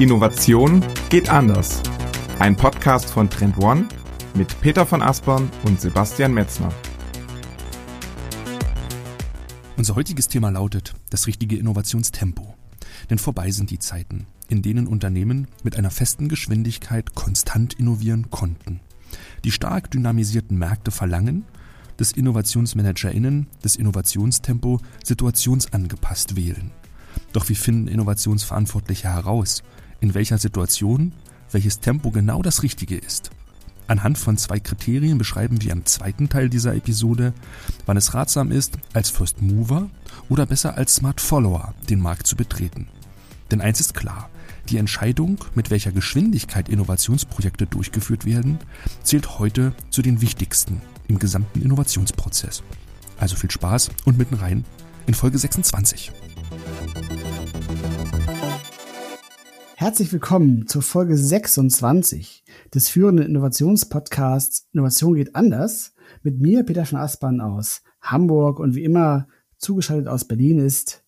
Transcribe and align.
Innovation 0.00 0.82
geht 1.10 1.28
anders. 1.28 1.82
Ein 2.38 2.56
Podcast 2.56 3.10
von 3.10 3.28
Trend 3.28 3.58
One 3.58 3.86
mit 4.32 4.58
Peter 4.62 4.86
von 4.86 5.02
Aspern 5.02 5.50
und 5.64 5.78
Sebastian 5.78 6.32
Metzner. 6.32 6.72
Unser 9.76 9.96
heutiges 9.96 10.26
Thema 10.26 10.48
lautet 10.48 10.94
das 11.10 11.26
richtige 11.26 11.58
Innovationstempo. 11.58 12.54
Denn 13.10 13.18
vorbei 13.18 13.50
sind 13.50 13.70
die 13.70 13.78
Zeiten, 13.78 14.26
in 14.48 14.62
denen 14.62 14.86
Unternehmen 14.86 15.48
mit 15.64 15.76
einer 15.76 15.90
festen 15.90 16.30
Geschwindigkeit 16.30 17.14
konstant 17.14 17.74
innovieren 17.74 18.30
konnten. 18.30 18.80
Die 19.44 19.52
stark 19.52 19.90
dynamisierten 19.90 20.56
Märkte 20.56 20.92
verlangen, 20.92 21.44
dass 21.98 22.12
InnovationsmanagerInnen 22.12 23.48
das 23.60 23.76
Innovationstempo 23.76 24.80
situationsangepasst 25.04 26.36
wählen. 26.36 26.70
Doch 27.34 27.50
wie 27.50 27.54
finden 27.54 27.86
Innovationsverantwortliche 27.86 29.12
heraus, 29.12 29.62
in 30.00 30.14
welcher 30.14 30.38
Situation 30.38 31.12
welches 31.52 31.80
Tempo 31.80 32.10
genau 32.10 32.42
das 32.42 32.62
Richtige 32.62 32.96
ist. 32.96 33.30
Anhand 33.86 34.18
von 34.18 34.36
zwei 34.36 34.60
Kriterien 34.60 35.18
beschreiben 35.18 35.62
wir 35.62 35.72
im 35.72 35.84
zweiten 35.84 36.28
Teil 36.28 36.48
dieser 36.48 36.76
Episode, 36.76 37.32
wann 37.86 37.96
es 37.96 38.14
ratsam 38.14 38.52
ist, 38.52 38.78
als 38.92 39.10
First 39.10 39.42
Mover 39.42 39.90
oder 40.28 40.46
besser 40.46 40.76
als 40.76 40.94
Smart 40.94 41.20
Follower 41.20 41.74
den 41.88 42.00
Markt 42.00 42.28
zu 42.28 42.36
betreten. 42.36 42.86
Denn 43.50 43.60
eins 43.60 43.80
ist 43.80 43.94
klar, 43.94 44.30
die 44.68 44.76
Entscheidung, 44.76 45.38
mit 45.56 45.70
welcher 45.70 45.90
Geschwindigkeit 45.90 46.68
Innovationsprojekte 46.68 47.66
durchgeführt 47.66 48.24
werden, 48.24 48.60
zählt 49.02 49.40
heute 49.40 49.72
zu 49.90 50.02
den 50.02 50.20
wichtigsten 50.20 50.80
im 51.08 51.18
gesamten 51.18 51.60
Innovationsprozess. 51.60 52.62
Also 53.18 53.34
viel 53.34 53.50
Spaß 53.50 53.90
und 54.04 54.16
mitten 54.16 54.36
rein 54.36 54.64
in 55.08 55.14
Folge 55.14 55.38
26. 55.38 56.12
Herzlich 59.80 60.12
willkommen 60.12 60.66
zur 60.66 60.82
Folge 60.82 61.16
26 61.16 62.44
des 62.74 62.90
führenden 62.90 63.24
Innovationspodcasts 63.24 64.68
Innovation 64.74 65.14
geht 65.14 65.34
anders 65.34 65.94
mit 66.22 66.38
mir, 66.38 66.64
Peter 66.64 66.84
von 66.84 66.98
Aspern 66.98 67.40
aus 67.40 67.80
Hamburg 68.02 68.58
und 68.58 68.74
wie 68.74 68.84
immer 68.84 69.26
zugeschaltet 69.56 70.06
aus 70.06 70.26
Berlin 70.26 70.58
ist 70.58 71.02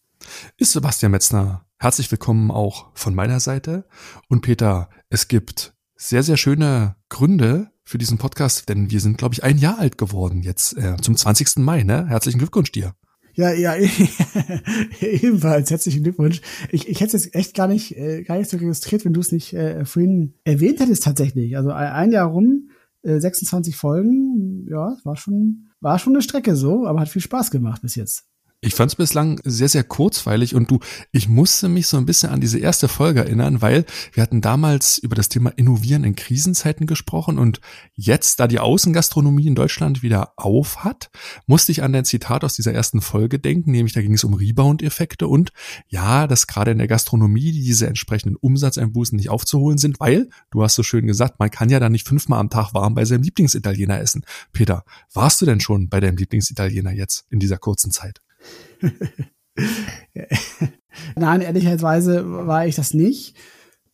ist 0.56 0.72
Sebastian 0.72 1.12
Metzner. 1.12 1.66
Herzlich 1.76 2.10
willkommen 2.10 2.50
auch 2.50 2.86
von 2.94 3.14
meiner 3.14 3.40
Seite. 3.40 3.84
Und 4.30 4.40
Peter, 4.40 4.88
es 5.10 5.28
gibt 5.28 5.74
sehr, 5.94 6.22
sehr 6.22 6.38
schöne 6.38 6.96
Gründe 7.10 7.70
für 7.84 7.98
diesen 7.98 8.16
Podcast, 8.16 8.70
denn 8.70 8.90
wir 8.90 9.00
sind, 9.00 9.18
glaube 9.18 9.34
ich, 9.34 9.44
ein 9.44 9.58
Jahr 9.58 9.80
alt 9.80 9.98
geworden 9.98 10.42
jetzt 10.42 10.78
äh, 10.78 10.96
zum 10.96 11.14
20. 11.14 11.58
Mai. 11.58 11.82
Ne? 11.82 12.06
Herzlichen 12.06 12.38
Glückwunsch 12.38 12.72
dir. 12.72 12.94
Ja, 13.34 13.52
ja, 13.52 13.74
ebenfalls 15.00 15.70
herzlichen 15.70 16.02
Glückwunsch. 16.02 16.42
Ich, 16.70 16.88
ich 16.88 17.00
hätte 17.00 17.16
es 17.16 17.24
jetzt 17.24 17.34
echt 17.34 17.54
gar 17.54 17.66
nicht, 17.66 17.96
äh, 17.96 18.22
gar 18.22 18.36
nicht 18.36 18.50
so 18.50 18.58
registriert, 18.58 19.04
wenn 19.04 19.14
du 19.14 19.20
es 19.20 19.32
nicht 19.32 19.54
äh, 19.54 19.84
vorhin 19.84 20.34
erwähnt 20.44 20.80
hättest 20.80 21.04
tatsächlich. 21.04 21.56
Also 21.56 21.70
ein 21.70 22.12
Jahr 22.12 22.28
rum, 22.28 22.68
äh, 23.02 23.18
26 23.18 23.76
Folgen, 23.76 24.66
ja, 24.68 24.96
war 25.04 25.16
schon, 25.16 25.68
war 25.80 25.98
schon 25.98 26.12
eine 26.12 26.22
Strecke 26.22 26.56
so, 26.56 26.86
aber 26.86 27.00
hat 27.00 27.08
viel 27.08 27.22
Spaß 27.22 27.50
gemacht 27.50 27.82
bis 27.82 27.94
jetzt. 27.94 28.26
Ich 28.64 28.76
fand 28.76 28.92
es 28.92 28.94
bislang 28.94 29.40
sehr, 29.42 29.68
sehr 29.68 29.82
kurzweilig 29.82 30.54
und 30.54 30.70
du, 30.70 30.78
ich 31.10 31.28
musste 31.28 31.68
mich 31.68 31.88
so 31.88 31.96
ein 31.96 32.06
bisschen 32.06 32.30
an 32.30 32.40
diese 32.40 32.60
erste 32.60 32.86
Folge 32.86 33.18
erinnern, 33.18 33.60
weil 33.60 33.84
wir 34.12 34.22
hatten 34.22 34.40
damals 34.40 34.98
über 34.98 35.16
das 35.16 35.28
Thema 35.28 35.50
Innovieren 35.50 36.04
in 36.04 36.14
Krisenzeiten 36.14 36.86
gesprochen 36.86 37.40
und 37.40 37.60
jetzt, 37.96 38.38
da 38.38 38.46
die 38.46 38.60
Außengastronomie 38.60 39.48
in 39.48 39.56
Deutschland 39.56 40.04
wieder 40.04 40.34
auf 40.36 40.84
hat, 40.84 41.10
musste 41.48 41.72
ich 41.72 41.82
an 41.82 41.92
dein 41.92 42.04
Zitat 42.04 42.44
aus 42.44 42.54
dieser 42.54 42.72
ersten 42.72 43.00
Folge 43.00 43.40
denken, 43.40 43.72
nämlich 43.72 43.94
da 43.94 44.00
ging 44.00 44.14
es 44.14 44.22
um 44.22 44.34
Rebound-Effekte 44.34 45.26
und 45.26 45.50
ja, 45.88 46.28
dass 46.28 46.46
gerade 46.46 46.70
in 46.70 46.78
der 46.78 46.86
Gastronomie 46.86 47.50
diese 47.50 47.88
entsprechenden 47.88 48.36
Umsatzeinbußen 48.36 49.16
nicht 49.16 49.28
aufzuholen 49.28 49.78
sind, 49.78 49.98
weil, 49.98 50.28
du 50.52 50.62
hast 50.62 50.76
so 50.76 50.84
schön 50.84 51.08
gesagt, 51.08 51.40
man 51.40 51.50
kann 51.50 51.68
ja 51.68 51.80
da 51.80 51.88
nicht 51.88 52.06
fünfmal 52.06 52.38
am 52.38 52.48
Tag 52.48 52.74
warm 52.74 52.94
bei 52.94 53.06
seinem 53.06 53.22
Lieblingsitaliener 53.22 53.98
essen. 53.98 54.24
Peter, 54.52 54.84
warst 55.12 55.40
du 55.40 55.46
denn 55.46 55.58
schon 55.58 55.88
bei 55.88 55.98
deinem 55.98 56.16
Lieblingsitaliener 56.16 56.92
jetzt 56.92 57.26
in 57.28 57.40
dieser 57.40 57.58
kurzen 57.58 57.90
Zeit? 57.90 58.20
Nein, 61.16 61.40
ehrlicherweise 61.40 62.24
war 62.46 62.66
ich 62.66 62.74
das 62.74 62.94
nicht. 62.94 63.36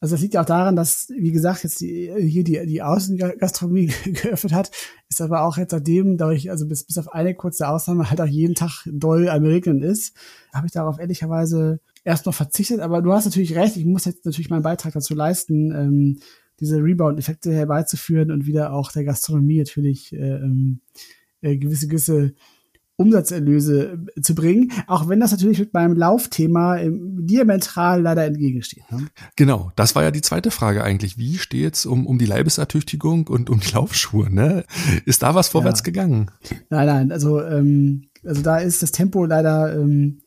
Also 0.01 0.15
das 0.15 0.23
liegt 0.23 0.35
ja 0.35 0.43
auch 0.43 0.47
daran, 0.47 0.77
dass, 0.77 1.09
wie 1.09 1.33
gesagt, 1.33 1.65
jetzt 1.65 1.81
die, 1.81 2.13
hier 2.19 2.45
die, 2.45 2.65
die 2.67 2.83
Außengastronomie 2.83 3.87
geöffnet 4.05 4.53
hat, 4.53 4.71
ist 5.09 5.21
aber 5.21 5.43
auch 5.43 5.57
jetzt 5.57 5.73
seitdem, 5.73 6.17
dadurch, 6.17 6.51
also 6.51 6.69
bis, 6.69 6.85
bis 6.85 6.99
auf 6.99 7.13
eine 7.13 7.35
kurze 7.35 7.69
Ausnahme, 7.69 8.09
halt 8.09 8.21
auch 8.21 8.27
jeden 8.27 8.55
Tag 8.55 8.85
doll 8.87 9.29
am 9.29 9.45
Regnen 9.45 9.83
ist, 9.83 10.15
habe 10.55 10.67
ich 10.67 10.73
darauf 10.73 11.01
ehrlicherweise 11.01 11.81
erst 12.05 12.27
noch 12.27 12.35
verzichtet. 12.35 12.79
Aber 12.79 13.03
du 13.03 13.13
hast 13.13 13.25
natürlich 13.25 13.57
recht, 13.57 13.77
ich 13.77 13.87
muss 13.87 14.05
jetzt 14.05 14.25
natürlich 14.25 14.51
meinen 14.51 14.63
Beitrag 14.63 14.93
dazu 14.93 15.15
leisten, 15.15 15.73
ähm, 15.73 16.21
diese 16.61 16.77
Rebound-Effekte 16.77 17.53
herbeizuführen 17.53 18.31
und 18.31 18.47
wieder 18.47 18.73
auch 18.73 18.93
der 18.93 19.05
Gastronomie 19.05 19.59
natürlich 19.59 20.13
äh, 20.13 20.37
ähm, 20.37 20.81
äh, 21.41 21.57
gewisse, 21.57 21.89
gewisse 21.89 22.35
Umsatzerlöse 22.99 24.05
zu 24.21 24.35
bringen, 24.35 24.73
auch 24.89 25.09
wenn 25.09 25.21
das 25.21 25.31
natürlich 25.31 25.61
mit 25.61 25.73
meinem 25.73 25.97
Laufthema 25.97 26.81
diametral 26.83 28.03
leider 28.03 28.25
entgegensteht. 28.25 28.83
Ne? 28.91 29.07
Genau, 29.37 29.71
das 29.77 29.95
war 29.95 30.03
ja 30.03 30.11
die 30.11 30.21
zweite 30.21 30.51
Frage 30.51 30.83
eigentlich. 30.83 31.17
Wie 31.17 31.39
steht's 31.39 31.87
um, 31.87 32.07
um 32.09 32.19
die 32.19 32.27
Leibesertüchtigung 32.27 33.29
und 33.29 33.51
um 33.51 33.61
die 33.61 33.71
Laufschuhe? 33.73 34.35
Ne? 34.35 34.65
Ist 35.05 35.23
da 35.23 35.37
was 35.37 35.49
vorwärts 35.49 35.81
ja. 35.81 35.85
gegangen? 35.85 36.33
Nein, 36.71 36.87
nein, 36.87 37.13
also, 37.13 37.41
ähm, 37.41 38.09
also 38.25 38.43
da 38.43 38.59
ist 38.59 38.83
das 38.83 38.91
Tempo 38.91 39.25
leider 39.25 39.79
ähm, 39.79 40.23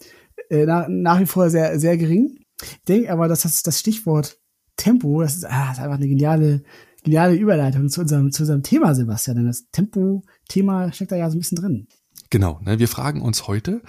äh, 0.49 0.65
nach, 0.65 0.87
nach 0.87 1.19
wie 1.19 1.25
vor 1.25 1.49
sehr, 1.49 1.77
sehr 1.77 1.97
gering. 1.97 2.37
Ich 2.61 2.83
denke 2.87 3.11
aber, 3.11 3.27
dass 3.27 3.41
das, 3.41 3.63
das 3.63 3.81
Stichwort 3.81 4.39
Tempo, 4.77 5.21
das 5.21 5.35
ist, 5.35 5.45
ah, 5.45 5.67
das 5.67 5.77
ist 5.77 5.83
einfach 5.83 5.97
eine 5.97 6.07
geniale, 6.07 6.63
geniale 7.03 7.35
Überleitung 7.35 7.89
zu 7.89 7.99
unserem, 7.99 8.31
zu 8.31 8.43
unserem 8.43 8.63
Thema, 8.63 8.95
Sebastian. 8.95 9.37
Denn 9.37 9.47
das 9.47 9.69
Tempo-Thema 9.71 10.93
steckt 10.93 11.11
da 11.11 11.17
ja 11.17 11.29
so 11.29 11.35
ein 11.35 11.39
bisschen 11.39 11.57
drin. 11.57 11.87
Genau, 12.31 12.59
ne, 12.61 12.79
wir 12.79 12.87
fragen 12.87 13.21
uns 13.21 13.47
heute, 13.47 13.81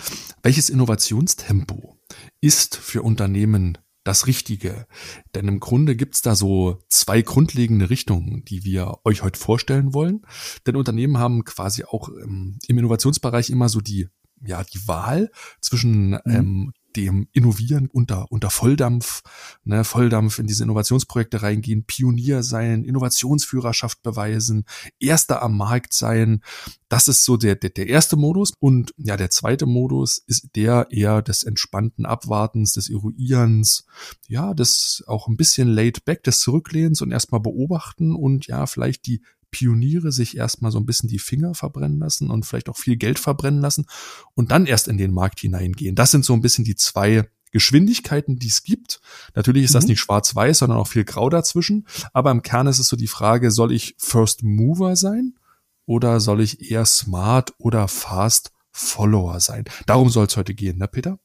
welches 0.43 0.69
Innovationstempo 0.69 1.97
ist 2.41 2.77
für 2.77 3.03
Unternehmen 3.03 3.79
das 4.03 4.27
Richtige? 4.27 4.89
Denn 5.37 5.47
im 5.47 5.61
Grunde 5.61 5.95
gibt's 5.95 6.23
da 6.23 6.35
so 6.35 6.81
zwei 6.89 7.23
grundlegende 7.23 7.89
Richtungen, 7.89 8.45
die 8.45 8.65
wir 8.65 8.99
euch 9.05 9.23
heute 9.23 9.39
vorstellen 9.39 9.95
wollen. 9.95 10.23
Denn 10.67 10.75
Unternehmen 10.75 11.19
haben 11.19 11.45
quasi 11.45 11.85
auch 11.85 12.09
ähm, 12.09 12.59
im 12.67 12.79
Innovationsbereich 12.79 13.49
immer 13.49 13.69
so 13.69 13.81
die 13.81 14.09
ja 14.45 14.65
die 14.65 14.89
Wahl 14.89 15.31
zwischen 15.61 16.11
mhm. 16.11 16.21
ähm, 16.27 16.73
dem 16.97 17.29
Innovieren 17.33 17.89
unter, 17.89 18.31
unter 18.31 18.51
Volldampf, 18.51 19.23
ne, 19.65 19.85
Volldampf 19.85 20.39
in 20.39 20.47
diese 20.47 20.65
Innovationsprojekte 20.65 21.43
reingehen, 21.43 21.85
Pionier 21.85 22.43
sein, 22.43 22.85
Innovationsführerschaft 22.85 24.03
beweisen, 24.03 24.65
Erster 24.99 25.43
am 25.43 25.57
Markt 25.57 25.93
sein. 25.93 26.43
Das 26.89 27.09
ist 27.09 27.25
so 27.25 27.37
der, 27.37 27.57
der, 27.57 27.71
der 27.71 27.89
erste 27.89 28.17
Modus. 28.17 28.53
Und 28.59 28.93
ja, 28.97 29.17
der 29.17 29.31
zweite 29.31 29.67
Modus 29.67 30.19
ist 30.27 30.51
der 30.57 30.89
eher 30.91 31.23
des 31.23 31.43
entspannten 31.43 32.07
Abwartens, 32.07 32.73
des 32.73 32.91
Eruierens, 32.91 33.87
ja, 34.29 34.55
des 34.55 35.03
auch 35.07 35.29
ein 35.29 35.37
bisschen 35.37 35.69
laid 35.69 36.05
back, 36.05 36.23
des 36.23 36.41
Zurücklehns 36.41 37.01
und 37.01 37.11
erstmal 37.13 37.41
beobachten 37.41 38.15
und 38.15 38.47
ja, 38.47 38.67
vielleicht 38.67 39.07
die 39.07 39.23
Pioniere 39.53 40.11
sich 40.11 40.37
erstmal 40.37 40.73
so 40.73 40.79
ein 40.81 40.87
bisschen 40.87 41.09
die 41.09 41.21
Finger 41.21 41.55
verbrennen 41.55 42.01
lassen 42.01 42.31
und 42.31 42.45
vielleicht 42.45 42.69
auch 42.69 42.77
viel 42.77 42.97
Geld 42.97 43.21
verbrennen 43.21 43.61
lassen 43.61 43.87
und 44.35 44.51
dann 44.51 44.67
erst 44.67 44.89
in 44.89 44.99
den 44.99 45.13
Markt 45.13 45.39
hineingehen. 45.39 45.95
Das 45.95 46.11
sind 46.11 46.25
so 46.25 46.33
ein 46.33 46.41
bisschen 46.41 46.65
die 46.65 46.75
zwei 46.75 47.29
Geschwindigkeiten, 47.53 48.39
die 48.39 48.49
es 48.49 48.65
gibt. 48.65 49.01
Natürlich 49.35 49.65
ist 49.65 49.75
das 49.75 49.85
mhm. 49.85 49.91
nicht 49.91 50.01
schwarz-weiß, 50.01 50.59
sondern 50.59 50.79
auch 50.79 50.89
viel 50.89 51.05
grau 51.05 51.29
dazwischen. 51.29 51.87
Aber 52.13 52.31
im 52.31 52.43
Kern 52.43 52.67
ist 52.67 52.79
es 52.79 52.89
so 52.89 52.97
die 52.97 53.07
Frage, 53.07 53.51
soll 53.51 53.73
ich 53.73 53.95
First 53.99 54.43
Mover 54.43 54.97
sein 54.97 55.35
oder 55.85 56.19
soll 56.19 56.41
ich 56.41 56.71
eher 56.71 56.87
Smart 56.87 57.53
oder 57.59 57.87
Fast 57.89 58.53
Follower 58.71 59.39
sein? 59.39 59.65
Darum 59.87 60.09
soll 60.09 60.27
es 60.27 60.37
heute 60.37 60.55
gehen, 60.55 60.79
ne, 60.79 60.89
Peter? 60.89 61.19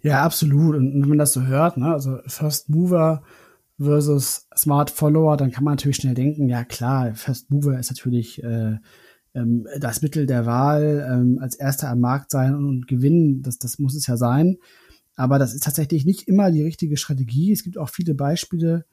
Ja, 0.00 0.22
absolut. 0.22 0.76
Und 0.76 1.02
wenn 1.02 1.08
man 1.08 1.18
das 1.18 1.32
so 1.32 1.42
hört, 1.42 1.76
ne, 1.76 1.92
also 1.92 2.18
First 2.26 2.68
Mover, 2.68 3.24
versus 3.82 4.46
Smart 4.56 4.90
Follower, 4.90 5.36
dann 5.36 5.50
kann 5.50 5.64
man 5.64 5.72
natürlich 5.74 5.96
schnell 5.96 6.14
denken, 6.14 6.48
ja 6.48 6.64
klar, 6.64 7.14
First 7.14 7.50
Mover 7.50 7.78
ist 7.78 7.90
natürlich 7.90 8.42
äh, 8.42 8.78
ähm, 9.34 9.66
das 9.78 10.02
Mittel 10.02 10.26
der 10.26 10.46
Wahl, 10.46 11.06
ähm, 11.10 11.38
als 11.40 11.56
erster 11.56 11.88
am 11.88 12.00
Markt 12.00 12.30
sein 12.30 12.54
und 12.54 12.86
gewinnen, 12.86 13.42
das, 13.42 13.58
das 13.58 13.78
muss 13.78 13.94
es 13.94 14.06
ja 14.06 14.16
sein. 14.16 14.58
Aber 15.16 15.38
das 15.38 15.54
ist 15.54 15.64
tatsächlich 15.64 16.04
nicht 16.04 16.28
immer 16.28 16.50
die 16.50 16.62
richtige 16.62 16.96
Strategie. 16.96 17.52
Es 17.52 17.62
gibt 17.62 17.78
auch 17.78 17.90
viele 17.90 18.14
Beispiele, 18.14 18.86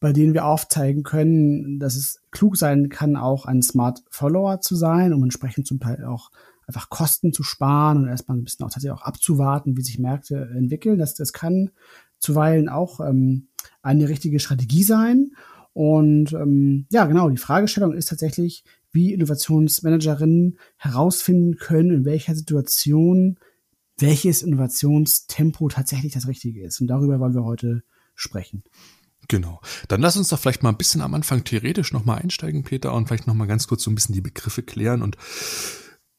bei 0.00 0.12
denen 0.12 0.34
wir 0.34 0.46
aufzeigen 0.46 1.02
können, 1.02 1.78
dass 1.78 1.94
es 1.94 2.22
klug 2.30 2.56
sein 2.56 2.88
kann, 2.88 3.16
auch 3.16 3.44
ein 3.44 3.62
Smart 3.62 4.02
Follower 4.10 4.60
zu 4.60 4.74
sein, 4.74 5.12
um 5.12 5.22
entsprechend 5.22 5.66
zum 5.66 5.78
Teil 5.78 6.04
auch 6.04 6.30
einfach 6.66 6.88
Kosten 6.88 7.32
zu 7.32 7.42
sparen 7.42 7.98
und 7.98 8.08
erstmal 8.08 8.38
ein 8.38 8.44
bisschen 8.44 8.64
auch 8.64 8.70
tatsächlich 8.70 8.98
auch 8.98 9.02
abzuwarten, 9.02 9.76
wie 9.76 9.82
sich 9.82 9.98
Märkte 9.98 10.50
entwickeln. 10.56 10.98
Das, 10.98 11.14
das 11.14 11.32
kann 11.32 11.70
zuweilen 12.20 12.68
auch 12.68 13.00
ähm, 13.00 13.48
eine 13.82 14.08
richtige 14.08 14.38
Strategie 14.38 14.84
sein. 14.84 15.32
Und 15.72 16.32
ähm, 16.32 16.86
ja, 16.90 17.06
genau, 17.06 17.28
die 17.30 17.36
Fragestellung 17.36 17.92
ist 17.92 18.08
tatsächlich, 18.08 18.64
wie 18.92 19.12
Innovationsmanagerinnen 19.12 20.58
herausfinden 20.76 21.56
können, 21.56 21.90
in 21.90 22.04
welcher 22.04 22.34
Situation 22.34 23.38
welches 23.98 24.42
Innovationstempo 24.42 25.68
tatsächlich 25.68 26.12
das 26.12 26.26
Richtige 26.26 26.62
ist. 26.62 26.80
Und 26.80 26.86
darüber 26.86 27.20
wollen 27.20 27.34
wir 27.34 27.44
heute 27.44 27.82
sprechen. 28.14 28.64
Genau. 29.28 29.60
Dann 29.88 30.00
lass 30.00 30.16
uns 30.16 30.28
doch 30.28 30.38
vielleicht 30.38 30.62
mal 30.62 30.70
ein 30.70 30.78
bisschen 30.78 31.02
am 31.02 31.14
Anfang 31.14 31.44
theoretisch 31.44 31.92
nochmal 31.92 32.20
einsteigen, 32.20 32.64
Peter, 32.64 32.92
und 32.94 33.06
vielleicht 33.06 33.26
nochmal 33.26 33.46
ganz 33.46 33.68
kurz 33.68 33.82
so 33.84 33.90
ein 33.90 33.94
bisschen 33.94 34.14
die 34.14 34.20
Begriffe 34.20 34.62
klären 34.62 35.02
und 35.02 35.16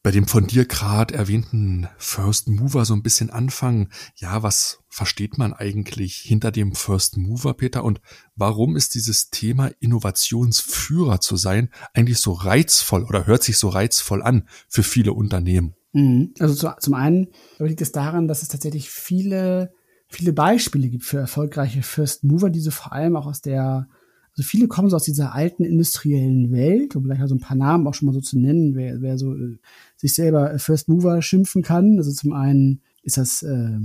bei 0.02 0.10
dem 0.10 0.26
von 0.26 0.46
dir 0.46 0.64
gerade 0.64 1.14
erwähnten 1.14 1.88
First 1.96 2.48
Mover 2.48 2.84
so 2.84 2.94
ein 2.94 3.04
bisschen 3.04 3.30
anfangen. 3.30 3.88
Ja, 4.16 4.42
was 4.42 4.80
versteht 4.88 5.38
man 5.38 5.52
eigentlich 5.52 6.16
hinter 6.16 6.50
dem 6.50 6.74
First 6.74 7.16
Mover, 7.16 7.54
Peter? 7.54 7.84
Und 7.84 8.00
warum 8.34 8.76
ist 8.76 8.96
dieses 8.96 9.30
Thema 9.30 9.70
Innovationsführer 9.78 11.20
zu 11.20 11.36
sein 11.36 11.70
eigentlich 11.94 12.18
so 12.18 12.32
reizvoll 12.32 13.04
oder 13.04 13.26
hört 13.26 13.44
sich 13.44 13.58
so 13.58 13.68
reizvoll 13.68 14.22
an 14.22 14.48
für 14.68 14.82
viele 14.82 15.12
Unternehmen? 15.12 15.74
Mhm. 15.92 16.34
Also 16.40 16.54
zu, 16.54 16.74
zum 16.80 16.94
einen 16.94 17.28
liegt 17.58 17.80
es 17.80 17.92
daran, 17.92 18.26
dass 18.26 18.42
es 18.42 18.48
tatsächlich 18.48 18.90
viele, 18.90 19.72
viele 20.08 20.32
Beispiele 20.32 20.88
gibt 20.88 21.04
für 21.04 21.18
erfolgreiche 21.18 21.82
First 21.82 22.24
Mover, 22.24 22.50
die 22.50 22.60
so 22.60 22.72
vor 22.72 22.92
allem 22.92 23.14
auch 23.14 23.26
aus 23.26 23.40
der 23.40 23.88
also 24.36 24.48
viele 24.48 24.66
kommen 24.66 24.88
so 24.88 24.96
aus 24.96 25.04
dieser 25.04 25.34
alten 25.34 25.64
industriellen 25.64 26.52
Welt, 26.52 26.96
um 26.96 27.06
mal 27.06 27.28
so 27.28 27.34
ein 27.34 27.40
paar 27.40 27.56
Namen 27.56 27.86
auch 27.86 27.94
schon 27.94 28.06
mal 28.06 28.12
so 28.12 28.20
zu 28.20 28.38
nennen, 28.38 28.74
wer, 28.74 29.02
wer 29.02 29.18
so 29.18 29.34
äh, 29.34 29.58
sich 29.96 30.14
selber 30.14 30.58
First 30.58 30.88
Mover 30.88 31.20
schimpfen 31.20 31.62
kann. 31.62 31.98
Also 31.98 32.12
zum 32.12 32.32
einen 32.32 32.80
ist 33.02 33.18
das 33.18 33.42
äh, 33.42 33.78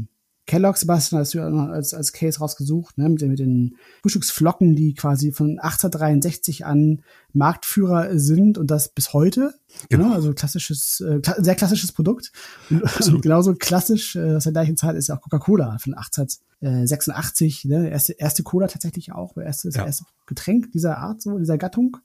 Kellogg, 0.48 0.78
Sebastian, 0.78 1.20
hast 1.20 1.34
du 1.34 1.42
als, 1.42 1.94
als 1.94 2.14
Case 2.14 2.40
rausgesucht, 2.40 2.98
ne, 2.98 3.10
mit, 3.10 3.22
den, 3.22 3.30
mit 3.30 3.40
den 3.40 3.76
Frühstücksflocken, 4.02 4.76
die 4.76 4.94
quasi 4.94 5.34
von 5.34 5.60
1863 5.60 6.66
an 6.66 7.04
Marktführer 7.34 8.18
sind 8.18 8.58
und 8.58 8.72
das 8.72 8.90
bis 8.90 9.12
heute. 9.14 9.54
Genau. 9.90 10.08
Ne, 10.08 10.16
also 10.16 10.34
klassisches, 10.34 11.02
äh, 11.02 11.20
sehr 11.38 11.56
klassisches 11.56 11.92
Produkt. 11.92 12.32
Und, 12.70 12.82
und 13.08 13.22
genauso 13.22 13.56
klassisch 13.56 14.16
äh, 14.16 14.36
aus 14.36 14.44
der 14.44 14.54
gleichen 14.54 14.78
Zeit 14.78 14.96
ist 14.96 15.10
auch 15.10 15.22
Coca-Cola 15.22 15.78
von 15.80 15.94
1886, 15.94 17.66
ne, 17.66 17.90
erste, 17.90 18.14
erste 18.14 18.44
Cola 18.44 18.68
tatsächlich 18.68 19.12
auch, 19.12 19.36
erste, 19.36 19.70
ja. 19.70 19.86
erste 19.86 20.06
Getränk 20.28 20.72
dieser 20.72 20.98
Art, 20.98 21.22
so, 21.22 21.38
dieser 21.38 21.58
Gattung. 21.58 21.98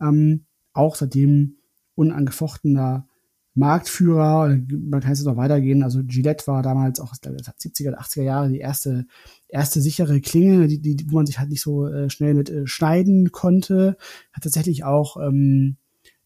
Ähm, 0.00 0.46
auch 0.72 0.96
seitdem 0.96 1.58
unangefochtener 1.94 3.06
Marktführer, 3.54 4.58
man 4.68 5.00
kann 5.00 5.12
jetzt 5.12 5.24
noch 5.24 5.36
weitergehen, 5.36 5.84
also 5.84 6.00
Gillette 6.04 6.46
war 6.48 6.62
damals 6.62 6.98
auch 6.98 7.12
70er, 7.14 7.96
80er 7.96 8.22
Jahre 8.22 8.48
die 8.48 8.58
erste, 8.58 9.06
erste 9.48 9.80
sichere 9.80 10.20
Klinge, 10.20 10.66
die, 10.66 10.80
die, 10.80 11.06
wo 11.08 11.16
man 11.16 11.26
sich 11.26 11.38
halt 11.38 11.50
nicht 11.50 11.62
so 11.62 11.86
äh, 11.86 12.10
schnell 12.10 12.34
mit 12.34 12.50
äh, 12.50 12.66
schneiden 12.66 13.30
konnte, 13.30 13.96
hat 14.32 14.42
tatsächlich 14.42 14.82
auch 14.82 15.16
ähm, 15.16 15.76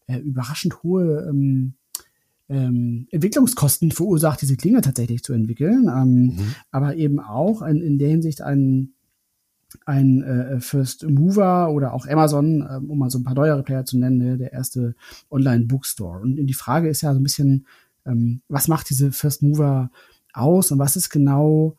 äh, 0.07 0.17
überraschend 0.17 0.81
hohe 0.81 1.27
ähm, 1.29 1.75
ähm, 2.49 3.07
Entwicklungskosten 3.11 3.91
verursacht, 3.91 4.41
diese 4.41 4.57
Klinge 4.57 4.81
tatsächlich 4.81 5.23
zu 5.23 5.33
entwickeln, 5.33 5.87
ähm, 5.87 6.35
mhm. 6.35 6.55
aber 6.71 6.95
eben 6.95 7.19
auch 7.19 7.61
in, 7.61 7.81
in 7.81 7.99
der 7.99 8.09
Hinsicht 8.09 8.41
ein 8.41 8.93
ein 9.85 10.23
äh, 10.23 10.59
First 10.59 11.07
Mover 11.07 11.71
oder 11.71 11.93
auch 11.93 12.07
Amazon, 12.07 12.61
äh, 12.61 12.75
um 12.75 12.99
mal 12.99 13.09
so 13.09 13.19
ein 13.19 13.23
paar 13.23 13.35
neuere 13.35 13.63
Player 13.63 13.85
zu 13.85 13.97
nennen, 13.97 14.17
ne, 14.17 14.37
der 14.37 14.53
erste 14.53 14.95
Online-Bookstore. 15.29 16.19
Und 16.19 16.35
die 16.35 16.53
Frage 16.53 16.89
ist 16.89 17.01
ja 17.01 17.13
so 17.13 17.19
ein 17.19 17.23
bisschen, 17.23 17.67
ähm, 18.05 18.41
was 18.47 18.67
macht 18.67 18.89
diese 18.89 19.11
First 19.11 19.43
Mover 19.43 19.91
aus 20.33 20.71
und 20.71 20.79
was 20.79 20.95
ist 20.95 21.09
genau 21.09 21.75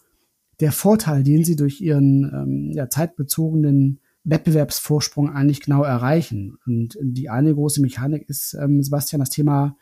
der 0.60 0.72
Vorteil, 0.72 1.22
den 1.22 1.44
sie 1.44 1.56
durch 1.56 1.80
ihren 1.80 2.24
ähm, 2.24 2.72
ja, 2.72 2.88
zeitbezogenen 2.88 4.00
Wettbewerbsvorsprung 4.24 5.30
eigentlich 5.30 5.60
genau 5.60 5.82
erreichen. 5.82 6.58
Und 6.66 6.96
die 7.00 7.30
eine 7.30 7.54
große 7.54 7.80
Mechanik 7.80 8.28
ist, 8.28 8.54
ähm, 8.54 8.82
Sebastian, 8.82 9.20
das 9.20 9.30
Thema 9.30 9.76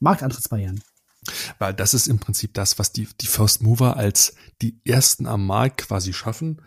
Marktantrittsbarrieren. 0.00 0.80
Weil 1.58 1.74
das 1.74 1.94
ist 1.94 2.06
im 2.06 2.18
Prinzip 2.18 2.54
das, 2.54 2.78
was 2.78 2.92
die, 2.92 3.08
die 3.20 3.26
First 3.26 3.62
Mover 3.62 3.96
als 3.96 4.34
die 4.62 4.78
ersten 4.84 5.26
am 5.26 5.46
Markt 5.46 5.88
quasi 5.88 6.12
schaffen. 6.12 6.60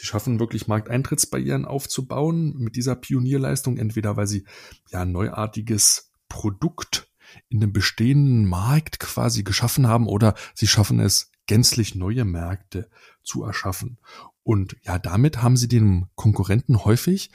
Sie 0.00 0.06
schaffen 0.06 0.40
wirklich 0.40 0.66
Markteintrittsbarrieren 0.66 1.66
aufzubauen 1.66 2.56
mit 2.56 2.74
dieser 2.74 2.94
Pionierleistung, 2.94 3.76
entweder 3.76 4.16
weil 4.16 4.26
sie 4.26 4.46
ja 4.88 5.02
ein 5.02 5.12
neuartiges 5.12 6.10
Produkt 6.30 7.10
in 7.50 7.60
dem 7.60 7.74
bestehenden 7.74 8.46
Markt 8.46 8.98
quasi 8.98 9.42
geschaffen 9.42 9.86
haben 9.86 10.06
oder 10.06 10.34
sie 10.54 10.66
schaffen 10.66 11.00
es, 11.00 11.32
gänzlich 11.46 11.94
neue 11.94 12.24
Märkte 12.24 12.88
zu 13.22 13.44
erschaffen. 13.44 13.98
Und 14.42 14.74
ja, 14.84 14.98
damit 14.98 15.42
haben 15.42 15.58
sie 15.58 15.68
dem 15.68 16.06
Konkurrenten 16.14 16.82
häufig 16.86 17.30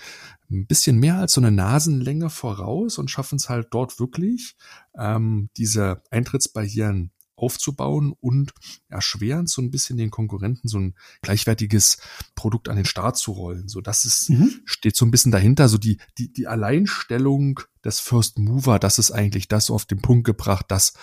ein 0.49 0.65
bisschen 0.65 0.97
mehr 0.97 1.19
als 1.19 1.33
so 1.33 1.41
eine 1.41 1.51
Nasenlänge 1.51 2.31
voraus 2.31 2.97
und 2.97 3.11
schaffen 3.11 3.35
es 3.35 3.47
halt 3.47 3.67
dort 3.69 3.99
wirklich, 3.99 4.55
ähm, 4.97 5.49
diese 5.55 6.01
Eintrittsbarrieren 6.09 7.11
aufzubauen 7.35 8.13
und 8.19 8.53
erschweren 8.87 9.47
so 9.47 9.61
ein 9.61 9.71
bisschen 9.71 9.97
den 9.97 10.11
Konkurrenten 10.11 10.67
so 10.67 10.79
ein 10.79 10.95
gleichwertiges 11.21 11.97
Produkt 12.35 12.69
an 12.69 12.75
den 12.75 12.85
Start 12.85 13.17
zu 13.17 13.31
rollen. 13.31 13.67
So 13.67 13.81
das 13.81 14.05
ist, 14.05 14.29
mhm. 14.29 14.61
steht 14.65 14.95
so 14.95 15.05
ein 15.05 15.11
bisschen 15.11 15.31
dahinter, 15.31 15.67
so 15.67 15.77
die, 15.77 15.97
die, 16.17 16.31
die 16.31 16.47
Alleinstellung 16.47 17.59
des 17.83 17.99
First 17.99 18.39
Mover, 18.39 18.79
das 18.79 18.99
ist 18.99 19.11
eigentlich 19.11 19.47
das 19.47 19.69
auf 19.69 19.85
den 19.85 20.01
Punkt 20.01 20.25
gebracht, 20.25 20.65
das, 20.69 20.93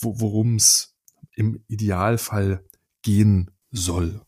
worum 0.00 0.56
es 0.56 0.94
im 1.36 1.62
Idealfall 1.68 2.64
gehen 3.02 3.50
soll. 3.70 4.20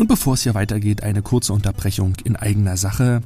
Und 0.00 0.06
bevor 0.06 0.32
es 0.32 0.44
hier 0.44 0.54
weitergeht, 0.54 1.02
eine 1.02 1.20
kurze 1.20 1.52
Unterbrechung 1.52 2.14
in 2.24 2.34
eigener 2.34 2.78
Sache. 2.78 3.20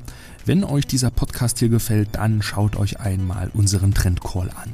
Wenn 0.46 0.62
euch 0.62 0.86
dieser 0.86 1.10
Podcast 1.10 1.58
hier 1.58 1.70
gefällt, 1.70 2.10
dann 2.12 2.42
schaut 2.42 2.76
euch 2.76 3.00
einmal 3.00 3.50
unseren 3.54 3.94
Trendcall 3.94 4.50
an. 4.50 4.70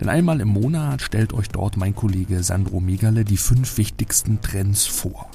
Denn 0.00 0.10
einmal 0.10 0.42
im 0.42 0.48
Monat 0.48 1.00
stellt 1.00 1.32
euch 1.32 1.48
dort 1.48 1.78
mein 1.78 1.94
Kollege 1.94 2.42
Sandro 2.42 2.80
Megale 2.80 3.24
die 3.24 3.38
fünf 3.38 3.78
wichtigsten 3.78 4.42
Trends 4.42 4.84
vor. 4.84 5.30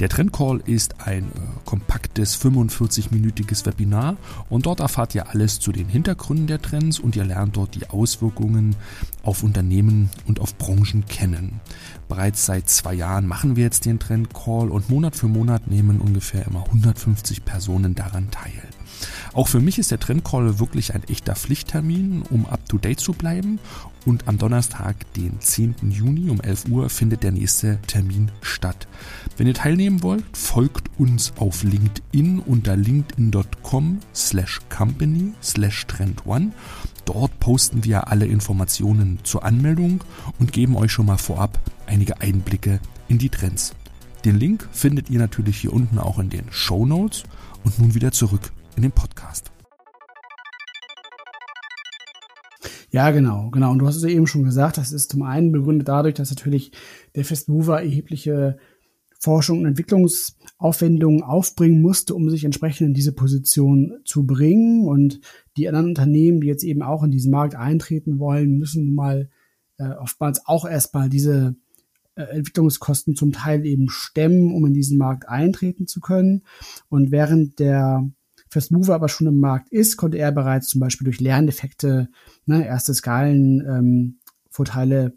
Der 0.00 0.08
Trendcall 0.08 0.60
ist 0.66 1.06
ein 1.06 1.22
äh, 1.22 1.30
kompaktes 1.64 2.38
45-minütiges 2.38 3.64
Webinar 3.64 4.16
und 4.50 4.66
dort 4.66 4.80
erfahrt 4.80 5.14
ihr 5.14 5.30
alles 5.30 5.60
zu 5.60 5.70
den 5.70 5.88
Hintergründen 5.88 6.48
der 6.48 6.60
Trends 6.60 6.98
und 6.98 7.14
ihr 7.14 7.24
lernt 7.24 7.56
dort 7.56 7.76
die 7.76 7.88
Auswirkungen 7.88 8.74
auf 9.22 9.44
Unternehmen 9.44 10.10
und 10.26 10.40
auf 10.40 10.58
Branchen 10.58 11.06
kennen. 11.06 11.60
Bereits 12.08 12.44
seit 12.44 12.68
zwei 12.68 12.92
Jahren 12.92 13.26
machen 13.26 13.54
wir 13.54 13.62
jetzt 13.62 13.86
den 13.86 14.00
Trendcall 14.00 14.68
und 14.68 14.90
Monat 14.90 15.14
für 15.14 15.28
Monat 15.28 15.68
nehmen 15.68 16.00
ungefähr 16.00 16.44
immer 16.46 16.64
150 16.64 17.44
Personen 17.44 17.94
daran 17.94 18.30
teil. 18.32 18.62
Auch 19.32 19.48
für 19.48 19.60
mich 19.60 19.78
ist 19.78 19.90
der 19.90 20.00
Trendcall 20.00 20.58
wirklich 20.58 20.94
ein 20.94 21.04
echter 21.04 21.34
Pflichttermin, 21.34 22.22
um 22.30 22.46
up 22.46 22.68
to 22.68 22.78
date 22.78 23.00
zu 23.00 23.12
bleiben. 23.12 23.58
Und 24.04 24.28
am 24.28 24.38
Donnerstag, 24.38 25.12
den 25.14 25.40
10. 25.40 25.90
Juni 25.90 26.30
um 26.30 26.40
11 26.40 26.68
Uhr, 26.68 26.88
findet 26.88 27.22
der 27.22 27.32
nächste 27.32 27.78
Termin 27.86 28.30
statt. 28.40 28.86
Wenn 29.36 29.48
ihr 29.48 29.54
teilnehmen 29.54 30.02
wollt, 30.02 30.24
folgt 30.32 30.88
uns 30.98 31.32
auf 31.36 31.64
LinkedIn 31.64 32.38
unter 32.38 32.76
linkedin.com 32.76 33.98
slash 34.14 34.60
company 34.68 35.32
slash 35.42 35.86
trend1. 35.86 36.52
Dort 37.04 37.38
posten 37.40 37.84
wir 37.84 38.08
alle 38.08 38.26
Informationen 38.26 39.18
zur 39.22 39.44
Anmeldung 39.44 40.02
und 40.38 40.52
geben 40.52 40.76
euch 40.76 40.92
schon 40.92 41.06
mal 41.06 41.18
vorab 41.18 41.58
einige 41.86 42.20
Einblicke 42.20 42.80
in 43.08 43.18
die 43.18 43.28
Trends. 43.28 43.74
Den 44.24 44.38
Link 44.38 44.68
findet 44.72 45.08
ihr 45.08 45.20
natürlich 45.20 45.58
hier 45.58 45.72
unten 45.72 45.98
auch 45.98 46.18
in 46.18 46.30
den 46.30 46.46
Show 46.50 46.84
Notes. 46.84 47.22
Und 47.64 47.78
nun 47.78 47.94
wieder 47.94 48.12
zurück 48.12 48.52
in 48.76 48.82
den 48.82 48.92
Podcast. 48.92 49.50
Ja, 52.90 53.10
genau, 53.10 53.50
genau. 53.50 53.72
Und 53.72 53.80
du 53.80 53.86
hast 53.86 53.96
es 53.96 54.02
ja 54.02 54.08
eben 54.08 54.26
schon 54.26 54.44
gesagt, 54.44 54.78
das 54.78 54.92
ist 54.92 55.10
zum 55.10 55.22
einen 55.22 55.52
begründet 55.52 55.88
dadurch, 55.88 56.14
dass 56.14 56.30
natürlich 56.30 56.72
der 57.14 57.24
Fest 57.24 57.48
Mover 57.48 57.80
erhebliche 57.82 58.58
Forschung 59.18 59.60
und 59.60 59.66
Entwicklungsaufwendungen 59.66 61.22
aufbringen 61.22 61.82
musste, 61.82 62.14
um 62.14 62.30
sich 62.30 62.44
entsprechend 62.44 62.88
in 62.88 62.94
diese 62.94 63.12
Position 63.12 63.98
zu 64.04 64.26
bringen. 64.26 64.86
Und 64.86 65.20
die 65.56 65.68
anderen 65.68 65.88
Unternehmen, 65.88 66.40
die 66.40 66.46
jetzt 66.46 66.64
eben 66.64 66.82
auch 66.82 67.02
in 67.02 67.10
diesen 67.10 67.32
Markt 67.32 67.54
eintreten 67.54 68.18
wollen, 68.18 68.58
müssen 68.58 68.94
mal 68.94 69.28
äh, 69.78 69.88
oftmals 69.88 70.46
auch 70.46 70.64
erstmal 70.64 71.08
diese 71.08 71.56
äh, 72.14 72.22
Entwicklungskosten 72.22 73.16
zum 73.16 73.32
Teil 73.32 73.66
eben 73.66 73.88
stemmen, 73.88 74.54
um 74.54 74.64
in 74.66 74.74
diesen 74.74 74.96
Markt 74.96 75.28
eintreten 75.28 75.86
zu 75.86 76.00
können. 76.00 76.44
Und 76.88 77.10
während 77.10 77.58
der 77.58 78.08
First 78.48 78.72
Mover 78.72 78.94
aber 78.94 79.08
schon 79.08 79.26
im 79.26 79.40
Markt 79.40 79.70
ist, 79.70 79.96
konnte 79.96 80.18
er 80.18 80.32
bereits 80.32 80.68
zum 80.68 80.80
Beispiel 80.80 81.04
durch 81.04 81.20
Lerneffekte 81.20 82.08
ne, 82.46 82.66
erste 82.66 82.94
Skalenvorteile 82.94 85.12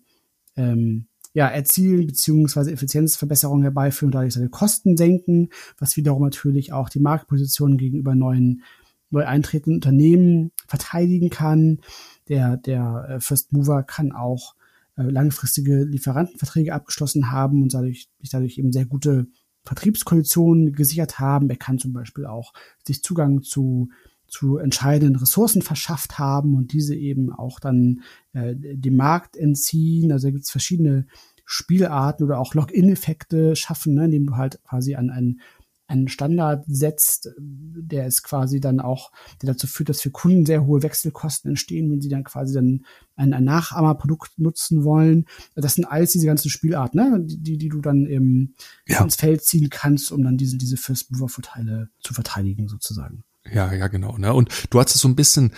ähm, 0.56 0.56
ähm, 0.56 1.06
ja, 1.34 1.48
erzielen 1.48 2.08
beziehungsweise 2.08 2.72
Effizienzverbesserungen 2.72 3.64
herbeiführen 3.64 4.10
und 4.10 4.16
dadurch 4.16 4.34
seine 4.34 4.50
Kosten 4.50 4.98
senken, 4.98 5.50
was 5.78 5.96
wiederum 5.96 6.24
natürlich 6.24 6.74
auch 6.74 6.90
die 6.90 7.00
Marktposition 7.00 7.78
gegenüber 7.78 8.16
neuen 8.16 8.64
neu 9.12 9.26
eintretenden 9.26 9.76
Unternehmen 9.76 10.52
verteidigen 10.68 11.30
kann. 11.30 11.80
Der, 12.28 12.58
der 12.58 13.08
äh, 13.10 13.20
First 13.20 13.54
Mover 13.54 13.84
kann 13.84 14.12
auch 14.12 14.56
äh, 14.98 15.04
langfristige 15.04 15.84
Lieferantenverträge 15.84 16.74
abgeschlossen 16.74 17.32
haben 17.32 17.64
und 17.64 17.74
dadurch, 17.74 18.10
sich 18.20 18.30
dadurch 18.30 18.58
eben 18.58 18.72
sehr 18.72 18.86
gute 18.86 19.28
Vertriebskonditionen 19.66 20.74
gesichert 20.74 21.20
haben. 21.20 21.50
Er 21.50 21.58
kann 21.58 21.80
zum 21.80 21.94
Beispiel 21.94 22.26
auch 22.26 22.54
sich 22.86 23.04
Zugang 23.04 23.42
zu 23.42 23.90
zu 24.30 24.58
entscheidenden 24.58 25.16
Ressourcen 25.16 25.62
verschafft 25.62 26.20
haben 26.20 26.56
und 26.56 26.72
diese 26.72 26.96
eben 26.96 27.34
auch 27.34 27.60
dann 27.60 28.02
äh, 28.34 28.56
dem 28.56 28.96
Markt 28.96 29.36
entziehen. 29.36 30.12
Also 30.12 30.28
da 30.28 30.32
gibt 30.32 30.44
es 30.44 30.52
verschiedene 30.52 31.08
Spielarten 31.46 32.24
oder 32.24 32.40
auch 32.40 32.54
Login-Effekte 32.54 33.56
schaffen, 33.56 33.96
ne, 33.96 34.06
indem 34.06 34.28
du 34.28 34.36
halt 34.38 34.62
quasi 34.64 34.94
an 34.96 35.10
einen 35.10 35.42
einen 35.90 36.08
Standard 36.08 36.64
setzt, 36.68 37.30
der 37.40 38.06
ist 38.06 38.24
quasi 38.24 38.60
dann 38.60 38.80
auch, 38.80 39.12
der 39.42 39.54
dazu 39.54 39.66
führt, 39.66 39.90
dass 39.90 40.02
für 40.02 40.12
Kunden 40.12 40.46
sehr 40.46 40.66
hohe 40.66 40.84
Wechselkosten 40.84 41.50
entstehen, 41.50 41.92
wenn 41.92 42.00
sie 42.00 42.10
dann 42.10 42.24
quasi 42.24 42.54
dann 42.54 42.86
ein, 43.16 43.34
ein 43.34 43.44
Nachahmerprodukt 43.44 44.38
nutzen 44.38 44.84
wollen. 44.84 45.26
Das 45.56 45.74
sind 45.74 45.86
alles 45.86 46.12
diese 46.12 46.28
ganzen 46.28 46.50
Spielarten, 46.50 47.00
ne? 47.00 47.20
die, 47.22 47.58
die 47.58 47.70
du 47.70 47.82
dann 47.82 48.06
im, 48.06 48.54
ja. 48.88 49.04
ins 49.04 49.16
Feld 49.16 49.44
ziehen 49.44 49.70
kannst, 49.70 50.12
um 50.12 50.24
dann 50.24 50.38
diese, 50.38 50.58
diese 50.58 50.78
First-Mover-Vorteile 50.78 51.90
zu 52.02 52.14
verteidigen, 52.14 52.68
sozusagen. 52.68 53.24
Ja, 53.52 53.74
ja, 53.74 53.88
genau. 53.88 54.18
Ne? 54.18 54.32
Und 54.34 54.50
du 54.70 54.80
hast 54.80 54.94
es 54.94 55.02
so 55.02 55.08
ein 55.08 55.16
bisschen 55.16 55.54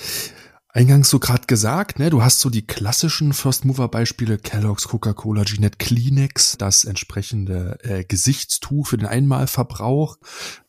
eingangs 0.74 1.10
so 1.10 1.20
gerade 1.20 1.48
gesagt, 1.48 2.00
ne, 2.00 2.10
du 2.10 2.24
hast 2.24 2.40
so 2.40 2.50
die 2.50 2.66
klassischen 2.66 3.34
First 3.34 3.66
Mover 3.66 3.90
Beispiele 3.90 4.38
Kellogg's, 4.38 4.88
Coca-Cola, 4.88 5.44
Ginette, 5.44 5.78
Kleenex, 5.78 6.58
das 6.58 6.86
entsprechende 6.86 7.78
äh, 7.84 8.04
Gesichtstuch 8.06 8.88
für 8.88 8.98
den 8.98 9.08
Einmalverbrauch 9.08 10.18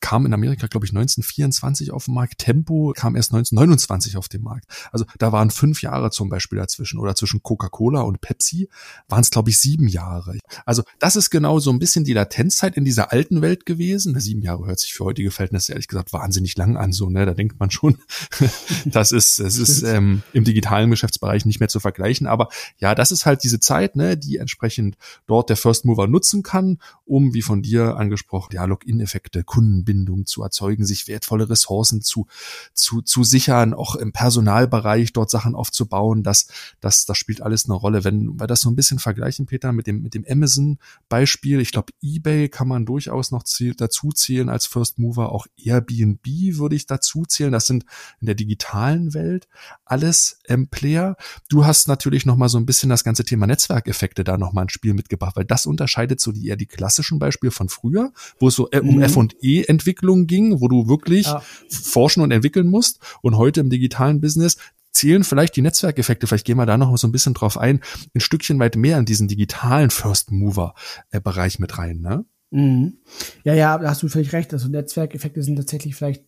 kam 0.00 0.26
in 0.26 0.34
Amerika 0.34 0.66
glaube 0.66 0.86
ich 0.86 0.92
1924 0.92 1.92
auf 1.92 2.06
den 2.06 2.14
Markt, 2.14 2.38
Tempo 2.38 2.92
kam 2.96 3.14
erst 3.14 3.32
1929 3.32 4.16
auf 4.16 4.28
den 4.28 4.42
Markt. 4.42 4.66
Also 4.90 5.04
da 5.18 5.30
waren 5.30 5.50
fünf 5.50 5.82
Jahre 5.82 6.10
zum 6.10 6.28
Beispiel 6.28 6.58
dazwischen 6.58 6.98
oder 6.98 7.14
zwischen 7.14 7.42
Coca-Cola 7.42 8.00
und 8.00 8.20
Pepsi 8.20 8.68
waren 9.08 9.20
es 9.20 9.30
glaube 9.30 9.50
ich 9.50 9.58
sieben 9.58 9.86
Jahre. 9.86 10.38
Also 10.66 10.82
das 10.98 11.14
ist 11.16 11.30
genau 11.30 11.60
so 11.60 11.70
ein 11.70 11.78
bisschen 11.78 12.04
die 12.04 12.12
Latenzzeit 12.12 12.76
in 12.76 12.84
dieser 12.84 13.12
alten 13.12 13.40
Welt 13.40 13.66
gewesen. 13.66 14.18
Sieben 14.18 14.42
Jahre 14.42 14.66
hört 14.66 14.80
sich 14.80 14.92
für 14.94 15.04
heutige 15.04 15.30
Verhältnisse 15.30 15.72
ehrlich 15.72 15.88
gesagt 15.88 16.12
wahnsinnig 16.12 16.56
lang 16.56 16.76
an, 16.76 16.92
so 16.92 17.08
ne, 17.08 17.24
da 17.24 17.34
denkt 17.34 17.60
man 17.60 17.70
schon, 17.70 17.98
das 18.84 19.12
ist, 19.12 19.38
es 19.38 19.58
ist 19.58 19.82
ähm, 19.92 20.22
im 20.32 20.44
digitalen 20.44 20.90
Geschäftsbereich 20.90 21.44
nicht 21.44 21.60
mehr 21.60 21.68
zu 21.68 21.80
vergleichen. 21.80 22.26
Aber 22.26 22.48
ja, 22.78 22.94
das 22.94 23.12
ist 23.12 23.26
halt 23.26 23.44
diese 23.44 23.60
Zeit, 23.60 23.96
ne, 23.96 24.16
die 24.16 24.38
entsprechend 24.38 24.96
dort 25.26 25.50
der 25.50 25.56
First 25.56 25.84
Mover 25.84 26.06
nutzen 26.06 26.42
kann, 26.42 26.78
um, 27.04 27.34
wie 27.34 27.42
von 27.42 27.62
dir 27.62 27.96
angesprochen, 27.96 28.54
ja, 28.54 28.64
Login-Effekte, 28.64 29.44
Kundenbindung 29.44 30.26
zu 30.26 30.42
erzeugen, 30.42 30.84
sich 30.84 31.08
wertvolle 31.08 31.48
Ressourcen 31.48 32.02
zu, 32.02 32.26
zu, 32.74 33.02
zu 33.02 33.24
sichern, 33.24 33.74
auch 33.74 33.94
im 33.96 34.12
Personalbereich 34.12 35.12
dort 35.12 35.30
Sachen 35.30 35.54
aufzubauen. 35.54 36.22
Das, 36.22 36.48
das, 36.80 37.04
das 37.04 37.18
spielt 37.18 37.42
alles 37.42 37.66
eine 37.66 37.74
Rolle. 37.74 38.04
Wenn 38.04 38.40
wir 38.40 38.46
das 38.46 38.62
so 38.62 38.70
ein 38.70 38.76
bisschen 38.76 38.98
vergleichen, 38.98 39.46
Peter, 39.46 39.72
mit 39.72 39.86
dem, 39.86 40.02
mit 40.02 40.14
dem 40.14 40.24
Amazon-Beispiel, 40.28 41.60
ich 41.60 41.72
glaube, 41.72 41.92
eBay 42.02 42.48
kann 42.48 42.68
man 42.68 42.86
durchaus 42.86 43.30
noch 43.30 43.44
dazu 43.76 44.10
zählen 44.12 44.48
als 44.48 44.66
First 44.66 44.98
Mover, 44.98 45.32
auch 45.32 45.46
Airbnb 45.56 46.26
würde 46.26 46.76
ich 46.76 46.86
dazu 46.86 47.24
zählen. 47.26 47.52
Das 47.52 47.66
sind 47.66 47.84
in 48.20 48.26
der 48.26 48.34
digitalen 48.34 49.14
Welt 49.14 49.48
alles 49.92 50.40
ähm, 50.48 50.68
Player. 50.68 51.16
Du 51.50 51.66
hast 51.66 51.86
natürlich 51.86 52.24
noch 52.24 52.36
mal 52.36 52.48
so 52.48 52.56
ein 52.56 52.64
bisschen 52.64 52.88
das 52.88 53.04
ganze 53.04 53.24
Thema 53.24 53.46
Netzwerkeffekte 53.46 54.24
da 54.24 54.38
noch 54.38 54.54
mal 54.54 54.62
ins 54.62 54.72
Spiel 54.72 54.94
mitgebracht, 54.94 55.36
weil 55.36 55.44
das 55.44 55.66
unterscheidet 55.66 56.18
so 56.18 56.32
die 56.32 56.48
eher 56.48 56.56
die 56.56 56.64
klassischen 56.64 57.18
Beispiele 57.18 57.50
von 57.50 57.68
früher, 57.68 58.12
wo 58.40 58.48
es 58.48 58.54
so 58.54 58.70
äh, 58.70 58.80
um 58.80 58.96
mhm. 58.96 59.02
F&E 59.02 59.64
Entwicklung 59.64 60.26
ging, 60.26 60.62
wo 60.62 60.68
du 60.68 60.88
wirklich 60.88 61.26
ja. 61.26 61.42
forschen 61.68 62.22
und 62.22 62.30
entwickeln 62.30 62.68
musst 62.68 63.00
und 63.20 63.36
heute 63.36 63.60
im 63.60 63.68
digitalen 63.68 64.22
Business 64.22 64.56
zählen 64.92 65.24
vielleicht 65.24 65.56
die 65.56 65.62
Netzwerkeffekte, 65.62 66.26
vielleicht 66.26 66.46
gehen 66.46 66.56
wir 66.56 66.66
da 66.66 66.78
noch 66.78 66.96
so 66.96 67.06
ein 67.06 67.12
bisschen 67.12 67.34
drauf 67.34 67.58
ein, 67.58 67.80
ein 68.14 68.20
Stückchen 68.20 68.58
weit 68.58 68.76
mehr 68.76 68.98
in 68.98 69.04
diesen 69.04 69.28
digitalen 69.28 69.90
First 69.90 70.30
Mover 70.30 70.74
äh, 71.10 71.20
Bereich 71.20 71.58
mit 71.58 71.76
rein, 71.76 72.00
ne? 72.00 72.24
Mhm. 72.50 72.98
Ja, 73.44 73.54
ja, 73.54 73.78
da 73.78 73.90
hast 73.90 74.02
du 74.02 74.08
völlig 74.08 74.32
recht. 74.32 74.52
Also 74.52 74.68
Netzwerkeffekte 74.68 75.42
sind 75.42 75.56
tatsächlich 75.56 75.94
vielleicht 75.94 76.24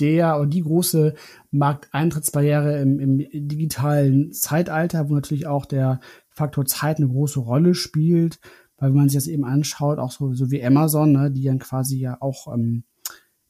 der 0.00 0.38
oder 0.38 0.46
die 0.46 0.62
große 0.62 1.14
Markteintrittsbarriere 1.50 2.80
im, 2.80 2.98
im 2.98 3.18
digitalen 3.48 4.32
Zeitalter, 4.32 5.08
wo 5.08 5.14
natürlich 5.14 5.46
auch 5.46 5.66
der 5.66 6.00
Faktor 6.30 6.64
Zeit 6.66 6.98
eine 6.98 7.08
große 7.08 7.40
Rolle 7.40 7.74
spielt, 7.74 8.40
weil 8.76 8.90
wenn 8.90 8.96
man 8.96 9.08
sich 9.08 9.18
das 9.18 9.26
eben 9.26 9.44
anschaut, 9.44 9.98
auch 9.98 10.10
so, 10.10 10.32
so 10.32 10.50
wie 10.50 10.64
Amazon, 10.64 11.12
ne, 11.12 11.30
die 11.30 11.44
dann 11.44 11.58
quasi 11.58 11.98
ja 11.98 12.16
auch 12.20 12.52
ähm, 12.52 12.84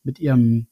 mit 0.02 0.18
ihrem 0.18 0.66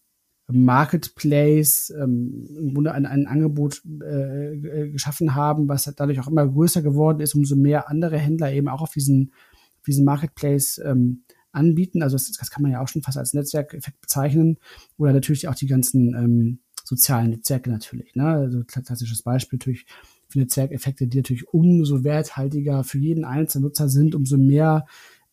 Marketplace 0.51 1.93
ähm, 1.97 2.47
im 2.59 2.75
Grunde 2.75 2.93
ein, 2.93 3.05
ein 3.05 3.27
Angebot 3.27 3.83
äh, 4.03 4.55
äh 4.55 4.91
geschaffen 4.91 5.35
haben, 5.35 5.69
was 5.69 5.85
dadurch 5.97 6.21
auch 6.21 6.29
immer 6.29 6.49
größer 6.49 6.83
geworden 6.83 7.21
ist, 7.21 7.35
umso 7.35 7.55
mehr 7.55 7.91
andere 7.91 8.19
Händler 8.19 8.51
eben 8.53 8.69
auch 8.69 8.81
auf 8.81 8.93
diesen, 8.93 9.33
auf 9.79 9.85
diesen 9.85 10.07
Marketplace 10.07 10.81
ähm, 10.85 11.25
anbieten. 11.59 12.03
Also 12.03 12.15
das, 12.17 12.31
das 12.33 12.51
kann 12.51 12.63
man 12.63 12.73
ja 12.73 12.81
auch 12.81 12.89
schon 12.89 13.03
fast 13.03 13.19
als 13.19 13.35
Netzwerkeffekt 13.35 14.01
bezeichnen. 14.01 14.59
Oder 14.97 15.13
natürlich 15.13 15.49
auch 15.49 15.55
die 15.55 15.67
ganzen 15.67 16.15
ähm, 16.15 16.59
sozialen 16.85 17.31
Netzwerke 17.31 17.71
natürlich. 17.71 18.15
Ne? 18.15 18.27
Also 18.27 18.65
klassisches 18.65 19.23
Beispiel 19.23 19.59
natürlich 19.59 19.87
für 20.29 20.39
Netzwerkeffekte, 20.39 21.07
die 21.07 21.19
natürlich 21.19 21.49
umso 21.49 22.05
werthaltiger 22.05 22.85
für 22.85 22.99
jeden 22.99 23.25
einzelnen 23.25 23.65
Nutzer 23.65 23.89
sind, 23.89 24.15
umso 24.15 24.37
mehr 24.37 24.87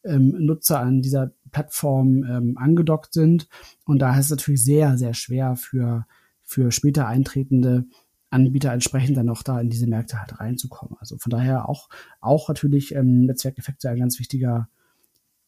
ähm, 0.03 0.35
Nutzer 0.45 0.79
an 0.79 1.01
dieser 1.01 1.31
Plattform 1.51 2.23
ähm, 2.23 2.57
angedockt 2.57 3.13
sind. 3.13 3.47
Und 3.85 3.99
da 3.99 4.17
ist 4.17 4.25
es 4.25 4.31
natürlich 4.31 4.63
sehr, 4.63 4.97
sehr 4.97 5.13
schwer 5.13 5.55
für, 5.55 6.05
für 6.43 6.71
später 6.71 7.07
eintretende 7.07 7.85
Anbieter 8.29 8.73
entsprechend 8.73 9.17
dann 9.17 9.29
auch 9.29 9.43
da 9.43 9.59
in 9.61 9.69
diese 9.69 9.87
Märkte 9.87 10.19
halt 10.19 10.39
reinzukommen. 10.39 10.97
Also 10.99 11.17
von 11.17 11.29
daher 11.29 11.69
auch, 11.69 11.89
auch 12.19 12.49
natürlich 12.49 12.93
ähm, 12.93 13.25
Netzwerkeffekte 13.25 13.89
ein 13.89 13.99
ganz 13.99 14.19
wichtiger 14.19 14.67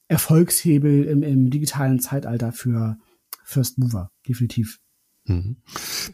Erfolgshebel 0.07 1.03
im, 1.05 1.23
im 1.23 1.49
digitalen 1.49 1.99
Zeitalter 1.99 2.51
für 2.51 2.97
First 3.43 3.77
Mover, 3.77 4.11
definitiv. 4.27 4.79
Mhm. 5.25 5.57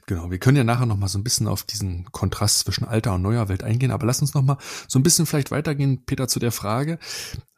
Genau, 0.08 0.32
wir 0.32 0.40
können 0.40 0.58
ja 0.58 0.64
nachher 0.64 0.86
noch 0.86 0.98
mal 0.98 1.08
so 1.08 1.20
ein 1.20 1.24
bisschen 1.24 1.48
auf 1.48 1.64
diesen 1.64 2.06
Kontrast 2.12 2.60
zwischen 2.60 2.86
alter 2.86 3.14
und 3.14 3.22
neuer 3.22 3.48
Welt 3.48 3.64
eingehen, 3.64 3.92
aber 3.92 4.06
lass 4.06 4.22
uns 4.22 4.34
noch 4.34 4.42
mal 4.42 4.58
so 4.88 4.98
ein 4.98 5.04
bisschen 5.04 5.26
vielleicht 5.26 5.52
weitergehen, 5.52 6.04
Peter, 6.06 6.28
zu 6.28 6.40
der 6.40 6.52
Frage. 6.52 6.98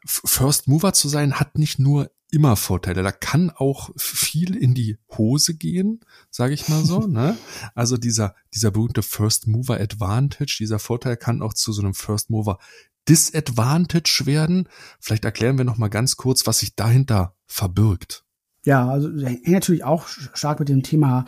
First 0.04 0.68
Mover 0.68 0.92
zu 0.92 1.08
sein 1.08 1.40
hat 1.40 1.58
nicht 1.58 1.78
nur 1.78 2.10
immer 2.30 2.56
Vorteile, 2.56 3.02
da 3.02 3.12
kann 3.12 3.50
auch 3.50 3.90
viel 3.96 4.56
in 4.56 4.74
die 4.74 4.98
Hose 5.16 5.54
gehen, 5.54 6.00
sage 6.30 6.54
ich 6.54 6.68
mal 6.68 6.84
so. 6.84 7.00
ne? 7.06 7.36
Also 7.74 7.96
dieser 7.96 8.34
dieser 8.52 8.70
berühmte 8.70 9.02
First 9.02 9.46
Mover 9.46 9.80
Advantage, 9.80 10.56
dieser 10.58 10.78
Vorteil 10.78 11.16
kann 11.16 11.40
auch 11.40 11.54
zu 11.54 11.72
so 11.72 11.82
einem 11.82 11.94
First 11.94 12.30
Mover 12.30 12.58
Disadvantage 13.08 14.22
werden. 14.24 14.68
Vielleicht 15.00 15.24
erklären 15.24 15.58
wir 15.58 15.64
noch 15.64 15.78
mal 15.78 15.88
ganz 15.88 16.16
kurz, 16.16 16.46
was 16.46 16.60
sich 16.60 16.74
dahinter 16.74 17.34
verbirgt. 17.46 18.24
Ja, 18.64 18.88
also 18.88 19.08
hängt 19.24 19.46
natürlich 19.48 19.84
auch 19.84 20.08
stark 20.08 20.58
mit 20.58 20.68
dem 20.68 20.82
Thema 20.82 21.24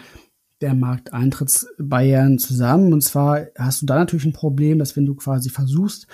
der 0.61 0.75
Markteintrittsbarrieren 0.75 2.39
zusammen. 2.39 2.93
Und 2.93 3.03
zwar 3.03 3.47
hast 3.57 3.83
du 3.83 3.87
da 3.87 3.97
natürlich 3.97 4.25
ein 4.25 4.33
Problem, 4.33 4.79
dass 4.79 4.97
wenn 4.97 5.07
du 5.07 5.15
quasi 5.15 5.51
versuchst, 5.51 6.09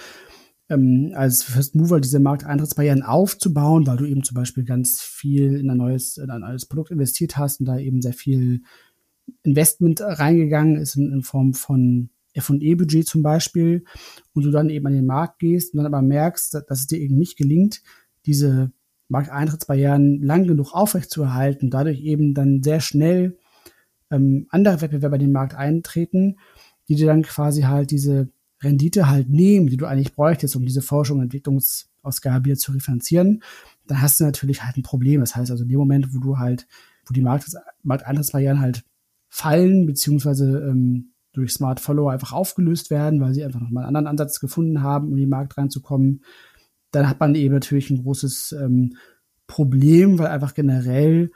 ähm, 0.69 1.13
als 1.15 1.43
First 1.43 1.75
Mover 1.75 2.01
diese 2.01 2.21
Markteintrittsbarrieren 2.21 3.03
aufzubauen, 3.03 3.87
weil 3.87 3.97
du 3.97 4.05
eben 4.05 4.23
zum 4.23 4.35
Beispiel 4.35 4.65
ganz 4.65 5.01
viel 5.01 5.57
in 5.57 5.71
ein 5.71 5.79
neues, 5.79 6.17
in 6.17 6.31
ein 6.31 6.41
neues 6.41 6.67
Produkt 6.67 6.91
investiert 6.91 7.37
hast 7.37 7.61
und 7.61 7.67
da 7.67 7.79
eben 7.79 8.03
sehr 8.03 8.13
viel 8.13 8.63
Investment 9.43 10.01
reingegangen 10.03 10.77
ist 10.77 10.97
in, 10.97 11.11
in 11.13 11.23
Form 11.23 11.55
von 11.55 12.11
F&E-Budget 12.35 13.07
zum 13.07 13.23
Beispiel 13.23 13.85
und 14.33 14.45
du 14.45 14.51
dann 14.51 14.69
eben 14.69 14.87
an 14.87 14.93
den 14.93 15.07
Markt 15.07 15.39
gehst 15.39 15.73
und 15.73 15.79
dann 15.79 15.87
aber 15.87 16.03
merkst, 16.03 16.55
dass, 16.55 16.81
es 16.81 16.87
dir 16.87 16.99
eben 16.99 17.17
nicht 17.17 17.37
gelingt, 17.37 17.83
diese 18.27 18.73
Markteintrittsbarrieren 19.09 20.23
lang 20.23 20.47
genug 20.47 20.73
aufrechtzuerhalten, 20.73 21.71
dadurch 21.71 22.01
eben 22.01 22.35
dann 22.35 22.63
sehr 22.63 22.81
schnell 22.81 23.39
ähm, 24.11 24.47
andere 24.51 24.81
Wettbewerber 24.81 25.17
in 25.17 25.23
den 25.23 25.33
Markt 25.33 25.55
eintreten, 25.55 26.37
die 26.89 26.97
dir 26.97 27.07
dann 27.07 27.23
quasi 27.23 27.63
halt 27.63 27.91
diese 27.91 28.29
Rendite 28.63 29.09
halt 29.09 29.29
nehmen, 29.29 29.69
die 29.69 29.77
du 29.77 29.87
eigentlich 29.87 30.15
bräuchtest, 30.15 30.57
um 30.57 30.65
diese 30.65 30.83
Forschung 30.83 31.19
und 31.19 31.25
Entwicklungsausgabe 31.25 32.47
wieder 32.47 32.57
zu 32.57 32.73
refinanzieren, 32.73 33.43
dann 33.87 34.01
hast 34.01 34.21
du 34.21 34.25
natürlich 34.25 34.65
halt 34.65 34.77
ein 34.77 34.83
Problem. 34.83 35.21
Das 35.21 35.37
heißt 35.37 35.51
also 35.51 35.65
in 35.65 35.69
dem 35.69 35.79
Moment, 35.79 36.15
wo 36.15 36.19
du 36.19 36.39
halt, 36.39 36.67
wo 37.07 37.13
die 37.13 37.21
Markt 37.21 37.47
Markteintrittsbarrieren 37.83 38.61
halt 38.61 38.85
fallen, 39.29 39.87
beziehungsweise 39.87 40.67
ähm, 40.71 41.14
durch 41.35 41.53
Smart 41.53 41.81
Follower 41.81 42.13
einfach 42.13 42.33
aufgelöst 42.33 42.91
werden, 42.91 43.21
weil 43.21 43.35
sie 43.35 43.45
einfach 43.45 43.61
nochmal 43.61 43.85
einen 43.85 43.97
anderen 43.97 44.07
Ansatz 44.09 44.41
gefunden 44.41 44.83
haben, 44.83 45.09
um 45.09 45.15
in 45.15 45.21
den 45.21 45.29
Markt 45.29 45.59
reinzukommen, 45.59 46.23
dann 46.91 47.09
hat 47.09 47.21
man 47.21 47.35
eben 47.35 47.53
natürlich 47.53 47.91
ein 47.91 48.03
großes 48.03 48.53
ähm, 48.53 48.97
Problem, 49.47 50.19
weil 50.19 50.29
einfach 50.29 50.55
generell 50.55 51.31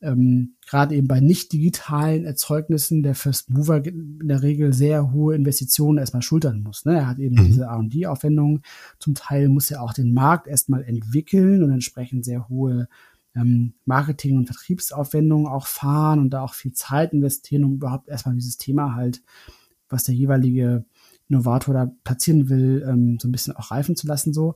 ähm, 0.00 0.54
gerade 0.66 0.94
eben 0.94 1.08
bei 1.08 1.20
nicht 1.20 1.52
digitalen 1.52 2.24
Erzeugnissen 2.24 3.02
der 3.02 3.14
First 3.14 3.50
Mover 3.50 3.84
in 3.84 4.28
der 4.28 4.42
Regel 4.42 4.72
sehr 4.72 5.12
hohe 5.12 5.34
Investitionen 5.34 5.98
erstmal 5.98 6.22
schultern 6.22 6.62
muss. 6.62 6.84
Ne? 6.84 6.98
Er 6.98 7.08
hat 7.08 7.18
eben 7.18 7.36
mhm. 7.36 7.46
diese 7.46 7.64
R&D-Aufwendungen. 7.64 8.62
Zum 8.98 9.14
Teil 9.14 9.48
muss 9.48 9.70
er 9.70 9.82
auch 9.82 9.92
den 9.92 10.12
Markt 10.12 10.46
erstmal 10.46 10.84
entwickeln 10.84 11.62
und 11.62 11.72
entsprechend 11.72 12.24
sehr 12.24 12.48
hohe 12.48 12.88
ähm, 13.38 13.74
Marketing- 13.84 14.36
und 14.36 14.46
Vertriebsaufwendungen 14.46 15.46
auch 15.46 15.66
fahren 15.66 16.18
und 16.18 16.30
da 16.30 16.42
auch 16.42 16.54
viel 16.54 16.72
Zeit 16.72 17.12
investieren, 17.12 17.64
um 17.64 17.74
überhaupt 17.74 18.08
erstmal 18.08 18.34
dieses 18.34 18.58
Thema 18.58 18.94
halt, 18.94 19.22
was 19.88 20.04
der 20.04 20.14
jeweilige 20.14 20.84
Innovator 21.28 21.74
da 21.74 21.92
platzieren 22.04 22.48
will, 22.48 22.84
ähm, 22.88 23.18
so 23.20 23.28
ein 23.28 23.32
bisschen 23.32 23.56
auch 23.56 23.70
reifen 23.70 23.96
zu 23.96 24.06
lassen 24.06 24.32
so. 24.32 24.54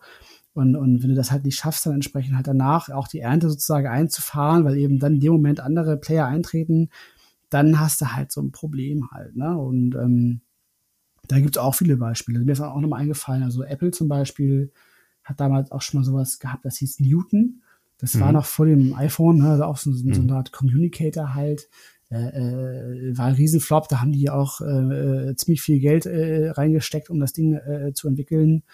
Und, 0.54 0.76
und 0.76 1.02
wenn 1.02 1.10
du 1.10 1.14
das 1.14 1.30
halt 1.30 1.44
nicht 1.44 1.56
schaffst, 1.56 1.86
dann 1.86 1.94
entsprechend 1.94 2.36
halt 2.36 2.46
danach 2.46 2.90
auch 2.90 3.08
die 3.08 3.20
Ernte 3.20 3.48
sozusagen 3.48 3.86
einzufahren, 3.86 4.64
weil 4.64 4.76
eben 4.76 4.98
dann 4.98 5.14
in 5.14 5.20
dem 5.20 5.32
Moment 5.32 5.60
andere 5.60 5.96
Player 5.96 6.26
eintreten, 6.26 6.90
dann 7.48 7.80
hast 7.80 8.00
du 8.00 8.06
halt 8.12 8.32
so 8.32 8.40
ein 8.40 8.52
Problem 8.52 9.10
halt. 9.10 9.36
Ne? 9.36 9.56
Und 9.56 9.94
ähm, 9.94 10.40
da 11.28 11.38
gibt 11.38 11.56
es 11.56 11.62
auch 11.62 11.74
viele 11.74 11.96
Beispiele. 11.96 12.40
Mir 12.40 12.52
ist 12.52 12.60
auch 12.60 12.80
nochmal 12.80 13.00
eingefallen, 13.00 13.42
also 13.42 13.62
Apple 13.62 13.92
zum 13.92 14.08
Beispiel 14.08 14.72
hat 15.24 15.40
damals 15.40 15.70
auch 15.70 15.80
schon 15.80 16.00
mal 16.00 16.04
sowas 16.04 16.38
gehabt, 16.38 16.64
das 16.64 16.78
hieß 16.78 17.00
Newton. 17.00 17.62
Das 18.02 18.14
mhm. 18.14 18.20
war 18.20 18.32
noch 18.32 18.44
vor 18.44 18.66
dem 18.66 18.94
iPhone, 18.94 19.38
ne? 19.38 19.50
also 19.50 19.64
auch 19.64 19.78
so, 19.78 19.92
so, 19.92 19.98
so 20.12 20.20
mhm. 20.20 20.28
eine 20.28 20.36
Art 20.36 20.52
Communicator 20.52 21.34
halt. 21.34 21.68
Äh, 22.10 22.16
äh, 22.16 23.16
war 23.16 23.26
ein 23.26 23.34
Riesenflop, 23.34 23.88
da 23.88 24.02
haben 24.02 24.12
die 24.12 24.28
auch 24.28 24.60
äh, 24.60 25.30
äh, 25.30 25.36
ziemlich 25.36 25.62
viel 25.62 25.78
Geld 25.78 26.04
äh, 26.04 26.50
reingesteckt, 26.50 27.08
um 27.08 27.18
das 27.18 27.32
Ding 27.32 27.54
äh, 27.54 27.94
zu 27.94 28.06
entwickeln 28.06 28.64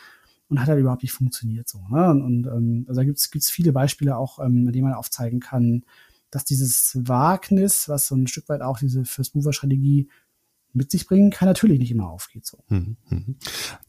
und 0.49 0.61
hat 0.61 0.67
halt 0.67 0.81
überhaupt 0.81 1.03
nicht 1.03 1.13
funktioniert 1.13 1.69
so. 1.69 1.79
Ne? 1.89 2.11
Und, 2.11 2.23
und 2.23 2.47
ähm, 2.47 2.85
also 2.89 3.01
da 3.01 3.05
gibt's 3.05 3.31
gibt's 3.31 3.49
viele 3.49 3.73
Beispiele 3.73 4.17
auch, 4.17 4.41
ähm, 4.41 4.65
mit 4.65 4.75
denen 4.75 4.89
man 4.89 4.95
aufzeigen 4.95 5.39
kann, 5.39 5.85
dass 6.31 6.45
dieses 6.45 6.99
Wagnis, 7.05 7.89
was 7.89 8.09
so 8.09 8.17
ein 8.17 8.27
Stück 8.27 8.49
weit 8.49 8.61
auch 8.61 8.79
diese 8.79 9.05
First 9.05 9.37
Mover 9.37 9.53
Strategie 9.53 10.09
mit 10.79 10.91
sich 10.91 11.07
bringen 11.07 11.31
kann, 11.31 11.47
natürlich 11.49 11.79
nicht 11.79 11.91
immer 11.91 12.09
aufgeht. 12.09 12.47
So. 12.47 12.65
Hm, 12.69 12.97
hm. 13.09 13.37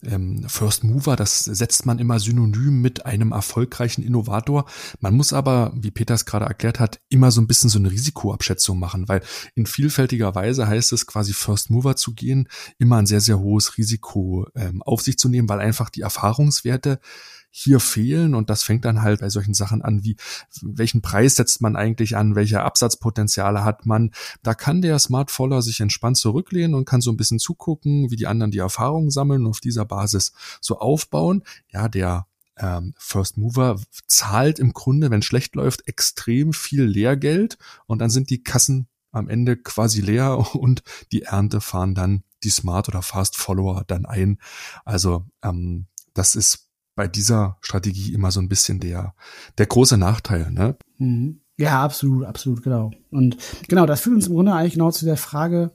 Ähm, 0.04 0.44
First 0.48 0.84
Mover, 0.84 1.16
das 1.16 1.40
setzt 1.40 1.86
man 1.86 1.98
immer 1.98 2.20
synonym 2.20 2.82
mit 2.82 3.06
einem 3.06 3.32
erfolgreichen 3.32 4.02
Innovator. 4.02 4.66
Man 5.00 5.14
muss 5.14 5.32
aber, 5.32 5.72
wie 5.74 5.90
Peter 5.90 6.14
es 6.14 6.26
gerade 6.26 6.44
erklärt 6.44 6.80
hat, 6.80 7.00
immer 7.08 7.30
so 7.30 7.40
ein 7.40 7.46
bisschen 7.46 7.70
so 7.70 7.78
eine 7.78 7.90
Risikoabschätzung 7.90 8.78
machen, 8.78 9.08
weil 9.08 9.22
in 9.54 9.64
vielfältiger 9.64 10.34
Weise 10.34 10.66
heißt 10.66 10.92
es 10.92 11.06
quasi 11.06 11.32
First 11.32 11.70
Mover 11.70 11.96
zu 11.96 12.12
gehen, 12.12 12.48
immer 12.78 12.98
ein 12.98 13.06
sehr, 13.06 13.20
sehr 13.20 13.40
hohes 13.40 13.78
Risiko 13.78 14.46
ähm, 14.54 14.82
auf 14.82 15.00
sich 15.00 15.18
zu 15.18 15.28
nehmen, 15.28 15.48
weil 15.48 15.60
einfach 15.60 15.88
die 15.88 16.02
Erfahrungswerte 16.02 17.00
hier 17.50 17.80
fehlen 17.80 18.34
und 18.34 18.48
das 18.48 18.62
fängt 18.62 18.84
dann 18.84 19.02
halt 19.02 19.20
bei 19.20 19.28
solchen 19.28 19.54
Sachen 19.54 19.82
an, 19.82 20.04
wie 20.04 20.16
welchen 20.62 21.02
Preis 21.02 21.34
setzt 21.34 21.60
man 21.60 21.76
eigentlich 21.76 22.16
an, 22.16 22.36
welche 22.36 22.62
Absatzpotenziale 22.62 23.64
hat 23.64 23.86
man. 23.86 24.12
Da 24.42 24.54
kann 24.54 24.82
der 24.82 24.98
Smart 24.98 25.30
Follower 25.30 25.62
sich 25.62 25.80
entspannt 25.80 26.16
zurücklehnen 26.16 26.74
und 26.74 26.84
kann 26.84 27.00
so 27.00 27.10
ein 27.10 27.16
bisschen 27.16 27.40
zugucken, 27.40 28.10
wie 28.10 28.16
die 28.16 28.26
anderen 28.26 28.52
die 28.52 28.58
Erfahrungen 28.58 29.10
sammeln 29.10 29.44
und 29.44 29.50
auf 29.50 29.60
dieser 29.60 29.84
Basis 29.84 30.32
so 30.60 30.78
aufbauen. 30.78 31.42
Ja, 31.72 31.88
der 31.88 32.26
ähm, 32.56 32.94
First 32.98 33.36
Mover 33.36 33.80
zahlt 34.06 34.58
im 34.58 34.72
Grunde, 34.72 35.10
wenn 35.10 35.22
schlecht 35.22 35.56
läuft, 35.56 35.88
extrem 35.88 36.52
viel 36.52 36.84
Lehrgeld 36.84 37.58
und 37.86 37.98
dann 37.98 38.10
sind 38.10 38.30
die 38.30 38.42
Kassen 38.42 38.86
am 39.12 39.28
Ende 39.28 39.56
quasi 39.56 40.00
leer 40.00 40.38
und 40.54 40.82
die 41.10 41.22
Ernte 41.22 41.60
fahren 41.60 41.94
dann 41.94 42.22
die 42.44 42.50
Smart 42.50 42.88
oder 42.88 43.02
Fast 43.02 43.36
Follower 43.36 43.84
dann 43.86 44.06
ein. 44.06 44.38
Also 44.84 45.26
ähm, 45.42 45.86
das 46.14 46.36
ist 46.36 46.69
bei 47.00 47.08
dieser 47.08 47.56
Strategie 47.62 48.12
immer 48.12 48.30
so 48.30 48.40
ein 48.40 48.50
bisschen 48.50 48.78
der, 48.78 49.14
der 49.56 49.64
große 49.64 49.96
Nachteil, 49.96 50.50
ne? 50.50 50.76
Mhm. 50.98 51.40
Ja, 51.56 51.82
absolut, 51.82 52.26
absolut, 52.26 52.62
genau. 52.62 52.90
Und 53.10 53.38
genau, 53.68 53.86
das 53.86 54.02
führt 54.02 54.16
uns 54.16 54.26
im 54.26 54.34
Grunde 54.34 54.52
eigentlich 54.52 54.74
genau 54.74 54.90
zu 54.90 55.06
der 55.06 55.16
Frage, 55.16 55.72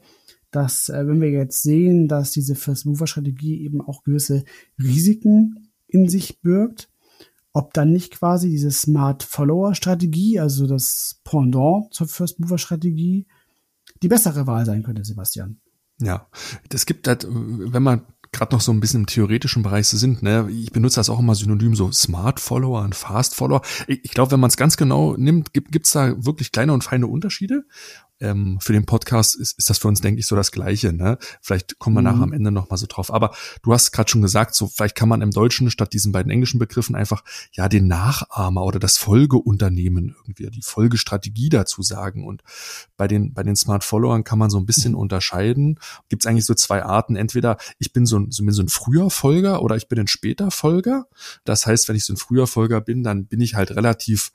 dass, 0.52 0.88
äh, 0.90 1.08
wenn 1.08 1.22
wir 1.22 1.32
jetzt 1.32 1.64
sehen, 1.64 2.08
dass 2.08 2.30
diese 2.30 2.54
First-Mover-Strategie 2.54 3.64
eben 3.64 3.82
auch 3.82 4.04
gewisse 4.04 4.44
Risiken 4.78 5.72
in 5.88 6.10
sich 6.10 6.42
birgt, 6.42 6.90
ob 7.54 7.74
dann 7.74 7.92
nicht 7.92 8.14
quasi 8.14 8.52
diese 8.52 8.70
Smart-Follower-Strategie, 8.70 10.40
also 10.40 10.68
das 10.68 11.22
Pendant 11.24 11.92
zur 11.92 12.08
First-Mover-Strategie, 12.08 13.26
die 14.04 14.08
bessere 14.08 14.46
Wahl 14.46 14.68
sein 14.68 14.84
könnte, 14.84 15.04
Sebastian. 15.04 15.60
Ja, 16.00 16.28
es 16.72 16.86
gibt 16.86 17.08
halt, 17.08 17.26
wenn 17.28 17.82
man 17.82 18.02
gerade 18.36 18.54
noch 18.54 18.62
so 18.62 18.72
ein 18.72 18.80
bisschen 18.80 19.02
im 19.02 19.06
theoretischen 19.08 19.64
Bereich 19.64 19.88
sind, 19.88 20.24
ne, 20.24 20.48
ich 20.52 20.72
benutze 20.72 20.98
das 20.98 21.10
auch 21.10 21.20
immer 21.20 21.36
synonym 21.36 21.76
so 21.76 21.92
Smart 21.92 22.40
Follower 22.40 22.82
und 22.82 22.96
Fast 22.96 23.36
Follower. 23.36 23.62
Ich, 23.88 24.04
ich 24.04 24.12
glaube, 24.12 24.32
wenn 24.32 24.40
man 24.40 24.50
es 24.50 24.58
ganz 24.58 24.78
genau 24.78 25.16
nimmt, 25.18 25.54
gibt 25.54 25.86
es 25.86 25.92
da 25.92 26.14
wirklich 26.26 26.52
kleine 26.52 26.74
und 26.74 26.84
feine 26.84 27.08
Unterschiede 27.08 27.66
ähm, 28.20 28.58
für 28.62 28.74
den 28.74 28.86
Podcast 28.86 29.36
ist, 29.36 29.58
ist 29.58 29.70
das 29.70 29.78
für 29.78 29.88
uns, 29.88 30.02
denke 30.02 30.20
ich, 30.20 30.28
so 30.28 30.36
das 30.36 30.52
Gleiche. 30.52 30.94
Ne? 30.94 31.18
Vielleicht 31.42 31.80
kommen 31.80 31.96
wir 31.96 32.02
mhm. 32.02 32.06
nachher 32.06 32.24
am 32.24 32.34
Ende 32.34 32.52
noch 32.52 32.70
mal 32.70 32.78
so 32.78 32.86
drauf. 32.88 33.12
Aber 33.12 33.36
du 33.64 33.74
hast 33.74 33.92
gerade 33.92 34.10
schon 34.10 34.22
gesagt, 34.22 34.56
so 34.56 34.68
vielleicht 34.68 34.96
kann 34.96 35.10
man 35.10 35.22
im 35.22 35.32
Deutschen 35.32 35.70
statt 35.70 35.94
diesen 35.94 36.12
beiden 36.12 36.32
englischen 36.32 36.60
Begriffen 36.60 36.96
einfach 36.96 37.24
ja 37.52 37.68
den 37.68 37.88
Nachahmer 37.88 38.64
oder 38.64 38.80
das 38.80 38.98
Folgeunternehmen 38.98 40.16
irgendwie, 40.18 40.50
die 40.50 40.62
Folgestrategie 40.62 41.50
dazu 41.50 41.82
sagen. 41.82 42.26
Und 42.26 42.42
bei 42.98 43.08
den 43.08 43.34
bei 43.34 43.44
den 43.44 43.56
Smart 43.56 43.84
Followern 43.84 44.24
kann 44.24 44.40
man 44.40 44.50
so 44.50 44.58
ein 44.58 44.66
bisschen 44.66 44.94
mhm. 44.94 45.00
unterscheiden. 45.00 45.80
Gibt 46.10 46.24
es 46.24 46.28
eigentlich 46.28 46.46
so 46.46 46.54
zwei 46.54 46.84
Arten. 46.84 47.16
Entweder 47.16 47.58
ich 47.80 47.92
bin 47.92 48.06
so 48.06 48.20
ein, 48.20 48.32
so, 48.32 48.44
bin 48.44 48.54
so 48.54 48.62
ein 48.62 48.70
früher 48.70 49.10
Folger 49.10 49.62
oder 49.62 49.76
ich 49.76 49.88
bin 49.88 50.00
ein 50.00 50.08
später 50.08 50.52
Folger. 50.52 51.08
Das 51.44 51.66
heißt, 51.66 51.90
wenn 51.90 51.96
ich 51.96 52.06
so 52.06 52.14
ein 52.14 52.18
früher 52.18 52.48
Folger 52.48 52.82
bin, 52.82 53.04
dann 53.04 53.26
bin 53.26 53.42
ich 53.42 53.56
halt 53.56 53.72
relativ 53.72 54.32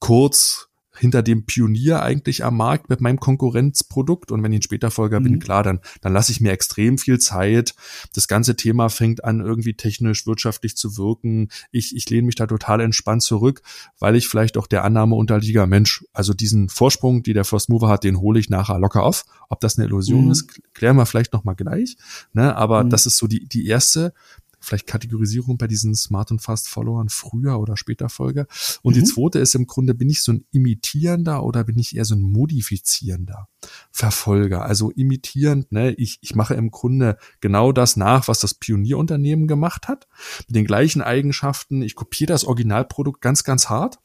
kurz 0.00 0.69
hinter 1.00 1.22
dem 1.22 1.46
Pionier 1.46 2.02
eigentlich 2.02 2.44
am 2.44 2.58
Markt 2.58 2.90
mit 2.90 3.00
meinem 3.00 3.18
Konkurrenzprodukt. 3.18 4.30
Und 4.30 4.42
wenn 4.42 4.52
ich 4.52 4.58
ein 4.58 4.62
später 4.62 4.90
Folger 4.90 5.18
mhm. 5.18 5.24
bin, 5.24 5.38
klar, 5.38 5.62
dann, 5.62 5.80
dann 6.02 6.12
lasse 6.12 6.30
ich 6.30 6.42
mir 6.42 6.52
extrem 6.52 6.98
viel 6.98 7.18
Zeit. 7.18 7.74
Das 8.14 8.28
ganze 8.28 8.54
Thema 8.54 8.90
fängt 8.90 9.24
an, 9.24 9.40
irgendwie 9.40 9.74
technisch, 9.74 10.26
wirtschaftlich 10.26 10.76
zu 10.76 10.98
wirken. 10.98 11.48
Ich, 11.72 11.96
ich 11.96 12.08
lehne 12.10 12.26
mich 12.26 12.34
da 12.34 12.46
total 12.46 12.80
entspannt 12.80 13.22
zurück, 13.22 13.62
weil 13.98 14.14
ich 14.14 14.28
vielleicht 14.28 14.58
auch 14.58 14.66
der 14.66 14.84
Annahme 14.84 15.16
unterliege, 15.16 15.66
Mensch, 15.66 16.04
also 16.12 16.34
diesen 16.34 16.68
Vorsprung, 16.68 17.22
die 17.22 17.32
der 17.32 17.44
First 17.44 17.70
Mover 17.70 17.88
hat, 17.88 18.04
den 18.04 18.20
hole 18.20 18.38
ich 18.38 18.50
nachher 18.50 18.78
locker 18.78 19.02
auf. 19.02 19.24
Ob 19.48 19.60
das 19.60 19.78
eine 19.78 19.86
Illusion 19.86 20.26
mhm. 20.26 20.32
ist, 20.32 20.74
klären 20.74 20.96
wir 20.96 21.06
vielleicht 21.06 21.32
nochmal 21.32 21.54
gleich. 21.54 21.96
Ne? 22.34 22.54
Aber 22.54 22.84
mhm. 22.84 22.90
das 22.90 23.06
ist 23.06 23.16
so 23.16 23.26
die, 23.26 23.46
die 23.46 23.66
erste 23.66 24.12
vielleicht 24.60 24.86
Kategorisierung 24.86 25.58
bei 25.58 25.66
diesen 25.66 25.94
Smart 25.94 26.30
und 26.30 26.40
Fast 26.40 26.68
Followern 26.68 27.08
früher 27.08 27.58
oder 27.58 27.76
später 27.76 28.08
Folge. 28.08 28.46
Und 28.82 28.96
mhm. 28.96 29.00
die 29.00 29.04
zweite 29.04 29.38
ist 29.38 29.54
im 29.54 29.66
Grunde, 29.66 29.94
bin 29.94 30.10
ich 30.10 30.22
so 30.22 30.32
ein 30.32 30.44
imitierender 30.52 31.42
oder 31.44 31.64
bin 31.64 31.78
ich 31.78 31.96
eher 31.96 32.04
so 32.04 32.14
ein 32.14 32.20
modifizierender 32.20 33.48
Verfolger? 33.90 34.62
Also 34.62 34.90
imitierend, 34.90 35.72
ne, 35.72 35.92
ich, 35.92 36.18
ich 36.20 36.34
mache 36.34 36.54
im 36.54 36.70
Grunde 36.70 37.18
genau 37.40 37.72
das 37.72 37.96
nach, 37.96 38.28
was 38.28 38.40
das 38.40 38.54
Pionierunternehmen 38.54 39.46
gemacht 39.46 39.88
hat, 39.88 40.06
mit 40.46 40.56
den 40.56 40.66
gleichen 40.66 41.02
Eigenschaften. 41.02 41.82
Ich 41.82 41.94
kopiere 41.94 42.28
das 42.32 42.44
Originalprodukt 42.44 43.20
ganz, 43.20 43.44
ganz 43.44 43.68
hart. 43.68 43.98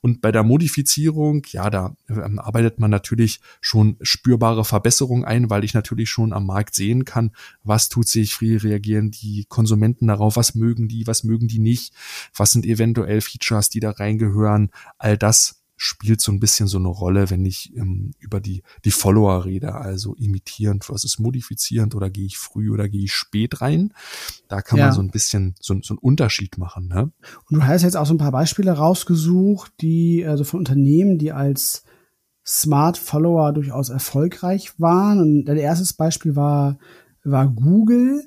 Und 0.00 0.20
bei 0.20 0.32
der 0.32 0.44
Modifizierung, 0.44 1.42
ja, 1.50 1.68
da 1.68 1.94
ähm, 2.08 2.38
arbeitet 2.38 2.78
man 2.78 2.90
natürlich 2.90 3.40
schon 3.60 3.96
spürbare 4.00 4.64
Verbesserungen 4.64 5.24
ein, 5.24 5.50
weil 5.50 5.64
ich 5.64 5.74
natürlich 5.74 6.08
schon 6.08 6.32
am 6.32 6.46
Markt 6.46 6.74
sehen 6.74 7.04
kann, 7.04 7.32
was 7.64 7.88
tut 7.88 8.08
sich, 8.08 8.40
wie 8.40 8.56
reagieren 8.56 9.10
die 9.10 9.44
Konsumenten 9.48 9.68
Konsumenten 9.88 10.08
darauf, 10.08 10.36
was 10.36 10.54
mögen 10.54 10.88
die, 10.88 11.06
was 11.06 11.24
mögen 11.24 11.48
die 11.48 11.58
nicht, 11.58 11.92
was 12.34 12.52
sind 12.52 12.64
eventuell 12.64 13.20
Features, 13.20 13.68
die 13.68 13.80
da 13.80 13.90
reingehören. 13.90 14.70
All 14.96 15.18
das 15.18 15.57
spielt 15.80 16.20
so 16.20 16.32
ein 16.32 16.40
bisschen 16.40 16.66
so 16.66 16.76
eine 16.76 16.88
Rolle, 16.88 17.30
wenn 17.30 17.46
ich 17.46 17.74
ähm, 17.76 18.10
über 18.18 18.40
die, 18.40 18.62
die 18.84 18.90
Follower 18.90 19.44
rede, 19.44 19.76
also 19.76 20.16
imitierend 20.16 20.84
versus 20.84 21.20
modifizierend 21.20 21.94
oder 21.94 22.10
gehe 22.10 22.26
ich 22.26 22.36
früh 22.36 22.70
oder 22.72 22.88
gehe 22.88 23.04
ich 23.04 23.14
spät 23.14 23.60
rein. 23.60 23.94
Da 24.48 24.60
kann 24.60 24.80
ja. 24.80 24.86
man 24.86 24.94
so 24.94 25.00
ein 25.00 25.10
bisschen 25.10 25.54
so, 25.60 25.78
so 25.80 25.94
einen 25.94 25.98
Unterschied 25.98 26.58
machen. 26.58 26.88
Ne? 26.88 27.12
Und 27.48 27.56
du 27.56 27.62
hast 27.62 27.82
jetzt 27.82 27.96
auch 27.96 28.06
so 28.06 28.14
ein 28.14 28.18
paar 28.18 28.32
Beispiele 28.32 28.72
rausgesucht, 28.72 29.72
die 29.80 30.26
also 30.26 30.42
von 30.42 30.58
Unternehmen, 30.58 31.16
die 31.16 31.30
als 31.30 31.84
Smart 32.44 32.98
Follower 32.98 33.52
durchaus 33.52 33.88
erfolgreich 33.88 34.80
waren. 34.80 35.20
Und 35.20 35.44
dein 35.44 35.58
erstes 35.58 35.92
Beispiel 35.92 36.34
war, 36.34 36.78
war 37.22 37.46
Google. 37.46 38.24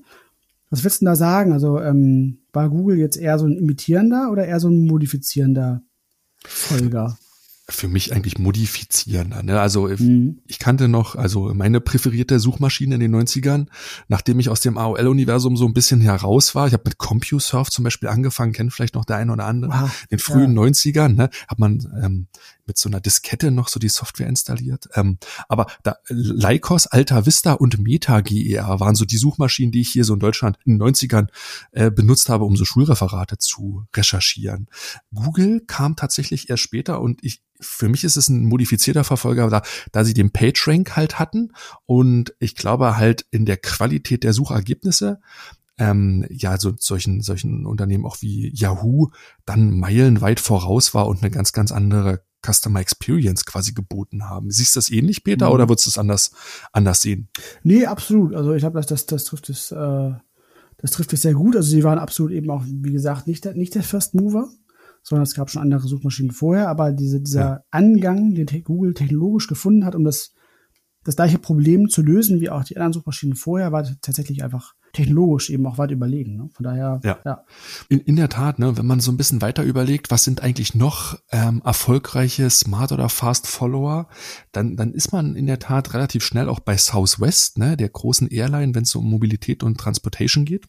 Was 0.70 0.86
willst 0.86 1.02
du 1.02 1.06
denn 1.06 1.12
da 1.12 1.16
sagen? 1.18 1.52
Also 1.52 1.82
ähm, 1.82 2.40
war 2.54 2.70
Google 2.70 2.98
jetzt 2.98 3.18
eher 3.18 3.38
so 3.38 3.46
ein 3.46 3.58
imitierender 3.58 4.32
oder 4.32 4.46
eher 4.46 4.62
so 4.62 4.70
ein 4.70 4.86
modifizierender 4.88 5.82
Folger? 6.46 7.18
Für 7.70 7.88
mich 7.88 8.14
eigentlich 8.14 8.38
modifizierender. 8.38 9.44
Ne? 9.44 9.60
Also 9.60 9.88
mhm. 9.88 10.42
ich 10.48 10.60
kannte 10.60 10.88
noch, 10.88 11.16
also 11.16 11.54
meine 11.54 11.80
präferierte 11.80 12.40
Suchmaschine 12.40 12.96
in 12.96 13.02
den 13.02 13.16
90ern, 13.16 13.68
nachdem 14.08 14.40
ich 14.40 14.50
aus 14.50 14.62
dem 14.62 14.78
AOL-Universum 14.78 15.56
so 15.56 15.66
ein 15.66 15.74
bisschen 15.74 16.02
heraus 16.02 16.56
war. 16.56 16.68
Ich 16.68 16.74
habe 16.74 16.84
mit 16.86 16.98
CompuServe 16.98 17.70
zum 17.72 17.84
Beispiel 17.84 18.10
angefangen, 18.10 18.54
kennt 18.54 18.74
vielleicht 18.74 18.96
noch 18.96 19.06
der 19.06 19.18
eine 19.18 19.32
oder 19.32 19.46
andere. 19.46 19.72
Wow. 19.72 20.06
In 20.10 20.18
den 20.18 20.20
frühen 20.20 20.56
ja. 20.56 20.64
90ern 20.64 21.10
ne, 21.10 21.30
hat 21.48 21.60
man 21.60 21.80
ähm, 22.04 22.28
mit 22.72 22.78
so 22.78 22.88
einer 22.88 23.02
Diskette 23.02 23.52
noch 23.52 23.68
so 23.68 23.82
die 23.82 23.90
Software 23.90 24.28
installiert. 24.28 24.88
Ähm, 24.94 25.18
aber 25.50 25.68
da 25.84 25.98
Lycos, 26.08 26.88
Alta 26.88 27.26
Vista 27.26 27.52
und 27.52 27.80
Meta 27.80 28.22
GER 28.22 28.80
waren 28.80 28.96
so 28.96 29.04
die 29.04 29.18
Suchmaschinen, 29.18 29.74
die 29.74 29.82
ich 29.82 29.90
hier 29.90 30.06
so 30.06 30.14
in 30.14 30.22
Deutschland 30.22 30.58
in 30.64 30.78
den 30.78 30.82
90ern 30.82 31.28
äh, 31.74 31.92
benutzt 31.92 32.30
habe, 32.30 32.46
um 32.46 32.56
so 32.56 32.64
Schulreferate 32.64 33.40
zu 33.40 33.84
recherchieren. 33.94 34.68
Google 35.14 35.66
kam 35.68 35.98
tatsächlich 35.98 36.50
erst 36.50 36.64
später 36.64 37.02
und 37.02 37.22
ich 37.24 37.44
für 37.60 37.90
mich 37.90 38.06
ist 38.06 38.16
es 38.16 38.28
ein 38.28 38.46
modifizierter 38.46 39.04
Verfolger, 39.04 39.48
da, 39.50 39.62
da 39.92 40.04
sie 40.04 40.16
den 40.16 40.32
PageRank 40.32 40.96
halt 40.96 41.20
hatten 41.20 41.52
und 41.86 42.34
ich 42.40 42.56
glaube 42.56 42.98
halt 42.98 43.28
in 43.30 43.46
der 43.46 43.58
Qualität 43.58 44.24
der 44.24 44.34
Suchergebnisse 44.34 45.20
ähm, 45.82 46.26
ja, 46.30 46.58
so 46.60 46.74
solchen, 46.78 47.22
solchen 47.22 47.66
Unternehmen 47.66 48.06
auch 48.06 48.22
wie 48.22 48.52
Yahoo 48.54 49.10
dann 49.46 49.72
meilenweit 49.72 50.40
voraus 50.40 50.94
war 50.94 51.08
und 51.08 51.22
eine 51.22 51.32
ganz, 51.32 51.54
ganz 51.54 51.72
andere 51.72 52.24
Customer 52.46 52.80
Experience 52.80 53.46
quasi 53.46 53.74
geboten 53.74 54.30
haben. 54.30 54.50
Siehst 54.52 54.76
du 54.76 54.80
das 54.80 54.90
ähnlich, 54.90 55.24
Peter, 55.24 55.48
mhm. 55.48 55.54
oder 55.54 55.70
würdest 55.70 55.88
du 55.88 55.90
es 55.92 55.98
anders, 55.98 56.32
anders 56.72 57.02
sehen? 57.02 57.30
Nee, 57.64 57.86
absolut. 57.86 58.36
Also 58.36 58.54
ich 58.54 58.62
glaube, 58.62 58.80
das, 58.80 58.88
das, 58.88 59.06
das 59.06 59.26
trifft 59.26 59.50
es, 59.50 59.72
äh, 59.72 60.12
das 60.78 60.92
trifft 60.92 61.14
es 61.14 61.22
sehr 61.22 61.34
gut. 61.34 61.56
Also 61.56 61.70
sie 61.70 61.84
waren 61.84 62.00
absolut 62.00 62.32
eben 62.32 62.50
auch, 62.50 62.64
wie 62.66 62.92
gesagt, 62.92 63.28
nicht 63.28 63.46
der, 63.46 63.54
nicht 63.54 63.76
der 63.76 63.84
First 63.84 64.16
Mover, 64.16 64.50
sondern 65.04 65.24
es 65.24 65.36
gab 65.36 65.50
schon 65.50 65.62
andere 65.62 65.88
Suchmaschinen 65.88 66.32
vorher, 66.32 66.70
aber 66.70 66.92
diese, 66.92 67.22
dieser 67.22 67.42
ja. 67.42 67.64
Angang, 67.72 68.34
den 68.34 68.48
Google 68.64 68.94
technologisch 68.94 69.48
gefunden 69.48 69.86
hat, 69.86 69.96
um 69.96 70.04
das, 70.04 70.34
das 71.04 71.16
gleiche 71.16 71.40
Problem 71.40 71.90
zu 71.90 72.02
lösen 72.02 72.40
wie 72.42 72.50
auch 72.50 72.64
die 72.64 72.78
anderen 72.78 72.94
Suchmaschinen 72.94 73.36
vorher, 73.36 73.72
war 73.72 73.88
tatsächlich 74.02 74.44
einfach 74.44 74.74
technologisch 74.94 75.50
eben 75.50 75.66
auch 75.66 75.78
weit 75.78 75.92
überlegen. 75.92 76.38
Ne? 76.38 76.50
Von 76.54 76.64
daher, 76.64 77.00
ja. 77.04 77.20
ja. 77.26 77.44
In, 77.90 78.00
in 78.00 78.16
der 78.16 78.30
Tat, 78.30 78.60
ne, 78.60 78.78
wenn 78.78 78.86
man 78.86 79.00
so 79.00 79.12
ein 79.12 79.18
bisschen 79.18 79.42
weiter 79.42 79.64
überlegt, 79.64 80.12
was 80.12 80.24
sind 80.24 80.42
eigentlich 80.42 80.76
noch 80.76 81.18
ähm, 81.32 81.62
erfolgreiche 81.64 82.50
Smart 82.50 82.92
oder 82.92 83.10
Fast 83.10 83.48
Follower, 83.48 84.08
dann, 84.52 84.76
dann 84.76 84.94
ist 84.94 85.12
man 85.12 85.36
in 85.36 85.46
der 85.46 85.60
Tat 85.60 85.94
relativ 85.94 86.24
schnell 86.24 86.50
auch 86.50 86.60
bei 86.60 86.78
Southwest, 86.78 87.58
ne, 87.58 87.78
der 87.78 87.90
großen 87.90 88.28
Airline, 88.28 88.76
wenn 88.76 88.84
es 88.84 88.96
um 88.96 89.10
Mobilität 89.10 89.64
und 89.64 89.80
Transportation 89.80 90.46
geht. 90.46 90.66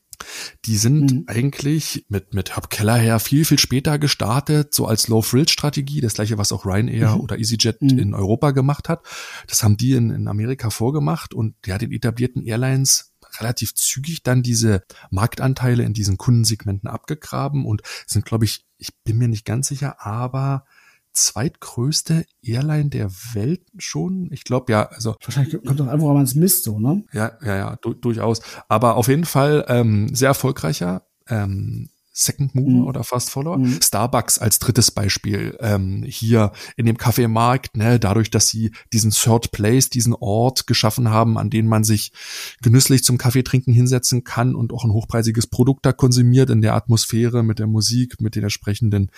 Die 0.65 0.77
sind 0.77 1.13
mhm. 1.13 1.25
eigentlich 1.27 2.07
mit, 2.09 2.35
mit 2.35 2.55
Herb 2.55 2.71
Keller 2.71 2.97
her 2.97 3.19
viel, 3.19 3.45
viel 3.45 3.59
später 3.59 3.99
gestartet, 3.99 4.75
so 4.75 4.87
als 4.87 5.09
Low-Frill-Strategie, 5.09 6.01
das 6.01 6.15
gleiche, 6.15 6.39
was 6.39 6.53
auch 6.53 6.65
Ryanair 6.65 7.17
mhm. 7.17 7.21
oder 7.21 7.39
EasyJet 7.39 7.83
mhm. 7.83 7.99
in 7.99 8.15
Europa 8.15 8.53
gemacht 8.53 8.89
hat. 8.89 9.05
Das 9.49 9.63
haben 9.63 9.77
die 9.77 9.93
in, 9.93 10.11
in 10.11 10.29
Amerika 10.29 10.71
vorgemacht 10.71 11.35
und 11.35 11.55
ja, 11.67 11.79
den 11.79 11.93
etablierten 11.93 12.45
Airlines 12.45 13.12
relativ 13.43 13.75
zügig 13.75 14.23
dann 14.23 14.43
diese 14.43 14.83
Marktanteile 15.11 15.83
in 15.83 15.93
diesen 15.93 16.17
Kundensegmenten 16.17 16.89
abgegraben 16.89 17.67
und 17.67 17.83
sind, 18.07 18.25
glaube 18.25 18.45
ich, 18.45 18.65
ich 18.79 18.95
bin 19.05 19.19
mir 19.19 19.29
nicht 19.29 19.45
ganz 19.45 19.69
sicher, 19.69 20.05
aber 20.05 20.65
zweitgrößte 21.13 22.25
Airline 22.43 22.89
der 22.89 23.11
Welt 23.35 23.63
schon. 23.79 24.31
Ich 24.33 24.45
glaube 24.45 24.73
ja, 24.73 24.85
also 24.87 25.17
wahrscheinlich 25.23 25.63
kommt 25.65 25.79
doch 25.79 25.87
einfach, 25.87 26.07
wenn 26.07 26.15
man 26.15 26.25
es 26.25 26.35
misst, 26.35 26.65
so 26.65 26.79
ne? 26.79 27.05
Ja, 27.13 27.33
ja, 27.45 27.57
ja, 27.57 27.77
du, 27.83 27.93
durchaus. 27.95 28.41
Aber 28.69 28.97
auf 28.97 29.09
jeden 29.09 29.25
Fall 29.25 29.65
ähm, 29.69 30.15
sehr 30.15 30.29
erfolgreicher. 30.29 31.07
Ähm, 31.29 31.91
Second 32.13 32.55
Mover 32.55 32.71
mhm. 32.71 32.87
oder 32.87 33.05
Fast 33.05 33.31
Follower. 33.31 33.59
Mhm. 33.59 33.81
Starbucks 33.83 34.39
als 34.39 34.59
drittes 34.59 34.91
Beispiel 34.91 35.57
ähm, 35.61 36.05
hier 36.07 36.53
in 36.77 36.85
dem 36.85 36.99
Kaffeemarkt, 36.99 37.77
ne, 37.77 37.99
dadurch, 37.99 38.31
dass 38.31 38.49
sie 38.49 38.73
diesen 38.93 39.11
Third 39.11 39.51
Place, 39.51 39.89
diesen 39.89 40.15
Ort 40.15 40.67
geschaffen 40.67 41.09
haben, 41.09 41.39
an 41.39 41.49
den 41.49 41.67
man 41.67 41.85
sich 41.85 42.13
genüsslich 42.61 43.03
zum 43.03 43.17
Kaffeetrinken 43.17 43.73
hinsetzen 43.73 44.25
kann 44.25 44.55
und 44.55 44.73
auch 44.73 44.85
ein 44.85 44.93
hochpreisiges 44.93 45.47
Produkt 45.47 45.87
da 45.87 45.93
konsumiert 45.93 46.51
in 46.51 46.61
der 46.61 46.75
Atmosphäre, 46.75 47.43
mit 47.43 47.59
der 47.59 47.67
Musik, 47.67 48.21
mit 48.21 48.37
den 48.37 48.43
entsprechenden 48.43 49.11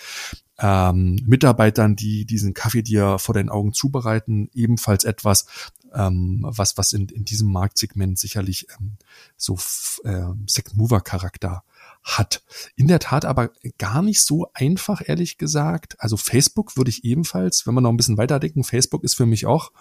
ähm, 0.59 1.19
Mitarbeitern, 1.25 1.97
die 1.97 2.25
diesen 2.25 2.53
Kaffee 2.53 2.81
dir 2.81 3.19
vor 3.19 3.35
deinen 3.35 3.49
Augen 3.49 3.73
zubereiten, 3.73 4.49
ebenfalls 4.53 5.03
etwas, 5.03 5.45
ähm, 5.93 6.45
was 6.47 6.77
was 6.77 6.93
in, 6.93 7.09
in 7.09 7.25
diesem 7.25 7.51
Marktsegment 7.51 8.17
sicherlich 8.17 8.67
ähm, 8.79 8.93
so 9.35 9.55
äh, 10.05 10.33
Second 10.47 10.77
Mover 10.77 11.01
Charakter 11.01 11.63
hat. 12.05 12.43
In 12.75 12.87
der 12.87 12.99
Tat 12.99 13.25
aber 13.25 13.49
gar 13.79 14.03
nicht 14.03 14.21
so 14.21 14.47
einfach, 14.53 15.01
ehrlich 15.03 15.39
gesagt. 15.39 15.95
Also 15.97 16.17
Facebook 16.17 16.77
würde 16.77 16.91
ich 16.91 17.03
ebenfalls, 17.03 17.65
wenn 17.65 17.73
wir 17.73 17.81
noch 17.81 17.89
ein 17.89 17.97
bisschen 17.97 18.19
weiterdenken, 18.19 18.63
Facebook 18.63 19.03
ist 19.03 19.15
für 19.15 19.25
mich 19.25 19.47
auch 19.47 19.71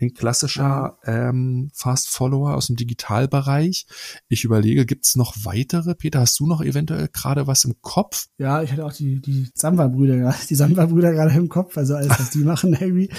ein 0.00 0.14
klassischer 0.14 0.98
ähm, 1.04 1.70
Fast 1.74 2.08
Follower 2.08 2.54
aus 2.54 2.68
dem 2.68 2.76
Digitalbereich. 2.76 3.86
Ich 4.28 4.44
überlege, 4.44 4.86
gibt's 4.86 5.16
noch 5.16 5.34
weitere? 5.44 5.94
Peter, 5.94 6.20
hast 6.20 6.40
du 6.40 6.46
noch 6.46 6.62
eventuell 6.62 7.08
gerade 7.12 7.46
was 7.46 7.64
im 7.64 7.74
Kopf? 7.82 8.28
Ja, 8.38 8.62
ich 8.62 8.72
hatte 8.72 8.86
auch 8.86 8.92
die, 8.92 9.20
die 9.20 9.50
Samba-Brüder, 9.54 10.34
die 10.48 10.54
Samba-Brüder 10.54 11.12
gerade 11.12 11.34
im 11.34 11.50
Kopf, 11.50 11.76
also 11.76 11.94
alles, 11.94 12.18
was 12.18 12.30
die 12.30 12.38
machen, 12.38 12.72
irgendwie. 12.80 13.10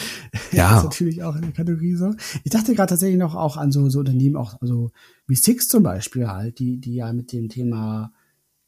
Ja. 0.51 0.77
ist 0.77 0.83
natürlich 0.83 1.21
auch 1.21 1.35
in 1.35 1.43
der 1.43 1.51
Kategorie 1.51 1.95
so. 1.95 2.15
Ich 2.43 2.51
dachte 2.51 2.73
gerade 2.73 2.89
tatsächlich 2.89 3.19
noch 3.19 3.35
auch 3.35 3.55
an 3.55 3.71
so, 3.71 3.87
so 3.89 3.99
Unternehmen, 3.99 4.35
auch, 4.35 4.59
also 4.61 4.89
wie 5.27 5.35
Six 5.35 5.67
zum 5.67 5.83
Beispiel 5.83 6.27
halt, 6.27 6.57
die, 6.57 6.79
die 6.79 6.95
ja 6.95 7.13
mit 7.13 7.31
dem 7.31 7.49
Thema 7.49 8.11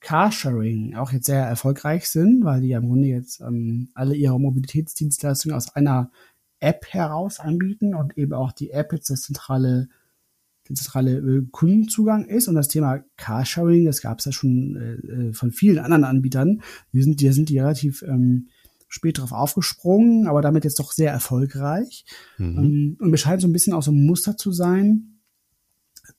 Carsharing 0.01 0.95
auch 0.95 1.11
jetzt 1.11 1.25
sehr 1.25 1.43
erfolgreich 1.43 2.07
sind, 2.07 2.43
weil 2.43 2.61
die 2.61 2.69
ja 2.69 2.79
im 2.79 2.87
Grunde 2.87 3.07
jetzt 3.07 3.41
ähm, 3.41 3.89
alle 3.93 4.15
ihre 4.15 4.39
Mobilitätsdienstleistungen 4.39 5.55
aus 5.55 5.75
einer 5.75 6.11
App 6.59 6.85
heraus 6.89 7.39
anbieten 7.39 7.95
und 7.95 8.17
eben 8.17 8.33
auch 8.33 8.51
die 8.51 8.71
App 8.71 8.93
jetzt 8.93 9.09
das 9.09 9.21
zentrale, 9.21 9.89
der 10.67 10.75
zentrale 10.75 11.17
äh, 11.17 11.45
Kundenzugang 11.51 12.25
ist. 12.25 12.47
Und 12.47 12.55
das 12.55 12.67
Thema 12.67 13.03
Carsharing, 13.17 13.85
das 13.85 14.01
gab 14.01 14.19
es 14.19 14.25
ja 14.25 14.31
schon 14.31 14.75
äh, 14.75 14.93
äh, 14.93 15.33
von 15.33 15.51
vielen 15.51 15.79
anderen 15.79 16.03
Anbietern. 16.05 16.61
Die 16.93 17.01
sind, 17.01 17.19
die 17.19 17.31
sind 17.31 17.49
die 17.49 17.59
relativ 17.59 18.01
ähm, 18.03 18.47
spät 18.87 19.17
darauf 19.17 19.31
aufgesprungen, 19.31 20.27
aber 20.27 20.41
damit 20.41 20.63
jetzt 20.63 20.79
doch 20.79 20.91
sehr 20.91 21.11
erfolgreich. 21.11 22.05
Mhm. 22.37 22.57
Ähm, 22.57 22.97
und 22.99 23.11
bescheint 23.11 23.41
so 23.41 23.47
ein 23.47 23.53
bisschen 23.53 23.73
auch 23.73 23.83
so 23.83 23.91
ein 23.91 24.05
Muster 24.05 24.37
zu 24.37 24.51
sein, 24.51 25.19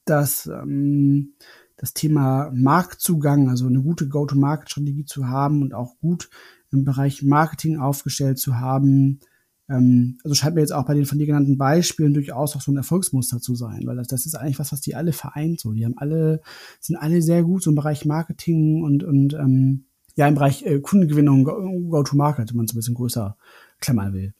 dass 0.05 0.47
ähm, 0.47 1.35
das 1.81 1.95
Thema 1.95 2.51
Marktzugang, 2.53 3.49
also 3.49 3.67
eine 3.67 3.81
gute 3.81 4.07
Go-to-Market-Strategie 4.07 5.07
zu 5.07 5.29
haben 5.29 5.63
und 5.63 5.73
auch 5.73 5.99
gut 5.99 6.29
im 6.71 6.85
Bereich 6.85 7.23
Marketing 7.23 7.79
aufgestellt 7.79 8.39
zu 8.39 8.61
haben. 8.61 9.21
Ähm, 9.67 10.19
also 10.23 10.35
scheint 10.35 10.57
mir 10.57 10.61
jetzt 10.61 10.75
auch 10.75 10.85
bei 10.85 10.93
den 10.93 11.07
von 11.07 11.19
dir 11.19 11.27
genannten 11.27 11.57
Beispielen 11.57 12.13
durchaus 12.13 12.55
auch 12.55 12.61
so 12.61 12.71
ein 12.71 12.77
Erfolgsmuster 12.77 13.41
zu 13.41 13.55
sein, 13.55 13.87
weil 13.87 13.97
das, 13.97 14.09
das 14.09 14.27
ist 14.27 14.35
eigentlich 14.35 14.59
was, 14.59 14.73
was 14.73 14.83
die 14.83 14.95
alle 14.95 15.15
vereint. 15.15 15.59
So, 15.59 15.73
die 15.73 15.87
haben 15.87 15.97
alle, 15.97 16.43
sind 16.81 16.97
alle 16.97 17.23
sehr 17.23 17.43
gut 17.45 17.63
so 17.63 17.71
im 17.71 17.77
Bereich 17.77 18.05
Marketing 18.05 18.83
und, 18.83 19.03
und 19.03 19.33
ähm, 19.33 19.87
ja, 20.17 20.29
im 20.29 20.35
Bereich 20.35 20.63
äh, 20.67 20.81
Kundengewinnung, 20.81 21.45
Go-to-Market, 21.45 22.51
wenn 22.51 22.57
man 22.57 22.67
es 22.67 22.75
ein 22.75 22.77
bisschen 22.77 22.95
größer 22.95 23.39
klammern 23.81 24.13
will. 24.13 24.35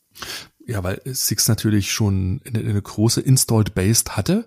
Ja, 0.67 0.85
weil 0.85 1.01
Six 1.07 1.49
natürlich 1.49 1.91
schon 1.91 2.43
eine, 2.47 2.59
eine 2.59 2.83
große 2.83 3.23
Installed 3.23 3.75
Base 3.75 4.05
hatte, 4.11 4.47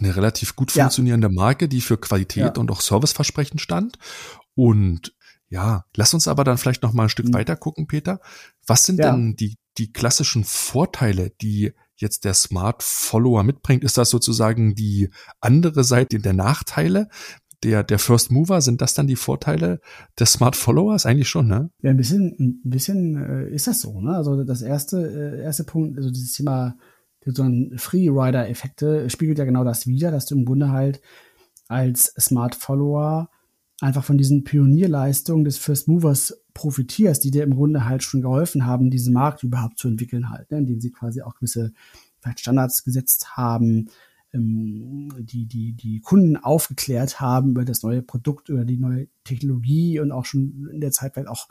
eine 0.00 0.16
relativ 0.16 0.56
gut 0.56 0.72
funktionierende 0.72 1.28
ja. 1.28 1.32
Marke, 1.32 1.68
die 1.68 1.80
für 1.80 1.98
Qualität 1.98 2.56
ja. 2.56 2.60
und 2.60 2.70
auch 2.70 2.80
Serviceversprechen 2.80 3.58
stand. 3.58 3.98
Und 4.54 5.14
ja, 5.48 5.84
lass 5.94 6.14
uns 6.14 6.28
aber 6.28 6.44
dann 6.44 6.58
vielleicht 6.58 6.82
noch 6.82 6.92
mal 6.92 7.04
ein 7.04 7.08
Stück 7.08 7.28
mhm. 7.28 7.34
weiter 7.34 7.56
gucken, 7.56 7.86
Peter. 7.86 8.20
Was 8.66 8.84
sind 8.84 8.98
ja. 8.98 9.12
denn 9.12 9.36
die, 9.36 9.56
die 9.78 9.92
klassischen 9.92 10.44
Vorteile, 10.44 11.30
die 11.40 11.72
jetzt 11.96 12.24
der 12.24 12.34
Smart 12.34 12.82
Follower 12.82 13.42
mitbringt? 13.42 13.84
Ist 13.84 13.98
das 13.98 14.10
sozusagen 14.10 14.74
die 14.74 15.10
andere 15.40 15.84
Seite 15.84 16.18
der 16.18 16.32
Nachteile? 16.32 17.08
Der, 17.62 17.82
der 17.82 17.98
First 17.98 18.30
Mover, 18.30 18.60
sind 18.60 18.82
das 18.82 18.92
dann 18.94 19.06
die 19.06 19.16
Vorteile 19.16 19.80
des 20.18 20.32
Smart 20.32 20.56
Followers? 20.56 21.06
Eigentlich 21.06 21.28
schon, 21.28 21.46
ne? 21.46 21.70
Ja, 21.80 21.90
ein 21.90 21.96
bisschen, 21.96 22.36
ein 22.38 22.60
bisschen 22.70 23.16
äh, 23.16 23.48
ist 23.48 23.66
das 23.66 23.80
so, 23.80 24.00
ne? 24.00 24.14
Also 24.14 24.44
das 24.44 24.60
erste, 24.60 24.98
äh, 24.98 25.42
erste 25.42 25.64
Punkt, 25.64 25.96
also 25.96 26.10
dieses 26.10 26.34
Thema 26.34 26.76
so 27.26 27.42
ein 27.42 27.72
Freerider-Effekte 27.76 29.10
spiegelt 29.10 29.38
ja 29.38 29.44
genau 29.44 29.64
das 29.64 29.86
wider, 29.86 30.10
dass 30.10 30.26
du 30.26 30.36
im 30.36 30.44
Grunde 30.44 30.70
halt 30.70 31.00
als 31.68 32.14
Smart 32.18 32.54
Follower 32.54 33.28
einfach 33.80 34.04
von 34.04 34.16
diesen 34.16 34.44
Pionierleistungen 34.44 35.44
des 35.44 35.58
First 35.58 35.88
Movers 35.88 36.40
profitierst, 36.54 37.22
die 37.24 37.30
dir 37.30 37.42
im 37.42 37.54
Grunde 37.54 37.84
halt 37.84 38.02
schon 38.02 38.22
geholfen 38.22 38.64
haben, 38.64 38.90
diesen 38.90 39.12
Markt 39.12 39.42
überhaupt 39.42 39.78
zu 39.78 39.88
entwickeln 39.88 40.30
halt, 40.30 40.50
ne, 40.50 40.58
indem 40.58 40.80
sie 40.80 40.90
quasi 40.90 41.20
auch 41.22 41.34
gewisse 41.34 41.72
vielleicht 42.20 42.40
Standards 42.40 42.84
gesetzt 42.84 43.36
haben, 43.36 43.88
ähm, 44.32 45.10
die, 45.18 45.46
die, 45.46 45.72
die 45.72 46.00
Kunden 46.00 46.36
aufgeklärt 46.36 47.20
haben 47.20 47.50
über 47.50 47.64
das 47.64 47.82
neue 47.82 48.02
Produkt, 48.02 48.48
über 48.48 48.64
die 48.64 48.78
neue 48.78 49.08
Technologie 49.24 50.00
und 50.00 50.12
auch 50.12 50.24
schon 50.24 50.68
in 50.72 50.80
der 50.80 50.92
Zeit 50.92 51.14
vielleicht 51.14 51.28
auch 51.28 51.48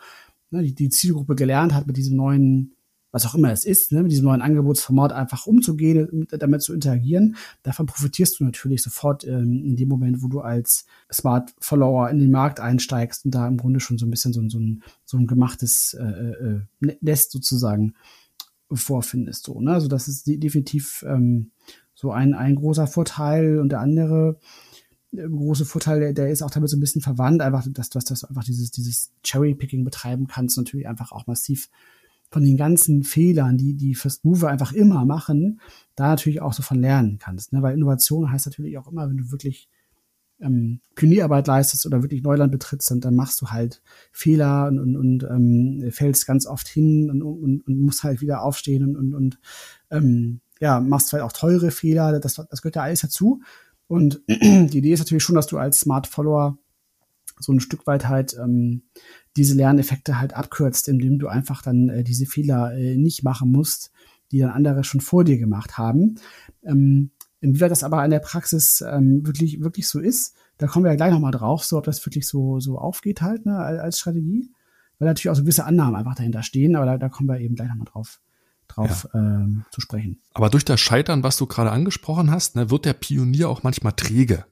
ne, 0.50 0.64
die, 0.64 0.74
die 0.74 0.90
Zielgruppe 0.90 1.36
gelernt 1.36 1.74
hat 1.74 1.86
mit 1.86 1.98
diesem 1.98 2.16
neuen 2.18 2.75
was 3.16 3.26
auch 3.26 3.34
immer 3.34 3.50
es 3.54 3.64
ist, 3.64 3.94
ne, 3.94 4.04
mit 4.04 4.12
diesem 4.12 4.26
neuen 4.26 4.42
Angebotsformat 4.42 5.14
einfach 5.14 5.48
umzugehen, 5.48 6.28
damit 6.32 6.62
zu 6.62 6.74
interagieren. 6.74 7.38
Davon 7.64 7.86
profitierst 7.86 8.38
du 8.38 8.44
natürlich 8.44 8.84
sofort 8.84 9.26
ähm, 9.26 9.64
in 9.64 9.78
dem 9.78 9.88
Moment, 9.88 10.22
wo 10.22 10.28
du 10.28 10.42
als 10.42 10.86
Smart 11.10 11.56
Follower 11.58 12.10
in 12.10 12.20
den 12.20 12.30
Markt 12.30 12.60
einsteigst 12.60 13.24
und 13.24 13.32
da 13.32 13.48
im 13.48 13.56
Grunde 13.56 13.80
schon 13.80 13.98
so 13.98 14.06
ein 14.06 14.12
bisschen 14.12 14.34
so, 14.34 14.46
so, 14.50 14.60
ein, 14.60 14.84
so 15.06 15.16
ein 15.16 15.28
gemachtes 15.28 15.94
äh, 15.98 16.04
äh, 16.04 16.62
Nest 17.00 17.32
sozusagen 17.32 17.94
vorfindest. 18.70 19.46
So, 19.46 19.62
ne? 19.62 19.72
Also 19.72 19.88
das 19.88 20.10
ist 20.10 20.28
definitiv 20.28 21.06
ähm, 21.08 21.52
so 21.94 22.12
ein, 22.12 22.34
ein 22.34 22.56
großer 22.56 22.86
Vorteil 22.86 23.60
und 23.60 23.70
der 23.70 23.80
andere 23.80 24.40
äh, 25.14 25.26
große 25.26 25.64
Vorteil, 25.64 26.02
der, 26.02 26.12
der 26.12 26.32
ist 26.32 26.42
auch 26.42 26.52
damit 26.52 26.70
so 26.70 26.76
ein 26.76 26.82
bisschen 26.82 27.02
verwandt, 27.02 27.42
einfach, 27.42 27.66
dass, 27.70 27.90
dass, 27.90 28.04
dass 28.04 28.20
du 28.20 28.28
einfach 28.28 28.44
dieses, 28.44 28.72
dieses 28.72 29.14
Cherry-Picking 29.24 29.86
betreiben 29.86 30.28
kannst, 30.28 30.58
natürlich 30.58 30.90
einfach 30.90 31.14
auch 31.14 31.28
massiv 31.28 31.70
von 32.32 32.44
den 32.44 32.58
ganzen 32.58 33.04
Fehlern, 33.04 33.58
die 33.58 33.76
die 33.76 33.96
First 33.96 34.26
Mover 34.26 34.50
einfach 34.50 34.74
immer 34.74 35.06
machen, 35.06 35.62
da 35.96 36.10
natürlich 36.10 36.42
auch 36.42 36.54
so 36.54 36.64
von 36.64 36.80
lernen 36.80 37.18
kannst. 37.20 37.54
Ne? 37.54 37.62
Weil 37.62 37.76
Innovation 37.76 38.32
heißt 38.32 38.46
natürlich 38.46 38.78
auch 38.78 38.92
immer, 38.92 39.08
wenn 39.10 39.18
du 39.18 39.32
wirklich 39.32 39.70
ähm, 40.42 40.82
Pionierarbeit 40.96 41.48
leistest 41.48 41.86
oder 41.86 42.02
wirklich 42.02 42.24
Neuland 42.24 42.52
betrittst, 42.52 42.92
dann, 42.92 43.00
dann 43.00 43.16
machst 43.16 43.42
du 43.42 43.48
halt 43.48 43.82
Fehler 44.12 44.68
und, 44.68 44.80
und, 44.80 44.96
und 44.98 45.24
ähm, 45.24 45.92
fällst 45.92 46.28
ganz 46.28 46.46
oft 46.46 46.68
hin 46.68 47.10
und, 47.10 47.22
und, 47.22 47.66
und 47.66 47.80
musst 47.80 48.04
halt 48.04 48.22
wieder 48.22 48.42
aufstehen 48.42 48.84
und, 48.84 48.96
und, 48.98 49.14
und 49.14 49.40
ähm, 49.92 50.42
ja, 50.60 50.80
machst 50.80 51.10
vielleicht 51.10 51.26
auch 51.26 51.32
teure 51.32 51.72
Fehler, 51.72 52.20
das, 52.20 52.36
das 52.36 52.62
gehört 52.62 52.76
ja 52.76 52.84
alles 52.84 53.02
dazu. 53.02 53.42
Und 53.88 54.22
die 54.28 54.78
Idee 54.78 54.94
ist 54.94 55.00
natürlich 55.00 55.24
schon, 55.24 55.36
dass 55.36 55.48
du 55.48 55.58
als 55.58 55.82
Smart 55.82 56.08
Follower 56.08 56.58
so 57.40 57.52
ein 57.52 57.60
Stück 57.60 57.86
weit 57.88 58.08
halt 58.08 58.36
ähm, 58.42 58.84
diese 59.38 59.56
Lerneffekte 59.56 60.20
halt 60.20 60.34
abkürzt, 60.34 60.88
indem 60.88 61.20
du 61.20 61.28
einfach 61.28 61.62
dann 61.62 61.90
äh, 61.90 62.04
diese 62.04 62.26
Fehler 62.26 62.74
äh, 62.76 62.96
nicht 62.96 63.24
machen 63.24 63.52
musst, 63.52 63.92
die 64.32 64.40
dann 64.40 64.52
andere 64.52 64.84
schon 64.84 65.02
vor 65.02 65.24
dir 65.24 65.38
gemacht 65.38 65.78
haben. 65.78 66.16
Ähm, 66.64 67.12
inwieweit 67.42 67.72
das 67.72 67.84
aber 67.84 68.04
in 68.04 68.12
der 68.12 68.20
Praxis 68.20 68.84
ähm, 68.88 69.26
wirklich, 69.26 69.62
wirklich 69.62 69.88
so 69.88 70.00
ist, 70.00 70.36
da 70.58 70.68
kommen 70.68 70.86
wir 70.86 70.92
ja 70.92 70.96
gleich 70.96 71.12
nochmal 71.12 71.32
drauf, 71.32 71.66
so 71.66 71.78
ob 71.78 71.84
das 71.84 72.06
wirklich 72.06 72.28
so, 72.28 72.60
so 72.60 72.78
aufgeht 72.78 73.22
halt, 73.22 73.46
ne, 73.46 73.58
als 73.58 74.00
Strategie. 74.00 74.52
Weil 74.98 75.10
natürlich 75.10 75.30
auch 75.30 75.36
so 75.36 75.44
gewisse 75.44 75.66
Annahmen 75.66 75.96
einfach 75.96 76.16
dahinter 76.16 76.42
stehen, 76.42 76.76
aber 76.78 76.86
da, 76.86 76.98
da 76.98 77.10
kommen 77.10 77.28
wir 77.28 77.40
eben 77.40 77.56
gleich 77.56 77.68
nochmal 77.68 77.88
drauf 77.92 78.22
drauf 78.68 79.08
ja. 79.14 79.20
ähm, 79.20 79.66
zu 79.72 79.82
sprechen. 79.82 80.22
Aber 80.34 80.50
durch 80.50 80.66
das 80.66 80.80
Scheitern, 80.80 81.24
was 81.24 81.38
du 81.38 81.46
gerade 81.46 81.72
angesprochen 81.72 82.32
hast, 82.32 82.56
ne, 82.56 82.70
wird 82.70 82.86
der 82.86 82.94
Pionier 82.94 83.50
auch 83.50 83.64
manchmal 83.64 83.94
träge. 83.94 84.46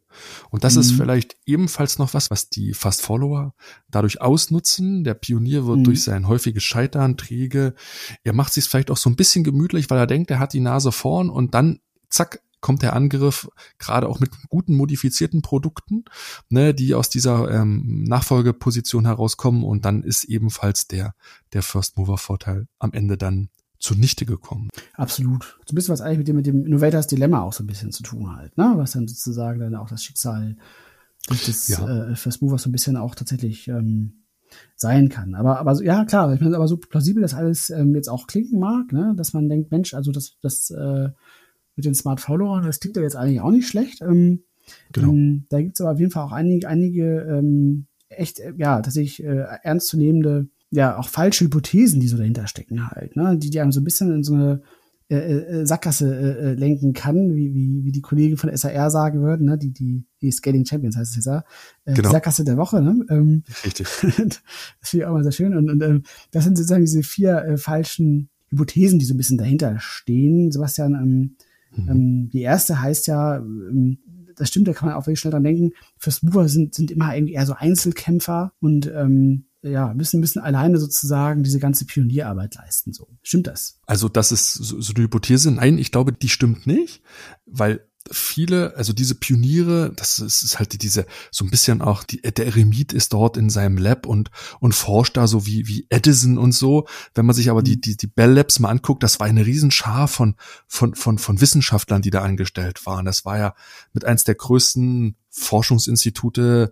Und 0.49 0.63
das 0.63 0.75
mhm. 0.75 0.81
ist 0.81 0.91
vielleicht 0.93 1.35
ebenfalls 1.45 1.99
noch 1.99 2.13
was, 2.13 2.31
was 2.31 2.49
die 2.49 2.73
Fast 2.73 3.01
Follower 3.01 3.53
dadurch 3.89 4.21
ausnutzen. 4.21 5.03
Der 5.03 5.13
Pionier 5.13 5.65
wird 5.65 5.79
mhm. 5.79 5.83
durch 5.83 6.03
sein 6.03 6.27
häufiges 6.27 6.63
Scheitern 6.63 7.17
träge. 7.17 7.73
Er 8.23 8.33
macht 8.33 8.53
sich 8.53 8.65
vielleicht 8.65 8.91
auch 8.91 8.97
so 8.97 9.09
ein 9.09 9.15
bisschen 9.15 9.43
gemütlich, 9.43 9.89
weil 9.89 9.99
er 9.99 10.07
denkt, 10.07 10.31
er 10.31 10.39
hat 10.39 10.53
die 10.53 10.59
Nase 10.59 10.91
vorn 10.91 11.29
und 11.29 11.53
dann 11.53 11.79
zack, 12.09 12.41
kommt 12.63 12.81
der 12.81 12.93
Angriff 12.93 13.49
gerade 13.77 14.07
auch 14.07 14.19
mit 14.19 14.31
guten 14.47 14.75
modifizierten 14.75 15.41
Produkten, 15.41 16.05
ne, 16.49 16.73
die 16.73 16.95
aus 16.95 17.09
dieser 17.09 17.51
ähm, 17.51 18.05
Nachfolgeposition 18.07 19.05
herauskommen 19.05 19.63
und 19.63 19.83
dann 19.85 20.01
ist 20.01 20.23
ebenfalls 20.23 20.87
der 20.87 21.13
der 21.51 21.61
First 21.61 21.97
Mover 21.97 22.17
Vorteil 22.17 22.67
am 22.79 22.93
Ende 22.93 23.17
dann 23.17 23.49
zunichte 23.83 24.25
gekommen. 24.25 24.69
Absolut. 24.93 25.59
So 25.65 25.73
ein 25.73 25.75
bisschen 25.75 25.91
was 25.91 26.01
eigentlich 26.01 26.19
mit 26.19 26.27
dem, 26.27 26.37
mit 26.37 26.45
dem 26.45 26.65
Innovators 26.65 27.07
Dilemma 27.07 27.41
auch 27.41 27.51
so 27.51 27.63
ein 27.63 27.67
bisschen 27.67 27.91
zu 27.91 28.01
tun 28.01 28.33
halt, 28.33 28.57
ne? 28.57 28.73
Was 28.77 28.91
dann 28.91 29.07
sozusagen 29.07 29.59
dann 29.59 29.75
auch 29.75 29.89
das 29.89 30.03
Schicksal 30.03 30.55
des 31.29 31.67
ja. 31.67 32.11
äh, 32.11 32.15
First 32.15 32.41
Movers 32.41 32.63
so 32.63 32.69
ein 32.69 32.71
bisschen 32.71 32.95
auch 32.95 33.13
tatsächlich 33.13 33.67
ähm, 33.67 34.23
sein 34.75 35.09
kann. 35.09 35.35
Aber, 35.35 35.59
aber 35.59 35.83
ja, 35.83 36.05
klar, 36.05 36.33
ich 36.33 36.39
meine, 36.39 36.55
aber 36.55 36.67
so 36.67 36.77
plausibel 36.77 37.21
das 37.21 37.33
alles 37.33 37.69
ähm, 37.71 37.93
jetzt 37.93 38.07
auch 38.07 38.27
klingen 38.27 38.57
mag, 38.57 38.93
ne? 38.93 39.13
dass 39.17 39.33
man 39.33 39.49
denkt, 39.49 39.71
Mensch, 39.71 39.93
also 39.93 40.11
das, 40.11 40.37
das 40.41 40.69
äh, 40.71 41.09
mit 41.75 41.85
den 41.85 41.95
Smart 41.95 42.21
Followern, 42.21 42.63
das 42.63 42.79
klingt 42.79 42.95
ja 42.95 43.03
jetzt 43.03 43.17
eigentlich 43.17 43.41
auch 43.41 43.51
nicht 43.51 43.67
schlecht. 43.67 44.01
Ähm, 44.01 44.43
genau. 44.93 45.09
ähm, 45.09 45.45
da 45.49 45.61
gibt 45.61 45.75
es 45.75 45.81
aber 45.81 45.91
auf 45.91 45.99
jeden 45.99 46.11
Fall 46.11 46.23
auch 46.23 46.31
einige, 46.31 46.69
einige 46.69 47.21
ähm, 47.21 47.87
echt, 48.07 48.39
äh, 48.39 48.53
ja, 48.57 48.81
tatsächlich 48.81 49.23
äh, 49.23 49.43
ernstzunehmende 49.63 50.47
ja 50.73 50.97
auch 50.97 51.07
falsche 51.07 51.45
Hypothesen, 51.45 51.99
die 51.99 52.07
so 52.07 52.17
dahinter 52.17 52.47
stecken 52.47 52.89
halt, 52.89 53.15
ne? 53.15 53.37
die 53.37 53.49
die 53.49 53.59
einem 53.59 53.71
so 53.71 53.79
ein 53.79 53.83
bisschen 53.83 54.11
in 54.11 54.23
so 54.23 54.33
eine 54.33 54.61
äh, 55.09 55.15
äh, 55.15 55.65
Sackgasse 55.65 56.15
äh, 56.15 56.51
äh, 56.51 56.53
lenken 56.55 56.93
kann, 56.93 57.35
wie, 57.35 57.53
wie, 57.53 57.83
wie 57.83 57.91
die 57.91 58.01
Kollegen 58.01 58.37
von 58.37 58.55
SAR 58.55 58.89
sagen 58.89 59.21
würden, 59.21 59.45
ne? 59.45 59.57
die, 59.57 59.71
die, 59.71 60.07
die 60.21 60.31
Scaling 60.31 60.65
Champions 60.65 60.97
heißt 60.97 61.11
es 61.11 61.15
jetzt 61.17 61.25
ja, 61.27 61.43
äh, 61.85 61.93
genau. 61.93 62.09
Sackgasse 62.09 62.43
der 62.43 62.57
Woche. 62.57 62.81
Ne? 62.81 63.05
Ähm, 63.09 63.43
Richtig. 63.63 63.87
das 64.01 64.41
finde 64.81 65.03
ich 65.03 65.05
auch 65.05 65.13
mal 65.13 65.23
sehr 65.23 65.31
schön. 65.31 65.55
Und, 65.55 65.69
und 65.69 65.83
ähm, 65.83 66.03
das 66.31 66.45
sind 66.45 66.57
sozusagen 66.57 66.85
diese 66.85 67.03
vier 67.03 67.37
äh, 67.43 67.57
falschen 67.57 68.29
Hypothesen, 68.49 68.97
die 68.97 69.05
so 69.05 69.13
ein 69.13 69.17
bisschen 69.17 69.37
dahinter 69.37 69.75
stehen. 69.79 70.51
Sebastian, 70.51 70.93
ähm, 70.95 71.35
mhm. 71.75 71.89
ähm, 71.89 72.29
die 72.33 72.41
erste 72.41 72.81
heißt 72.81 73.05
ja, 73.05 73.37
ähm, 73.37 73.99
das 74.35 74.47
stimmt, 74.47 74.67
da 74.67 74.73
kann 74.73 74.89
man 74.89 74.97
auch 74.97 75.05
wirklich 75.05 75.19
schnell 75.19 75.31
dran 75.31 75.43
denken, 75.43 75.73
First 75.97 76.23
Mover 76.23 76.49
sind, 76.49 76.73
sind 76.73 76.89
immer 76.89 77.15
irgendwie 77.15 77.33
eher 77.33 77.45
so 77.45 77.53
Einzelkämpfer 77.53 78.53
und 78.59 78.91
ähm, 78.95 79.45
ja, 79.63 79.93
müssen, 79.93 80.19
müssen 80.19 80.39
alleine 80.39 80.77
sozusagen 80.77 81.43
diese 81.43 81.59
ganze 81.59 81.85
Pionierarbeit 81.85 82.55
leisten. 82.55 82.93
So. 82.93 83.07
Stimmt 83.23 83.47
das? 83.47 83.79
Also, 83.85 84.09
das 84.09 84.31
ist 84.31 84.53
so, 84.53 84.79
so 84.79 84.93
eine 84.93 85.05
Hypothese. 85.05 85.51
Nein, 85.51 85.77
ich 85.77 85.91
glaube, 85.91 86.13
die 86.13 86.29
stimmt 86.29 86.67
nicht, 86.67 87.01
weil 87.45 87.87
viele, 88.11 88.75
also 88.75 88.91
diese 88.91 89.15
Pioniere, 89.15 89.93
das 89.95 90.19
ist, 90.19 90.43
ist 90.43 90.59
halt 90.59 90.81
diese, 90.81 91.05
so 91.31 91.45
ein 91.45 91.49
bisschen 91.49 91.81
auch, 91.81 92.03
die, 92.03 92.21
der 92.21 92.45
Eremit 92.45 92.91
ist 92.91 93.13
dort 93.13 93.37
in 93.37 93.49
seinem 93.49 93.77
Lab 93.77 94.05
und, 94.05 94.29
und 94.59 94.75
forscht 94.75 95.15
da 95.15 95.27
so 95.27 95.45
wie, 95.45 95.67
wie 95.67 95.87
Edison 95.89 96.37
und 96.37 96.51
so. 96.51 96.85
Wenn 97.13 97.25
man 97.25 97.35
sich 97.35 97.49
aber 97.49 97.63
die, 97.63 97.77
mhm. 97.77 97.81
die, 97.81 97.97
die 97.97 98.07
Bell 98.07 98.33
Labs 98.33 98.59
mal 98.59 98.69
anguckt, 98.69 99.03
das 99.03 99.19
war 99.19 99.27
eine 99.27 99.45
Riesenschar 99.45 100.07
von, 100.07 100.35
von, 100.67 100.95
von, 100.95 101.17
von 101.17 101.39
Wissenschaftlern, 101.39 102.01
die 102.01 102.09
da 102.09 102.21
angestellt 102.21 102.85
waren. 102.85 103.05
Das 103.05 103.23
war 103.23 103.37
ja 103.37 103.55
mit 103.93 104.03
eins 104.03 104.25
der 104.25 104.35
größten 104.35 105.15
Forschungsinstitute 105.29 106.71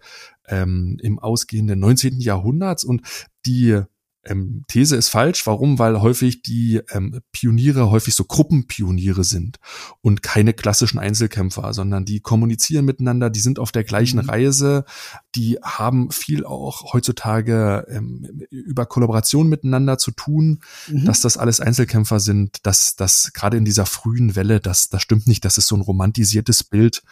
ähm, 0.51 0.97
im 1.01 1.17
ausgehenden 1.17 1.79
19. 1.79 2.19
Jahrhunderts 2.19 2.83
und 2.83 3.01
die 3.45 3.81
ähm, 4.25 4.63
These 4.67 4.95
ist 4.95 5.09
falsch. 5.09 5.45
Warum? 5.47 5.79
Weil 5.79 6.01
häufig 6.01 6.41
die 6.41 6.81
ähm, 6.91 7.21
Pioniere 7.31 7.89
häufig 7.91 8.15
so 8.15 8.23
Gruppenpioniere 8.23 9.23
sind 9.23 9.59
und 10.01 10.21
keine 10.21 10.53
klassischen 10.53 10.99
Einzelkämpfer, 10.99 11.73
sondern 11.73 12.05
die 12.05 12.19
kommunizieren 12.19 12.85
miteinander, 12.85 13.29
die 13.29 13.39
sind 13.39 13.59
auf 13.59 13.71
der 13.71 13.83
gleichen 13.83 14.21
mhm. 14.21 14.29
Reise, 14.29 14.85
die 15.35 15.57
haben 15.63 16.11
viel 16.11 16.45
auch 16.45 16.93
heutzutage 16.93 17.85
ähm, 17.89 18.45
über 18.49 18.85
Kollaboration 18.85 19.47
miteinander 19.47 19.97
zu 19.97 20.11
tun, 20.11 20.61
mhm. 20.87 21.05
dass 21.05 21.21
das 21.21 21.37
alles 21.37 21.59
Einzelkämpfer 21.59 22.19
sind, 22.19 22.65
dass 22.65 22.95
das 22.95 23.31
gerade 23.33 23.57
in 23.57 23.65
dieser 23.65 23.85
frühen 23.85 24.35
Welle, 24.35 24.59
das, 24.59 24.89
das 24.89 25.01
stimmt 25.01 25.27
nicht, 25.27 25.45
das 25.45 25.57
ist 25.57 25.67
so 25.67 25.75
ein 25.75 25.81
romantisiertes 25.81 26.63
Bild 26.63 27.03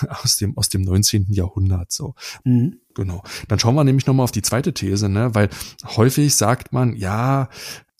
aus 0.22 0.36
dem, 0.36 0.56
aus 0.56 0.68
dem 0.68 0.82
19. 0.82 1.26
Jahrhundert, 1.32 1.92
so. 1.92 2.14
Mhm. 2.44 2.80
Genau. 2.96 3.22
Dann 3.48 3.58
schauen 3.58 3.74
wir 3.74 3.84
nämlich 3.84 4.06
nochmal 4.06 4.24
auf 4.24 4.32
die 4.32 4.42
zweite 4.42 4.72
These, 4.72 5.10
ne? 5.10 5.34
weil 5.34 5.50
häufig 5.84 6.34
sagt 6.34 6.72
man, 6.72 6.96
ja, 6.96 7.50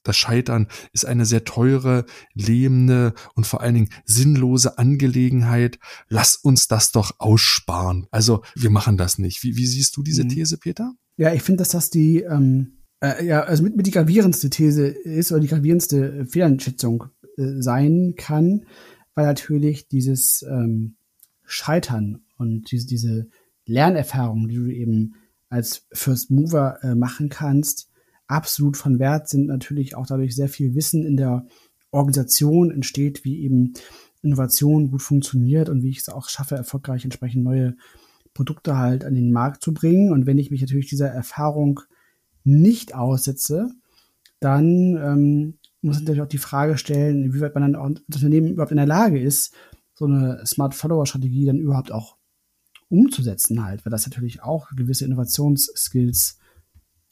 das 0.05 0.17
Scheitern 0.17 0.69
ist 0.93 1.05
eine 1.05 1.27
sehr 1.27 1.45
teure, 1.45 2.07
lähmende 2.33 3.13
und 3.35 3.47
vor 3.47 3.61
allen 3.61 3.75
Dingen 3.75 3.89
sinnlose 4.05 4.79
Angelegenheit. 4.79 5.79
Lass 6.09 6.37
uns 6.37 6.67
das 6.67 6.93
doch 6.93 7.17
aussparen. 7.19 8.07
Also 8.11 8.43
wir 8.55 8.71
machen 8.71 8.97
das 8.97 9.19
nicht. 9.19 9.43
Wie, 9.43 9.57
wie 9.57 9.67
siehst 9.67 9.97
du 9.97 10.03
diese 10.03 10.25
mhm. 10.25 10.31
These, 10.31 10.59
Peter? 10.59 10.95
Ja, 11.19 11.35
ich 11.35 11.43
finde, 11.43 11.59
dass 11.59 11.71
das 11.71 11.91
die 11.91 12.23
ähm, 12.23 12.79
äh, 13.01 13.27
ja 13.27 13.43
also 13.43 13.65
mit, 13.65 13.77
mit 13.77 13.87
die 13.87 13.91
gravierendste 13.91 14.49
These 14.49 14.87
ist 14.87 15.31
oder 15.31 15.41
die 15.41 15.49
gravierendste 15.49 16.25
Fehleinschätzung 16.27 17.05
äh, 17.37 17.61
sein 17.61 18.15
kann, 18.17 18.65
weil 19.15 19.27
natürlich 19.27 19.89
dieses 19.89 20.43
ähm, 20.49 20.97
Scheitern 21.45 22.23
und 22.39 22.71
diese, 22.71 22.87
diese 22.87 23.29
Lernerfahrungen, 23.67 24.49
die 24.49 24.57
du 24.57 24.67
eben 24.67 25.15
als 25.49 25.87
First 25.93 26.31
Mover 26.31 26.79
äh, 26.83 26.95
machen 26.95 27.29
kannst, 27.29 27.91
absolut 28.27 28.77
von 28.77 28.99
Wert 28.99 29.29
sind. 29.29 29.47
Natürlich 29.47 29.95
auch 29.95 30.07
dadurch 30.07 30.35
sehr 30.35 30.49
viel 30.49 30.75
Wissen 30.75 31.05
in 31.05 31.17
der 31.17 31.47
Organisation 31.91 32.71
entsteht, 32.71 33.25
wie 33.25 33.43
eben 33.43 33.75
Innovation 34.23 34.91
gut 34.91 35.03
funktioniert 35.03 35.69
und 35.69 35.83
wie 35.83 35.91
ich 35.91 35.99
es 35.99 36.09
auch 36.09 36.29
schaffe, 36.29 36.57
erfolgreich 36.57 37.05
entsprechend 37.05 37.45
neue 37.45 37.77
Produkte 38.35 38.77
halt 38.77 39.05
an 39.05 39.15
den 39.15 39.33
Markt 39.33 39.63
zu 39.63 39.73
bringen. 39.73 40.13
Und 40.13 40.27
wenn 40.27 40.39
ich 40.39 40.51
mich 40.51 40.61
natürlich 40.61 40.89
dieser 40.89 41.09
Erfahrung 41.09 41.81
nicht 42.45 42.95
aussetze, 42.95 43.71
dann 44.41 44.97
ähm, 44.97 45.59
muss 45.81 45.99
natürlich 45.99 46.21
auch 46.21 46.29
die 46.29 46.39
Frage 46.39 46.77
stellen, 46.77 47.25
inwieweit 47.25 47.55
man 47.55 47.63
dann 47.63 47.77
auch 47.77 47.91
das 48.09 48.23
Unternehmen 48.23 48.53
überhaupt 48.53 48.73
in 48.73 48.77
der 48.77 48.87
Lage 48.87 49.21
ist, 49.21 49.55
so 49.95 50.05
eine 50.05 50.45
Smart 50.45 50.75
Follower 50.75 51.07
Strategie 51.07 51.47
dann 51.47 51.59
überhaupt 51.59 51.91
auch 51.91 52.16
umzusetzen 52.89 53.65
halt, 53.65 53.85
weil 53.85 53.91
das 53.91 54.07
natürlich 54.07 54.43
auch 54.43 54.71
gewisse 54.77 55.05
Innovationsskills 55.05 56.39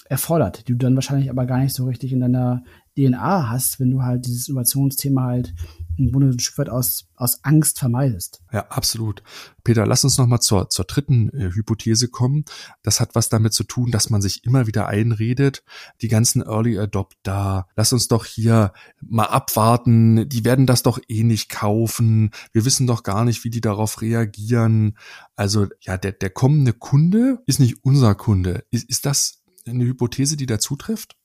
erfordert, 0.06 0.68
die 0.68 0.72
du 0.72 0.78
dann 0.78 0.94
wahrscheinlich 0.94 1.30
aber 1.30 1.46
gar 1.46 1.58
nicht 1.58 1.74
so 1.74 1.86
richtig 1.86 2.12
in 2.12 2.20
deiner 2.20 2.64
DNA 2.96 3.48
hast, 3.48 3.80
wenn 3.80 3.90
du 3.90 4.02
halt 4.02 4.26
dieses 4.26 4.48
Innovationsthema 4.48 5.22
halt 5.22 5.54
im 5.96 6.10
Grunde 6.10 6.28
ein 6.28 6.38
Stück 6.38 6.58
weit 6.58 6.68
aus, 6.68 7.06
aus 7.16 7.44
Angst 7.44 7.78
vermeidest. 7.78 8.42
Ja, 8.52 8.66
absolut. 8.68 9.22
Peter, 9.62 9.86
lass 9.86 10.04
uns 10.04 10.18
nochmal 10.18 10.40
zur, 10.40 10.68
zur 10.68 10.84
dritten 10.84 11.30
äh, 11.30 11.52
Hypothese 11.52 12.08
kommen. 12.08 12.44
Das 12.82 13.00
hat 13.00 13.14
was 13.14 13.28
damit 13.28 13.52
zu 13.52 13.64
tun, 13.64 13.90
dass 13.90 14.10
man 14.10 14.20
sich 14.20 14.44
immer 14.44 14.66
wieder 14.66 14.88
einredet, 14.88 15.62
die 16.02 16.08
ganzen 16.08 16.42
Early 16.42 16.78
Adopter, 16.78 17.68
lass 17.76 17.92
uns 17.92 18.08
doch 18.08 18.24
hier 18.24 18.72
mal 19.00 19.26
abwarten, 19.26 20.28
die 20.28 20.44
werden 20.44 20.66
das 20.66 20.82
doch 20.82 20.98
eh 21.08 21.22
nicht 21.22 21.48
kaufen, 21.48 22.30
wir 22.52 22.64
wissen 22.64 22.86
doch 22.86 23.02
gar 23.02 23.24
nicht, 23.24 23.44
wie 23.44 23.50
die 23.50 23.60
darauf 23.60 24.00
reagieren. 24.00 24.96
Also 25.36 25.66
ja, 25.80 25.96
der, 25.96 26.12
der 26.12 26.30
kommende 26.30 26.72
Kunde 26.72 27.42
ist 27.46 27.60
nicht 27.60 27.84
unser 27.84 28.14
Kunde. 28.14 28.64
Ist, 28.70 28.88
ist 28.88 29.06
das 29.06 29.42
eine 29.66 29.84
Hypothese, 29.84 30.36
die 30.36 30.46
da 30.46 30.58
zutrifft? 30.58 31.16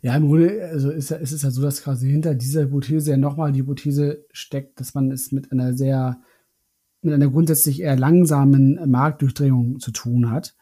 Ja, 0.00 0.16
im 0.16 0.26
Grunde 0.26 0.66
also 0.70 0.90
ist, 0.90 1.10
ist 1.10 1.32
es 1.32 1.42
ja 1.42 1.50
so, 1.50 1.62
dass 1.62 1.82
quasi 1.82 2.10
hinter 2.10 2.34
dieser 2.34 2.62
Hypothese 2.62 3.10
ja 3.10 3.16
nochmal 3.16 3.52
die 3.52 3.60
Hypothese 3.60 4.24
steckt, 4.32 4.80
dass 4.80 4.94
man 4.94 5.10
es 5.10 5.30
mit 5.32 5.52
einer 5.52 5.74
sehr, 5.74 6.20
mit 7.02 7.12
einer 7.12 7.28
grundsätzlich 7.28 7.82
eher 7.82 7.96
langsamen 7.96 8.90
Marktdurchdringung 8.90 9.78
zu 9.78 9.90
tun 9.90 10.30
hat 10.30 10.56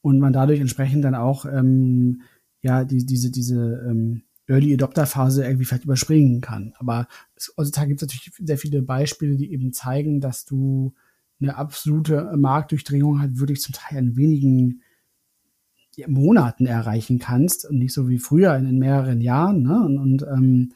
und 0.00 0.18
man 0.18 0.32
dadurch 0.32 0.60
entsprechend 0.60 1.04
dann 1.04 1.14
auch 1.14 1.44
ähm, 1.44 2.22
ja 2.60 2.84
die, 2.84 3.06
diese 3.06 3.30
diese 3.30 3.84
ähm, 3.88 4.22
Early 4.48 4.74
Adopter 4.74 5.06
Phase 5.06 5.44
irgendwie 5.44 5.66
vielleicht 5.66 5.84
überspringen 5.84 6.40
kann. 6.40 6.72
Aber 6.78 7.06
es, 7.36 7.52
heutzutage 7.56 7.88
gibt 7.88 8.02
es 8.02 8.08
natürlich 8.08 8.32
sehr 8.38 8.58
viele 8.58 8.82
Beispiele, 8.82 9.36
die 9.36 9.52
eben 9.52 9.72
zeigen, 9.72 10.20
dass 10.20 10.44
du 10.44 10.94
eine 11.40 11.56
absolute 11.56 12.32
Marktdurchdringung 12.36 13.20
halt 13.20 13.38
wirklich 13.38 13.60
zum 13.60 13.74
Teil 13.74 13.98
in 13.98 14.16
wenigen 14.16 14.82
Monaten 16.06 16.66
erreichen 16.66 17.18
kannst 17.18 17.68
und 17.68 17.78
nicht 17.78 17.92
so 17.92 18.08
wie 18.08 18.18
früher 18.18 18.54
in, 18.56 18.78
mehreren 18.78 19.20
Jahren. 19.20 19.62
Ne? 19.62 19.80
Und, 19.84 19.98
und 19.98 20.22
ähm, 20.22 20.72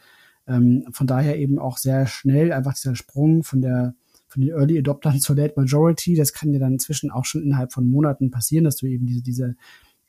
ähm, 0.46 0.84
von 0.90 1.06
daher 1.06 1.38
eben 1.38 1.58
auch 1.58 1.78
sehr 1.78 2.06
schnell 2.06 2.52
einfach 2.52 2.74
dieser 2.74 2.96
Sprung 2.96 3.42
von 3.42 3.60
der 3.60 3.94
von 4.32 4.40
den 4.40 4.50
Early 4.50 4.78
Adoptern 4.78 5.20
zur 5.20 5.36
Late 5.36 5.54
Majority, 5.56 6.14
das 6.14 6.32
kann 6.32 6.52
dir 6.52 6.58
dann 6.58 6.72
inzwischen 6.72 7.10
auch 7.10 7.26
schon 7.26 7.42
innerhalb 7.42 7.70
von 7.70 7.86
Monaten 7.86 8.30
passieren, 8.30 8.64
dass 8.64 8.76
du 8.76 8.86
eben 8.86 9.04
diese, 9.04 9.22
diese 9.22 9.56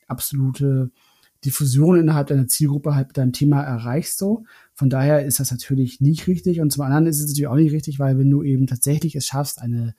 absolute 0.06 0.90
Diffusion 1.44 1.98
innerhalb 2.00 2.28
deiner 2.28 2.48
Zielgruppe 2.48 2.94
halt 2.94 3.08
mit 3.08 3.18
deinem 3.18 3.32
Thema 3.32 3.62
erreichst 3.62 4.16
so. 4.16 4.44
Von 4.72 4.88
daher 4.88 5.26
ist 5.26 5.40
das 5.40 5.50
natürlich 5.50 6.00
nicht 6.00 6.26
richtig 6.26 6.60
und 6.60 6.70
zum 6.70 6.84
anderen 6.84 7.06
ist 7.06 7.20
es 7.20 7.28
natürlich 7.28 7.48
auch 7.48 7.56
nicht 7.56 7.72
richtig, 7.72 7.98
weil 7.98 8.18
wenn 8.18 8.30
du 8.30 8.42
eben 8.42 8.66
tatsächlich 8.66 9.14
es 9.14 9.26
schaffst, 9.26 9.60
eine, 9.60 9.94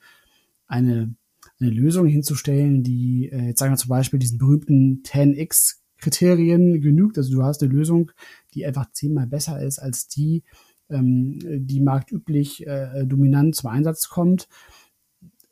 eine 0.66 1.14
eine 1.60 1.70
Lösung 1.70 2.06
hinzustellen, 2.06 2.82
die, 2.82 3.30
äh, 3.32 3.48
jetzt 3.48 3.58
sagen 3.58 3.72
wir 3.72 3.78
zum 3.78 3.88
Beispiel 3.88 4.18
diesen 4.18 4.38
berühmten 4.38 5.02
10x 5.04 5.76
Kriterien 5.98 6.80
genügt. 6.80 7.16
Also 7.16 7.32
du 7.32 7.42
hast 7.42 7.62
eine 7.62 7.72
Lösung, 7.72 8.12
die 8.54 8.66
einfach 8.66 8.90
zehnmal 8.92 9.26
besser 9.26 9.62
ist 9.62 9.78
als 9.78 10.08
die, 10.08 10.42
ähm, 10.90 11.38
die 11.42 11.80
marktüblich 11.80 12.66
äh, 12.66 13.06
dominant 13.06 13.56
zum 13.56 13.70
Einsatz 13.70 14.08
kommt. 14.08 14.48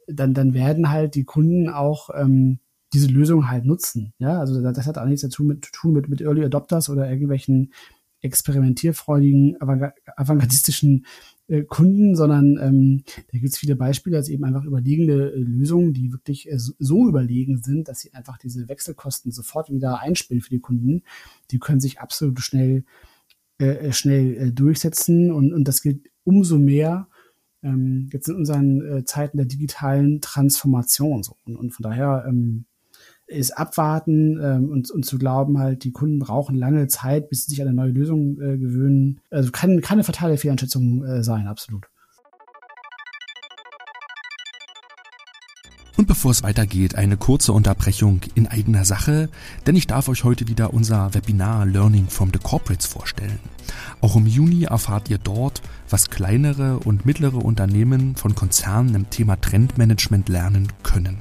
dann, 0.06 0.34
dann 0.34 0.52
werden 0.52 0.90
halt 0.90 1.14
die 1.14 1.24
Kunden 1.24 1.70
auch 1.70 2.10
ähm, 2.14 2.58
diese 2.92 3.08
Lösung 3.08 3.48
halt 3.48 3.64
nutzen. 3.64 4.12
Ja, 4.18 4.38
also 4.38 4.60
das 4.60 4.86
hat 4.86 4.98
auch 4.98 5.06
nichts 5.06 5.22
dazu 5.22 5.44
mit, 5.44 5.64
zu 5.64 5.72
tun 5.72 5.92
mit, 5.94 6.08
mit 6.08 6.20
Early 6.20 6.44
Adopters 6.44 6.88
oder 6.90 7.10
irgendwelchen 7.10 7.72
experimentierfreudigen, 8.20 9.56
avantgardistischen 10.16 11.04
äh, 11.46 11.62
Kunden, 11.62 12.16
sondern 12.16 12.58
ähm, 12.58 13.04
da 13.30 13.38
gibt 13.38 13.52
es 13.52 13.58
viele 13.58 13.76
Beispiele, 13.76 14.16
also 14.16 14.32
eben 14.32 14.44
einfach 14.44 14.64
überlegene 14.64 15.30
äh, 15.30 15.38
Lösungen, 15.38 15.92
die 15.92 16.12
wirklich 16.12 16.50
äh, 16.50 16.58
so 16.58 17.08
überlegen 17.08 17.62
sind, 17.62 17.88
dass 17.88 18.00
sie 18.00 18.14
einfach 18.14 18.38
diese 18.38 18.68
Wechselkosten 18.68 19.30
sofort 19.30 19.70
wieder 19.70 20.00
einspielen 20.00 20.42
für 20.42 20.50
die 20.50 20.60
Kunden. 20.60 21.02
Die 21.50 21.58
können 21.58 21.80
sich 21.80 22.00
absolut 22.00 22.40
schnell 22.40 22.84
äh, 23.60 23.88
äh 23.88 23.92
schnell 23.92 24.34
äh, 24.36 24.52
durchsetzen 24.52 25.30
und, 25.30 25.52
und 25.52 25.68
das 25.68 25.82
gilt 25.82 26.10
umso 26.24 26.58
mehr 26.58 27.08
ähm, 27.62 28.08
jetzt 28.12 28.28
in 28.28 28.36
unseren 28.36 28.80
äh, 28.80 29.04
Zeiten 29.04 29.36
der 29.36 29.46
digitalen 29.46 30.20
Transformation 30.20 31.22
so 31.22 31.36
und, 31.44 31.56
und 31.56 31.72
von 31.72 31.82
daher 31.82 32.24
ähm, 32.26 32.64
ist 33.26 33.52
abwarten 33.52 34.38
ähm, 34.42 34.68
und, 34.70 34.90
und 34.90 35.04
zu 35.04 35.18
glauben, 35.18 35.58
halt, 35.58 35.84
die 35.84 35.92
Kunden 35.92 36.18
brauchen 36.18 36.56
lange 36.56 36.86
Zeit, 36.88 37.28
bis 37.28 37.44
sie 37.44 37.52
sich 37.52 37.62
an 37.62 37.68
eine 37.68 37.76
neue 37.76 37.90
Lösung 37.90 38.40
äh, 38.40 38.58
gewöhnen. 38.58 39.20
Also 39.30 39.50
kann, 39.50 39.80
kann 39.80 39.96
eine 39.96 40.04
fatale 40.04 40.36
Fehleinschätzung 40.36 41.04
äh, 41.04 41.22
sein, 41.22 41.46
absolut. 41.46 41.86
Und 45.96 46.08
bevor 46.08 46.32
es 46.32 46.42
weitergeht, 46.42 46.96
eine 46.96 47.16
kurze 47.16 47.52
Unterbrechung 47.52 48.20
in 48.34 48.48
eigener 48.48 48.84
Sache, 48.84 49.28
denn 49.66 49.76
ich 49.76 49.86
darf 49.86 50.08
euch 50.08 50.24
heute 50.24 50.48
wieder 50.48 50.74
unser 50.74 51.14
Webinar 51.14 51.66
Learning 51.66 52.08
from 52.08 52.30
the 52.32 52.40
Corporates 52.40 52.86
vorstellen. 52.86 53.38
Auch 54.00 54.16
im 54.16 54.26
Juni 54.26 54.64
erfahrt 54.64 55.08
ihr 55.08 55.18
dort, 55.18 55.62
was 55.88 56.10
kleinere 56.10 56.80
und 56.80 57.06
mittlere 57.06 57.36
Unternehmen 57.36 58.16
von 58.16 58.34
Konzernen 58.34 58.94
im 58.96 59.08
Thema 59.08 59.40
Trendmanagement 59.40 60.28
lernen 60.28 60.66
können. 60.82 61.18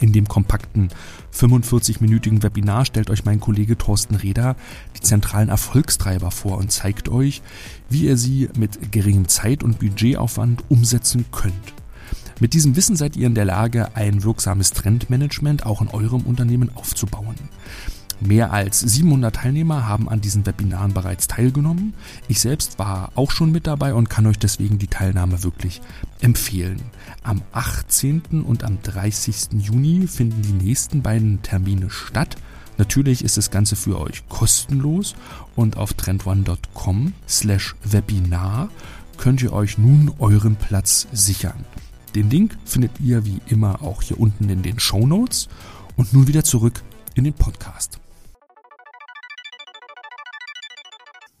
In 0.00 0.12
dem 0.12 0.28
kompakten 0.28 0.90
45-minütigen 1.32 2.42
Webinar 2.42 2.84
stellt 2.84 3.10
euch 3.10 3.24
mein 3.24 3.40
Kollege 3.40 3.78
Thorsten 3.78 4.16
Reder 4.16 4.56
die 4.96 5.00
zentralen 5.00 5.48
Erfolgstreiber 5.48 6.30
vor 6.30 6.58
und 6.58 6.72
zeigt 6.72 7.08
euch, 7.08 7.42
wie 7.88 8.06
ihr 8.06 8.16
sie 8.16 8.48
mit 8.56 8.92
geringem 8.92 9.28
Zeit- 9.28 9.62
und 9.62 9.78
Budgetaufwand 9.78 10.64
umsetzen 10.68 11.24
könnt. 11.30 11.74
Mit 12.40 12.52
diesem 12.52 12.74
Wissen 12.74 12.96
seid 12.96 13.16
ihr 13.16 13.28
in 13.28 13.34
der 13.34 13.44
Lage, 13.44 13.94
ein 13.94 14.24
wirksames 14.24 14.72
Trendmanagement 14.72 15.66
auch 15.66 15.80
in 15.80 15.88
eurem 15.88 16.22
Unternehmen 16.22 16.70
aufzubauen. 16.74 17.36
Mehr 18.26 18.52
als 18.54 18.80
700 18.80 19.36
Teilnehmer 19.36 19.86
haben 19.86 20.08
an 20.08 20.22
diesen 20.22 20.46
Webinaren 20.46 20.94
bereits 20.94 21.28
teilgenommen. 21.28 21.92
Ich 22.26 22.40
selbst 22.40 22.78
war 22.78 23.12
auch 23.16 23.30
schon 23.30 23.52
mit 23.52 23.66
dabei 23.66 23.92
und 23.92 24.08
kann 24.08 24.26
euch 24.26 24.38
deswegen 24.38 24.78
die 24.78 24.86
Teilnahme 24.86 25.42
wirklich 25.42 25.82
empfehlen. 26.22 26.80
Am 27.22 27.42
18. 27.52 28.42
und 28.46 28.64
am 28.64 28.80
30. 28.82 29.60
Juni 29.60 30.06
finden 30.06 30.40
die 30.40 30.64
nächsten 30.64 31.02
beiden 31.02 31.42
Termine 31.42 31.90
statt. 31.90 32.36
Natürlich 32.78 33.22
ist 33.22 33.36
das 33.36 33.50
Ganze 33.50 33.76
für 33.76 34.00
euch 34.00 34.26
kostenlos 34.30 35.14
und 35.54 35.76
auf 35.76 35.92
trendone.com 35.92 37.12
slash 37.28 37.76
Webinar 37.84 38.70
könnt 39.18 39.42
ihr 39.42 39.52
euch 39.52 39.76
nun 39.76 40.12
euren 40.18 40.56
Platz 40.56 41.06
sichern. 41.12 41.66
Den 42.14 42.30
Link 42.30 42.56
findet 42.64 43.00
ihr 43.00 43.26
wie 43.26 43.42
immer 43.48 43.82
auch 43.82 44.00
hier 44.00 44.18
unten 44.18 44.48
in 44.48 44.62
den 44.62 44.80
Show 44.80 45.06
Notes 45.06 45.48
und 45.96 46.14
nun 46.14 46.26
wieder 46.26 46.42
zurück 46.42 46.82
in 47.14 47.24
den 47.24 47.34
Podcast. 47.34 48.00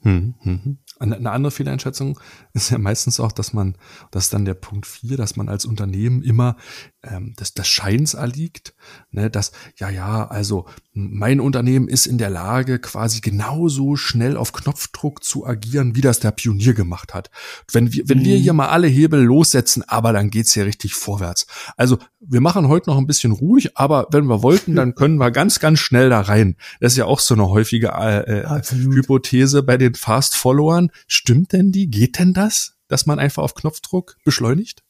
Hm, 0.04 0.34
hm, 0.40 0.60
hm. 0.62 0.78
Eine 1.00 1.30
andere 1.32 1.50
Fehleinschätzung 1.50 2.20
ist 2.52 2.70
ja 2.70 2.78
meistens 2.78 3.18
auch, 3.18 3.32
dass 3.32 3.52
man, 3.52 3.76
das 4.10 4.24
ist 4.24 4.34
dann 4.34 4.44
der 4.44 4.54
Punkt 4.54 4.86
vier, 4.86 5.16
dass 5.16 5.34
man 5.34 5.48
als 5.48 5.64
Unternehmen 5.64 6.22
immer 6.22 6.56
ähm, 7.02 7.34
des, 7.34 7.54
des 7.54 7.66
Scheins 7.66 8.14
erliegt, 8.14 8.74
ne, 9.10 9.28
dass, 9.28 9.52
ja, 9.76 9.90
ja, 9.90 10.26
also 10.28 10.66
mein 10.92 11.40
Unternehmen 11.40 11.88
ist 11.88 12.06
in 12.06 12.18
der 12.18 12.30
Lage, 12.30 12.78
quasi 12.78 13.20
genauso 13.20 13.96
schnell 13.96 14.36
auf 14.36 14.52
Knopfdruck 14.52 15.24
zu 15.24 15.46
agieren, 15.46 15.96
wie 15.96 16.00
das 16.00 16.20
der 16.20 16.30
Pionier 16.30 16.74
gemacht 16.74 17.12
hat. 17.12 17.30
Wenn 17.72 17.92
wir, 17.92 18.08
wenn 18.08 18.18
mhm. 18.18 18.24
wir 18.24 18.36
hier 18.36 18.52
mal 18.52 18.68
alle 18.68 18.86
Hebel 18.86 19.22
lossetzen, 19.22 19.82
aber 19.88 20.12
dann 20.12 20.30
geht's 20.30 20.54
hier 20.54 20.66
richtig 20.66 20.94
vorwärts. 20.94 21.46
Also 21.76 21.98
wir 22.28 22.40
machen 22.40 22.68
heute 22.68 22.90
noch 22.90 22.98
ein 22.98 23.06
bisschen 23.06 23.32
ruhig, 23.32 23.76
aber 23.76 24.06
wenn 24.10 24.26
wir 24.26 24.42
wollten, 24.42 24.74
dann 24.74 24.94
können 24.94 25.16
wir 25.16 25.30
ganz, 25.30 25.60
ganz 25.60 25.78
schnell 25.78 26.10
da 26.10 26.20
rein. 26.20 26.56
Das 26.80 26.92
ist 26.92 26.98
ja 26.98 27.06
auch 27.06 27.20
so 27.20 27.34
eine 27.34 27.48
häufige 27.48 27.88
äh, 27.88 28.40
äh 28.40 28.62
Hypothese 28.62 29.62
bei 29.62 29.76
den 29.76 29.94
Fast-Followern. 29.94 30.90
Stimmt 31.06 31.52
denn 31.52 31.72
die? 31.72 31.90
Geht 31.90 32.18
denn 32.18 32.32
das, 32.32 32.76
dass 32.88 33.06
man 33.06 33.18
einfach 33.18 33.42
auf 33.42 33.54
Knopfdruck 33.54 34.16
beschleunigt? 34.24 34.82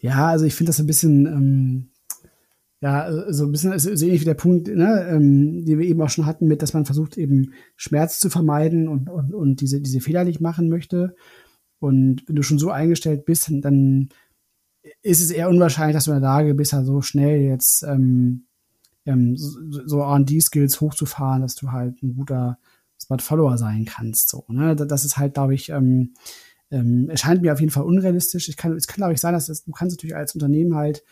Ja, 0.00 0.28
also 0.28 0.44
ich 0.44 0.54
finde 0.54 0.70
das 0.70 0.80
ein 0.80 0.86
bisschen, 0.86 1.26
ähm, 1.26 1.90
ja, 2.80 3.10
so 3.32 3.44
ein 3.44 3.52
bisschen 3.52 3.78
so 3.78 3.90
ähnlich 3.90 4.20
wie 4.20 4.26
der 4.26 4.34
Punkt, 4.34 4.68
ne, 4.68 5.06
ähm, 5.10 5.64
den 5.64 5.78
wir 5.78 5.86
eben 5.86 6.00
auch 6.02 6.10
schon 6.10 6.26
hatten, 6.26 6.46
mit, 6.46 6.62
dass 6.62 6.74
man 6.74 6.84
versucht, 6.84 7.16
eben 7.16 7.52
Schmerz 7.74 8.20
zu 8.20 8.30
vermeiden 8.30 8.88
und, 8.88 9.08
und, 9.08 9.34
und 9.34 9.60
diese, 9.60 9.80
diese 9.80 10.00
Fehler 10.00 10.24
nicht 10.24 10.40
machen 10.40 10.68
möchte. 10.68 11.14
Und 11.78 12.22
wenn 12.26 12.36
du 12.36 12.42
schon 12.42 12.58
so 12.58 12.70
eingestellt 12.70 13.24
bist, 13.24 13.50
dann 13.50 14.08
ist 15.06 15.20
es 15.20 15.30
eher 15.30 15.48
unwahrscheinlich, 15.48 15.94
dass 15.94 16.04
du 16.04 16.12
in 16.12 16.20
der 16.20 16.28
Lage 16.28 16.54
bist, 16.54 16.72
halt 16.72 16.86
so 16.86 17.00
schnell 17.00 17.40
jetzt 17.40 17.82
ähm, 17.82 18.46
ähm, 19.06 19.36
so, 19.36 19.58
so 19.86 20.00
R&D-Skills 20.00 20.80
hochzufahren, 20.80 21.42
dass 21.42 21.54
du 21.54 21.72
halt 21.72 22.02
ein 22.02 22.16
guter 22.16 22.58
Smart-Follower 23.00 23.56
sein 23.56 23.84
kannst. 23.84 24.28
So, 24.28 24.44
ne? 24.48 24.74
Das 24.74 25.04
ist 25.04 25.16
halt, 25.16 25.34
glaube 25.34 25.54
ich, 25.54 25.68
ähm, 25.70 26.14
ähm, 26.70 27.08
erscheint 27.08 27.42
mir 27.42 27.52
auf 27.52 27.60
jeden 27.60 27.70
Fall 27.70 27.84
unrealistisch. 27.84 28.48
Ich 28.48 28.56
kann, 28.56 28.76
es 28.76 28.86
kann, 28.88 28.96
glaube 28.96 29.12
ich, 29.12 29.20
sein, 29.20 29.32
dass 29.32 29.46
das, 29.46 29.64
du 29.64 29.70
kannst 29.70 29.96
natürlich 29.96 30.16
als 30.16 30.34
Unternehmen 30.34 30.74
halt 30.74 31.04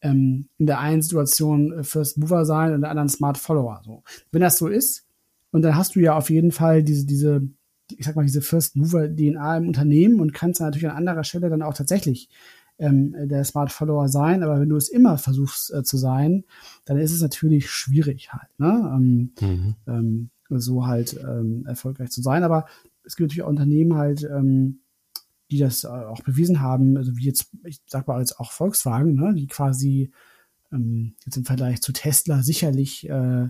ähm, 0.00 0.48
in 0.56 0.66
der 0.66 0.78
einen 0.78 1.02
Situation 1.02 1.72
äh, 1.72 1.84
First 1.84 2.18
Mover 2.18 2.46
sein 2.46 2.70
und 2.70 2.76
in 2.76 2.80
der 2.82 2.90
anderen 2.90 3.10
Smart 3.10 3.36
Follower. 3.36 3.82
So. 3.84 4.02
Wenn 4.30 4.40
das 4.40 4.56
so 4.56 4.68
ist, 4.68 5.04
und 5.50 5.62
dann 5.62 5.76
hast 5.76 5.96
du 5.96 6.00
ja 6.00 6.16
auf 6.16 6.30
jeden 6.30 6.52
Fall 6.52 6.82
diese, 6.82 7.06
diese, 7.06 7.42
ich 7.90 8.04
sag 8.04 8.16
mal, 8.16 8.24
diese 8.24 8.42
First 8.42 8.76
Mover 8.76 9.08
DNA 9.08 9.56
im 9.58 9.68
Unternehmen 9.68 10.20
und 10.20 10.34
kannst 10.34 10.60
dann 10.60 10.68
natürlich 10.68 10.88
an 10.88 10.96
anderer 10.96 11.24
Stelle 11.24 11.48
dann 11.48 11.62
auch 11.62 11.74
tatsächlich 11.74 12.28
ähm, 12.78 13.14
der 13.28 13.44
Smart 13.44 13.72
Follower 13.72 14.08
sein. 14.08 14.42
Aber 14.42 14.60
wenn 14.60 14.68
du 14.68 14.76
es 14.76 14.88
immer 14.88 15.18
versuchst 15.18 15.72
äh, 15.72 15.82
zu 15.82 15.96
sein, 15.96 16.44
dann 16.84 16.98
ist 16.98 17.12
es 17.12 17.20
natürlich 17.20 17.70
schwierig 17.70 18.32
halt, 18.32 18.58
ne? 18.58 18.92
Ähm, 18.94 19.32
mhm. 19.40 19.74
ähm, 19.86 20.30
so 20.50 20.86
halt 20.86 21.18
ähm, 21.22 21.66
erfolgreich 21.66 22.10
zu 22.10 22.22
sein. 22.22 22.42
Aber 22.42 22.66
es 23.04 23.16
gibt 23.16 23.30
natürlich 23.30 23.42
auch 23.42 23.50
Unternehmen 23.50 23.96
halt, 23.96 24.24
ähm, 24.24 24.80
die 25.50 25.58
das 25.58 25.84
äh, 25.84 25.88
auch 25.88 26.22
bewiesen 26.22 26.60
haben, 26.60 26.96
also 26.96 27.16
wie 27.16 27.24
jetzt, 27.24 27.50
ich 27.64 27.80
sag 27.86 28.06
mal 28.06 28.20
jetzt 28.20 28.38
auch 28.38 28.52
Volkswagen, 28.52 29.14
ne, 29.14 29.34
die 29.34 29.46
quasi 29.46 30.10
ähm, 30.72 31.14
jetzt 31.24 31.36
im 31.36 31.44
Vergleich 31.44 31.80
zu 31.80 31.92
Tesla 31.92 32.42
sicherlich 32.42 33.08
äh, 33.08 33.48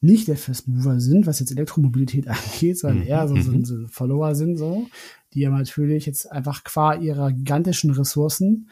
nicht 0.00 0.28
der 0.28 0.36
First 0.36 0.68
Mover 0.68 1.00
sind, 1.00 1.26
was 1.26 1.40
jetzt 1.40 1.52
Elektromobilität 1.52 2.28
angeht, 2.28 2.78
sondern 2.78 3.00
mhm. 3.00 3.06
eher 3.06 3.28
so, 3.28 3.36
so, 3.36 3.52
mhm. 3.52 3.64
so 3.64 3.86
Follower 3.88 4.34
sind, 4.34 4.56
so, 4.56 4.86
die 5.32 5.40
ja 5.40 5.50
natürlich 5.50 6.06
jetzt 6.06 6.30
einfach 6.30 6.64
qua 6.64 6.94
ihrer 6.94 7.32
gigantischen 7.32 7.90
Ressourcen 7.90 8.68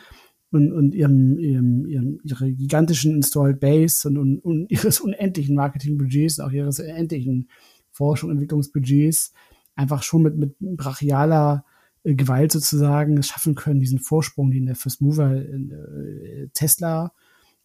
und, 0.50 0.72
und 0.72 0.94
ihrem, 0.94 1.38
ihrem, 1.38 1.86
ihrem, 1.86 2.20
ihre 2.22 2.52
gigantischen 2.52 3.14
Installed 3.14 3.60
Base 3.60 4.08
und, 4.08 4.18
und, 4.18 4.38
und 4.38 4.66
ihres 4.70 5.00
unendlichen 5.00 5.56
Marketingbudgets, 5.56 6.40
auch 6.40 6.52
ihres 6.52 6.80
unendlichen 6.80 7.48
Forschung 7.90 8.30
und 8.30 8.36
Entwicklungsbudgets 8.36 9.32
einfach 9.76 10.02
schon 10.02 10.22
mit, 10.22 10.36
mit 10.36 10.56
brachialer 10.58 11.64
äh, 12.04 12.14
Gewalt 12.14 12.52
sozusagen 12.52 13.18
es 13.18 13.28
schaffen 13.28 13.54
können, 13.54 13.80
diesen 13.80 13.98
Vorsprung, 13.98 14.50
den 14.50 14.66
der 14.66 14.76
First 14.76 15.00
Mover 15.00 15.34
äh, 15.34 16.48
Tesla 16.54 17.12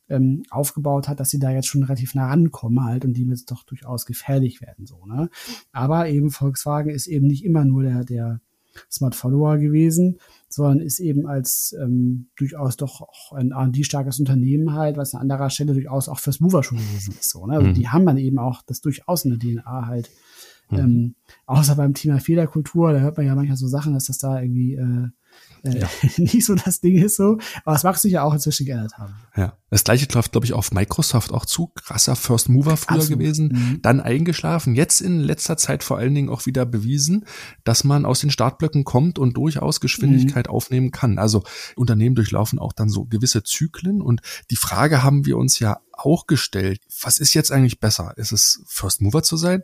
ähm, 0.09 0.43
aufgebaut 0.49 1.07
hat, 1.07 1.19
dass 1.19 1.29
sie 1.29 1.39
da 1.39 1.51
jetzt 1.51 1.67
schon 1.67 1.83
relativ 1.83 2.15
nah 2.15 2.27
rankommen 2.27 2.83
halt 2.83 3.05
und 3.05 3.13
die 3.13 3.25
jetzt 3.25 3.51
doch 3.51 3.63
durchaus 3.63 4.05
gefährlich 4.05 4.61
werden 4.61 4.85
so 4.85 5.05
ne 5.05 5.29
aber 5.71 6.09
eben 6.09 6.31
Volkswagen 6.31 6.89
ist 6.89 7.07
eben 7.07 7.27
nicht 7.27 7.45
immer 7.45 7.65
nur 7.65 7.83
der 7.83 8.03
der 8.03 8.41
Smart 8.89 9.15
Follower 9.15 9.57
gewesen 9.57 10.19
sondern 10.47 10.79
ist 10.79 10.99
eben 10.99 11.27
als 11.27 11.75
ähm, 11.79 12.27
durchaus 12.35 12.77
doch 12.77 13.01
auch 13.01 13.33
ein 13.33 13.51
R&D 13.51 13.83
starkes 13.83 14.19
Unternehmen 14.19 14.73
halt 14.73 14.97
was 14.97 15.13
an 15.13 15.21
anderer 15.21 15.49
Stelle 15.49 15.73
durchaus 15.73 16.09
auch 16.09 16.19
First 16.19 16.41
Mover 16.41 16.63
schon 16.63 16.77
gewesen 16.77 17.15
ist 17.19 17.29
so 17.29 17.45
ne 17.45 17.53
also 17.53 17.67
mhm. 17.67 17.73
die 17.73 17.89
haben 17.89 18.05
dann 18.05 18.17
eben 18.17 18.39
auch 18.39 18.61
das 18.65 18.81
durchaus 18.81 19.25
in 19.25 19.31
der 19.31 19.39
DNA 19.39 19.87
halt 19.87 20.09
Mhm. 20.69 20.77
Ähm, 20.77 21.15
außer 21.45 21.75
beim 21.75 21.93
Thema 21.93 22.19
Fehlerkultur, 22.19 22.93
da 22.93 22.99
hört 22.99 23.17
man 23.17 23.25
ja 23.25 23.35
manchmal 23.35 23.57
so 23.57 23.67
Sachen, 23.67 23.93
dass 23.93 24.05
das 24.05 24.17
da 24.17 24.41
irgendwie 24.41 24.75
äh, 24.75 25.09
äh, 25.63 25.79
ja. 25.79 25.89
nicht 26.17 26.45
so 26.45 26.55
das 26.55 26.79
Ding 26.79 26.97
ist 26.97 27.17
so. 27.17 27.37
Aber 27.65 27.75
es 27.75 27.83
mag 27.83 27.97
sich 27.97 28.13
ja 28.13 28.23
auch 28.23 28.33
inzwischen 28.33 28.65
geändert 28.65 28.97
haben. 28.97 29.13
Ja. 29.35 29.57
Das 29.69 29.83
gleiche 29.83 30.07
trifft, 30.07 30.31
glaube 30.31 30.45
ich, 30.45 30.53
auf 30.53 30.71
Microsoft 30.71 31.31
auch 31.31 31.45
zu. 31.45 31.67
Krasser 31.67 32.15
First 32.15 32.49
Mover 32.49 32.75
früher 32.77 32.97
Absolut. 32.97 33.19
gewesen, 33.19 33.47
mhm. 33.49 33.81
dann 33.81 33.99
eingeschlafen. 33.99 34.73
Jetzt 34.73 35.01
in 35.01 35.19
letzter 35.19 35.57
Zeit 35.57 35.83
vor 35.83 35.97
allen 35.97 36.15
Dingen 36.15 36.29
auch 36.29 36.45
wieder 36.45 36.65
bewiesen, 36.65 37.25
dass 37.63 37.83
man 37.83 38.05
aus 38.05 38.21
den 38.21 38.31
Startblöcken 38.31 38.83
kommt 38.83 39.19
und 39.19 39.37
durchaus 39.37 39.79
Geschwindigkeit 39.79 40.47
mhm. 40.47 40.53
aufnehmen 40.53 40.91
kann. 40.91 41.19
Also 41.19 41.43
Unternehmen 41.75 42.15
durchlaufen 42.15 42.57
auch 42.57 42.73
dann 42.73 42.89
so 42.89 43.05
gewisse 43.05 43.43
Zyklen. 43.43 44.01
Und 44.01 44.21
die 44.49 44.55
Frage 44.55 45.03
haben 45.03 45.25
wir 45.25 45.37
uns 45.37 45.59
ja 45.59 45.81
auch 45.91 46.25
gestellt. 46.25 46.81
Was 47.03 47.19
ist 47.19 47.33
jetzt 47.33 47.51
eigentlich 47.51 47.79
besser? 47.79 48.13
Ist 48.17 48.31
es 48.31 48.63
First 48.65 49.01
Mover 49.01 49.21
zu 49.21 49.37
sein? 49.37 49.63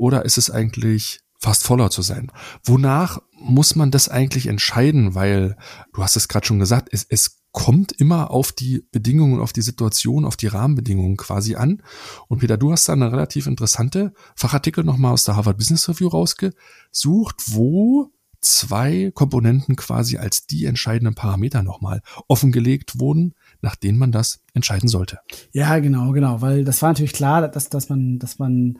Oder 0.00 0.24
ist 0.24 0.38
es 0.38 0.50
eigentlich 0.50 1.20
fast 1.38 1.62
voller 1.62 1.90
zu 1.90 2.02
sein? 2.02 2.32
Wonach 2.64 3.20
muss 3.38 3.76
man 3.76 3.90
das 3.90 4.08
eigentlich 4.08 4.46
entscheiden? 4.46 5.14
Weil 5.14 5.56
du 5.92 6.02
hast 6.02 6.16
es 6.16 6.28
gerade 6.28 6.46
schon 6.46 6.58
gesagt, 6.58 6.88
es, 6.90 7.06
es 7.08 7.36
kommt 7.52 7.92
immer 7.92 8.30
auf 8.30 8.52
die 8.52 8.86
Bedingungen, 8.92 9.40
auf 9.40 9.52
die 9.52 9.62
Situation, 9.62 10.24
auf 10.24 10.36
die 10.36 10.46
Rahmenbedingungen 10.46 11.16
quasi 11.16 11.56
an. 11.56 11.82
Und 12.28 12.38
Peter, 12.38 12.56
du 12.56 12.72
hast 12.72 12.88
da 12.88 12.94
eine 12.94 13.12
relativ 13.12 13.46
interessante 13.46 14.12
Fachartikel 14.36 14.84
nochmal 14.84 15.12
aus 15.12 15.24
der 15.24 15.36
Harvard 15.36 15.58
Business 15.58 15.88
Review 15.88 16.08
rausgesucht, 16.08 17.36
wo 17.48 18.10
zwei 18.40 19.10
Komponenten 19.14 19.76
quasi 19.76 20.16
als 20.16 20.46
die 20.46 20.64
entscheidenden 20.64 21.14
Parameter 21.14 21.62
nochmal 21.62 22.00
offengelegt 22.28 22.98
wurden, 22.98 23.34
nach 23.60 23.76
denen 23.76 23.98
man 23.98 24.12
das 24.12 24.42
entscheiden 24.54 24.88
sollte. 24.88 25.18
Ja, 25.52 25.78
genau, 25.78 26.12
genau, 26.12 26.40
weil 26.40 26.64
das 26.64 26.80
war 26.80 26.90
natürlich 26.90 27.12
klar, 27.12 27.46
dass, 27.48 27.68
dass 27.68 27.88
man, 27.88 28.18
dass 28.18 28.38
man 28.38 28.78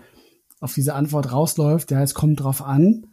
auf 0.60 0.74
diese 0.74 0.94
Antwort 0.94 1.32
rausläuft. 1.32 1.90
Ja, 1.90 2.02
es 2.02 2.14
kommt 2.14 2.40
drauf 2.40 2.62
an. 2.62 3.06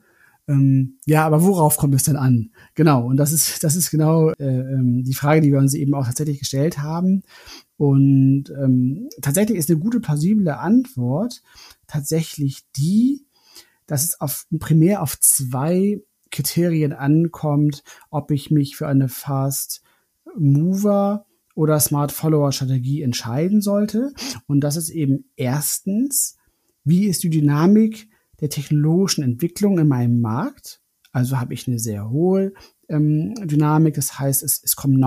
Ähm, 0.48 0.98
ja, 1.06 1.26
aber 1.26 1.43
worauf 1.43 1.78
kommt 1.78 1.95
es 1.95 2.04
denn 2.04 2.16
an? 2.16 2.52
Genau, 2.74 3.06
und 3.06 3.18
das 3.18 3.34
ist, 3.34 3.64
das 3.64 3.76
ist 3.76 3.91
genau 3.91 4.30
äh, 4.32 4.45
ähm, 4.45 5.04
die 5.04 5.14
Frage, 5.14 5.41
die 5.41 5.52
wir 5.52 5.60
uns 5.60 5.74
eben 5.74 5.93
auch 5.93 6.06
tatsächlich 6.06 6.39
gestellt 6.39 6.80
haben. 6.80 7.24
Und 7.76 8.45
ähm, 8.58 9.10
tatsächlich 9.22 9.58
ist 9.58 9.70
eine 9.70 9.80
gute, 9.80 10.00
plausible 10.00 10.58
Antwort 10.58 11.41
tatsächlich 11.86 12.64
die, 12.76 13.26
dass 13.88 14.04
es 14.04 14.20
auf, 14.22 14.45
primär 14.58 15.02
auf 15.02 15.20
zwei 15.20 16.02
Kriterien 16.32 16.93
ankommt, 16.93 17.84
ob 18.10 18.32
ich 18.32 18.52
mich 18.52 18.76
für 18.76 18.88
eine 18.88 19.10
Fast 19.10 19.82
Mover 20.38 21.26
oder 21.56 21.80
Smart 21.80 22.12
Follower 22.12 22.52
Strategie 22.52 23.02
entscheiden 23.02 23.62
sollte. 23.62 24.14
Und 24.48 24.62
das 24.62 24.76
ist 24.76 24.89
eben 24.89 25.26
erstens, 25.36 26.38
wie 26.88 27.05
ist 27.05 27.23
die 27.23 27.29
Dynamik 27.29 28.09
der 28.39 28.49
technologischen 28.49 29.23
Entwicklung 29.23 29.77
in 29.79 29.88
meinem 29.88 30.21
Markt? 30.21 30.81
Also 31.11 31.39
habe 31.39 31.53
ich 31.53 31.67
eine 31.67 31.79
sehr 31.79 32.09
hohe 32.09 32.53
ähm, 32.89 33.33
Dynamik, 33.45 33.95
das 33.95 34.19
heißt, 34.19 34.43
es, 34.43 34.61
es 34.63 34.75
kommen 34.75 34.97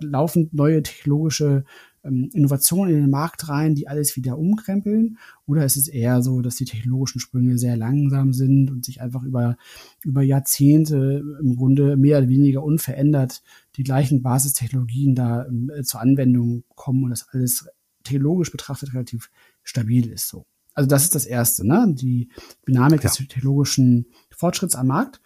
laufend 0.00 0.54
neue 0.54 0.82
technologische 0.82 1.64
ähm, 2.04 2.30
Innovationen 2.32 2.94
in 2.94 3.00
den 3.02 3.10
Markt 3.10 3.48
rein, 3.48 3.74
die 3.74 3.88
alles 3.88 4.16
wieder 4.16 4.38
umkrempeln? 4.38 5.18
Oder 5.46 5.64
ist 5.64 5.76
es 5.76 5.88
eher 5.88 6.22
so, 6.22 6.40
dass 6.40 6.56
die 6.56 6.64
technologischen 6.64 7.20
Sprünge 7.20 7.58
sehr 7.58 7.76
langsam 7.76 8.32
sind 8.32 8.70
und 8.70 8.84
sich 8.84 9.00
einfach 9.00 9.22
über, 9.22 9.56
über 10.02 10.22
Jahrzehnte 10.22 11.22
im 11.40 11.56
Grunde 11.56 11.96
mehr 11.96 12.18
oder 12.18 12.28
weniger 12.28 12.62
unverändert 12.62 13.42
die 13.76 13.84
gleichen 13.84 14.22
Basistechnologien 14.22 15.14
da 15.14 15.46
äh, 15.46 15.82
zur 15.82 16.00
Anwendung 16.00 16.64
kommen 16.74 17.04
und 17.04 17.10
das 17.10 17.28
alles 17.30 17.68
technologisch 18.04 18.50
betrachtet 18.50 18.94
relativ 18.94 19.30
stabil 19.64 20.10
ist 20.10 20.28
so. 20.28 20.46
Also 20.78 20.86
das 20.86 21.02
ist 21.02 21.16
das 21.16 21.26
Erste, 21.26 21.66
ne? 21.66 21.92
die 21.92 22.30
Dynamik 22.68 23.02
ja. 23.02 23.10
des 23.10 23.16
technologischen 23.16 24.06
Fortschritts 24.30 24.76
am 24.76 24.86
Markt. 24.86 25.20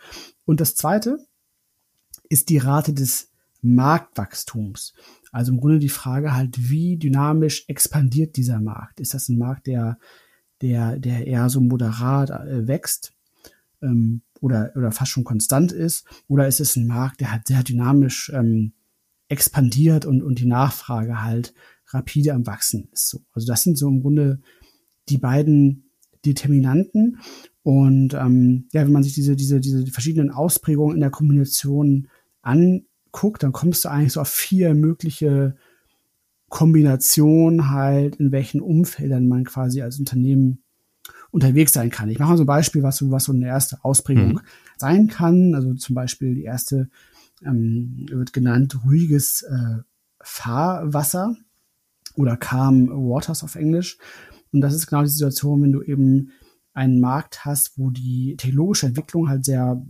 Und 0.47 0.63
das 0.63 0.77
Zweite 0.77 1.19
ist 2.31 2.49
die 2.49 2.57
Rate 2.57 2.95
des 2.95 3.31
Marktwachstums. 3.61 4.95
Also 5.31 5.53
im 5.53 5.61
Grunde 5.61 5.79
die 5.79 5.91
Frage 5.91 6.35
halt, 6.35 6.71
wie 6.71 6.97
dynamisch 6.97 7.67
expandiert 7.69 8.37
dieser 8.37 8.61
Markt? 8.61 8.99
Ist 8.99 9.13
das 9.13 9.29
ein 9.29 9.37
Markt, 9.37 9.67
der, 9.67 9.99
der, 10.63 10.99
der 10.99 11.27
eher 11.27 11.51
so 11.51 11.61
moderat 11.61 12.31
äh, 12.31 12.67
wächst 12.67 13.13
ähm, 13.83 14.23
oder, 14.41 14.73
oder 14.75 14.91
fast 14.91 15.11
schon 15.11 15.25
konstant 15.25 15.71
ist? 15.71 16.07
Oder 16.29 16.49
ist 16.49 16.61
es 16.61 16.77
ein 16.77 16.87
Markt, 16.87 17.21
der 17.21 17.31
halt 17.31 17.47
sehr 17.47 17.63
dynamisch 17.63 18.33
ähm, 18.35 18.73
expandiert 19.29 20.07
und, 20.07 20.23
und 20.23 20.39
die 20.39 20.47
Nachfrage 20.47 21.21
halt 21.21 21.53
rapide 21.89 22.33
am 22.33 22.47
Wachsen 22.47 22.89
ist? 22.91 23.11
So. 23.11 23.21
Also 23.35 23.47
das 23.49 23.63
sind 23.63 23.77
so 23.77 23.87
im 23.89 24.01
Grunde 24.01 24.41
die 25.09 25.19
beiden 25.19 25.91
Determinanten. 26.25 27.19
Und 27.63 28.15
ähm, 28.15 28.69
ja, 28.73 28.85
wenn 28.85 28.93
man 28.93 29.03
sich 29.03 29.15
diese, 29.15 29.37
diese, 29.37 29.61
diese 29.61 29.87
verschiedenen 29.87 30.31
Ausprägungen 30.31 30.97
in 30.97 31.01
der 31.01 31.11
Kombination 31.11 32.09
an, 32.43 32.85
guckt, 33.13 33.43
dann 33.43 33.53
kommst 33.53 33.85
du 33.85 33.91
eigentlich 33.91 34.13
so 34.13 34.21
auf 34.21 34.29
vier 34.29 34.75
mögliche 34.75 35.55
Kombinationen 36.49 37.71
halt, 37.71 38.17
in 38.17 38.33
welchen 38.33 38.61
Umfeldern 38.61 39.29
man 39.29 39.45
quasi 39.45 39.83
als 39.83 39.99
Unternehmen 39.99 40.63
unterwegs 41.31 41.73
sein 41.73 41.91
kann. 41.91 42.11
Ich 42.11 42.19
mache 42.19 42.31
mal 42.31 42.37
so 42.37 42.43
ein 42.43 42.47
Beispiel, 42.47 42.83
was 42.83 42.99
so, 42.99 43.11
was 43.11 43.25
so 43.25 43.33
eine 43.33 43.47
erste 43.47 43.85
Ausprägung 43.85 44.35
mhm. 44.35 44.41
sein 44.77 45.09
kann. 45.09 45.55
Also 45.55 45.75
zum 45.75 45.95
Beispiel 45.95 46.35
die 46.35 46.45
erste 46.45 46.91
ähm, 47.45 48.07
wird 48.11 48.33
genannt 48.33 48.79
ruhiges 48.85 49.43
äh, 49.43 49.79
Fahrwasser 50.21 51.37
oder 52.17 52.37
calm 52.37 52.89
waters 52.89 53.43
auf 53.43 53.55
Englisch. 53.55 53.99
Und 54.53 54.61
das 54.61 54.75
ist 54.75 54.87
genau 54.87 55.03
die 55.03 55.09
Situation, 55.09 55.63
wenn 55.63 55.73
du 55.73 55.83
eben 55.83 56.31
einen 56.75 57.01
Markt 57.01 57.45
hast, 57.45 57.79
wo 57.79 57.91
die 57.91 58.37
technologische 58.37 58.87
Entwicklung 58.87 59.29
halt 59.29 59.45
sehr, 59.45 59.85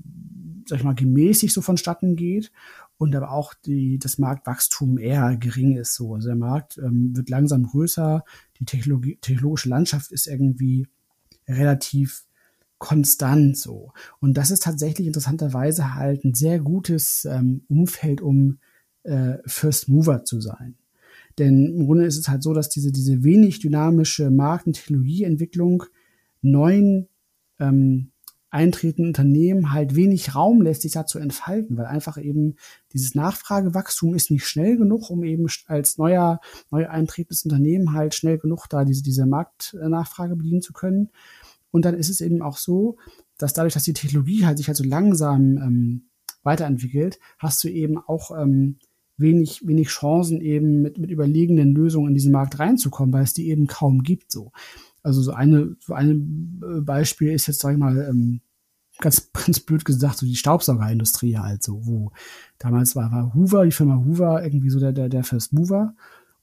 sag 0.67 0.79
ich 0.79 0.85
mal, 0.85 0.95
gemäßig 0.95 1.53
so 1.53 1.61
vonstatten 1.61 2.17
geht 2.17 2.51
und 2.99 3.15
aber 3.15 3.33
auch 3.33 3.55
die, 3.55 3.99
das 3.99 4.19
Marktwachstum 4.19 4.99
eher 4.99 5.37
gering 5.37 5.77
ist. 5.77 5.95
So. 5.95 6.15
Also 6.15 6.29
der 6.29 6.37
Markt 6.37 6.79
ähm, 6.79 7.17
wird 7.17 7.31
langsam 7.31 7.65
größer, 7.65 8.25
die 8.59 8.65
Technologie, 8.65 9.19
technologische 9.21 9.69
Landschaft 9.69 10.13
ist 10.13 10.27
irgendwie 10.27 10.87
relativ 11.49 12.25
konstant 12.79 13.57
so. 13.57 13.93
Und 14.21 14.35
das 14.35 14.51
ist 14.51 14.65
tatsächlich 14.65 15.07
interessanterweise 15.07 15.95
halt 15.95 16.25
ein 16.25 16.35
sehr 16.35 16.59
gutes 16.59 17.25
ähm, 17.25 17.63
Umfeld, 17.69 18.21
um 18.21 18.59
äh, 19.05 19.39
First 19.47 19.89
Mover 19.89 20.25
zu 20.25 20.41
sein. 20.41 20.77
Denn 21.39 21.75
im 21.77 21.87
Grunde 21.87 22.05
ist 22.05 22.19
es 22.19 22.29
halt 22.29 22.43
so, 22.43 22.53
dass 22.53 22.69
diese, 22.69 22.93
diese 22.93 23.25
wenig 23.25 23.61
dynamische 23.61 24.31
Markt- 24.31 24.67
und 24.67 24.75
Technologieentwicklung 24.75 25.85
neuen 26.43 27.09
ähm, 27.59 28.13
eintretenden 28.53 29.07
Unternehmen 29.07 29.73
halt 29.73 29.97
wenig 29.97 30.35
Raum 30.35 30.61
lässt, 30.61 30.83
sich 30.83 30.93
da 30.93 31.07
zu 31.07 31.19
entfalten, 31.19 31.79
weil 31.79 31.87
einfach 31.87 32.19
eben 32.19 32.57
dieses 32.93 33.15
Nachfragewachstum 33.15 34.15
ist 34.15 34.31
nicht 34.31 34.47
schnell 34.47 34.77
genug, 34.77 35.09
um 35.09 35.25
eben 35.25 35.47
als 35.67 35.97
neuer, 35.97 36.39
neu 36.71 36.87
eintretendes 36.87 37.45
Unternehmen 37.45 37.95
halt 37.95 38.15
schnell 38.15 38.37
genug 38.37 38.67
da 38.69 38.85
diese, 38.85 39.03
diese 39.03 39.25
Marktnachfrage 39.25 40.37
bedienen 40.37 40.61
zu 40.61 40.75
können. 40.75 41.09
Und 41.71 41.87
dann 41.87 41.95
ist 41.95 42.11
es 42.11 42.21
eben 42.21 42.43
auch 42.43 42.59
so, 42.59 42.99
dass 43.39 43.55
dadurch, 43.55 43.73
dass 43.73 43.85
die 43.85 43.95
Technologie 43.95 44.45
halt 44.45 44.59
sich 44.59 44.67
halt 44.67 44.77
so 44.77 44.85
langsam 44.85 45.57
ähm, 45.57 46.03
weiterentwickelt, 46.43 47.19
hast 47.39 47.65
du 47.65 47.69
eben 47.69 47.97
auch 47.97 48.31
ähm, 48.39 48.79
wenig, 49.17 49.67
wenig 49.67 49.89
Chancen 49.89 50.41
eben 50.41 50.83
mit, 50.83 50.99
mit 50.99 51.11
überlegenen 51.11 51.75
Lösungen 51.75 52.09
in 52.09 52.15
diesen 52.15 52.33
Markt 52.33 52.59
reinzukommen, 52.59 53.13
weil 53.13 53.25
es 53.25 53.35
die 53.35 53.49
eben 53.49 53.67
kaum 53.67 54.03
gibt 54.03 54.33
so. 54.33 54.53
Also 55.03 55.21
so 55.21 55.33
eine, 55.33 55.77
so 55.81 55.95
ein 55.95 56.61
äh, 56.63 56.81
Beispiel 56.81 57.33
ist 57.33 57.47
jetzt, 57.47 57.61
sag 57.61 57.73
ich 57.73 57.79
mal, 57.79 58.07
ähm, 58.09 58.41
ganz, 58.99 59.31
ganz 59.47 59.61
blöd 59.61 59.85
gesagt, 59.85 60.19
so 60.19 60.27
die 60.27 60.37
Staubsaugerindustrie 60.37 61.39
halt 61.39 61.63
so, 61.63 61.87
wo 61.87 62.13
damals 62.59 62.97
war, 62.97 63.11
war 63.11 63.35
Hoover, 63.35 63.65
die 63.65 63.73
Firma 63.73 64.03
Hoover, 64.05 64.43
irgendwie 64.43 64.71
so 64.71 64.81
der, 64.81 64.93
der, 64.93 65.09
der 65.09 65.25
First 65.25 65.53
Mover. 65.53 65.95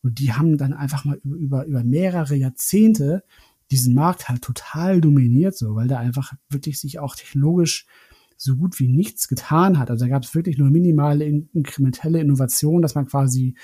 Und 0.02 0.20
die 0.20 0.34
haben 0.34 0.58
dann 0.58 0.74
einfach 0.74 1.04
mal 1.04 1.20
über, 1.24 1.66
über, 1.66 1.84
mehrere 1.84 2.36
Jahrzehnte 2.36 3.24
diesen 3.70 3.94
Markt 3.94 4.30
halt 4.30 4.42
total 4.42 5.02
dominiert, 5.02 5.58
so, 5.58 5.76
weil 5.76 5.88
da 5.88 6.00
einfach 6.00 6.34
wirklich 6.50 6.80
sich 6.80 7.00
auch 7.00 7.16
technologisch 7.16 7.86
so 8.42 8.56
gut 8.56 8.80
wie 8.80 8.88
nichts 8.88 9.28
getan 9.28 9.78
hat. 9.78 9.92
Also 9.92 10.06
da 10.06 10.10
gab 10.10 10.24
es 10.24 10.34
wirklich 10.34 10.58
nur 10.58 10.70
minimale 10.70 11.26
inkrementelle 11.26 12.22
Innovationen, 12.22 12.82
dass 12.82 12.96
man 12.96 13.06
quasi 13.06 13.56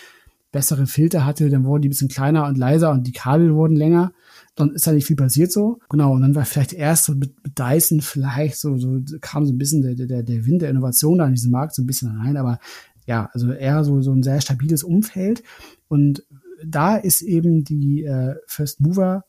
bessere 0.51 0.85
Filter 0.85 1.25
hatte, 1.25 1.49
dann 1.49 1.65
wurden 1.65 1.81
die 1.81 1.89
ein 1.89 1.91
bisschen 1.91 2.07
kleiner 2.07 2.45
und 2.45 2.57
leiser 2.57 2.91
und 2.91 3.07
die 3.07 3.11
Kabel 3.11 3.55
wurden 3.55 3.75
länger. 3.75 4.13
Dann 4.55 4.71
ist 4.71 4.85
da 4.87 4.91
nicht 4.91 5.07
viel 5.07 5.15
passiert 5.15 5.51
so. 5.51 5.79
Genau, 5.89 6.13
und 6.13 6.21
dann 6.21 6.35
war 6.35 6.45
vielleicht 6.45 6.73
erst 6.73 7.05
so 7.05 7.13
mit, 7.13 7.35
mit 7.43 7.57
Dyson 7.57 8.01
vielleicht 8.01 8.57
so, 8.57 8.77
so 8.77 9.01
kam 9.21 9.45
so 9.45 9.53
ein 9.53 9.57
bisschen 9.57 9.81
der, 9.81 9.95
der, 9.95 10.23
der 10.23 10.45
Wind 10.45 10.61
der 10.61 10.69
Innovation 10.69 11.17
da 11.17 11.25
in 11.25 11.33
diesen 11.33 11.51
Markt 11.51 11.75
so 11.75 11.81
ein 11.81 11.87
bisschen 11.87 12.09
rein, 12.19 12.37
aber 12.37 12.59
ja, 13.05 13.29
also 13.33 13.51
eher 13.51 13.83
so, 13.83 14.01
so 14.01 14.11
ein 14.11 14.23
sehr 14.23 14.41
stabiles 14.41 14.83
Umfeld. 14.83 15.43
Und 15.87 16.23
da 16.65 16.95
ist 16.95 17.21
eben 17.21 17.63
die 17.63 18.03
äh, 18.03 18.35
First 18.47 18.81
Mover 18.81 19.25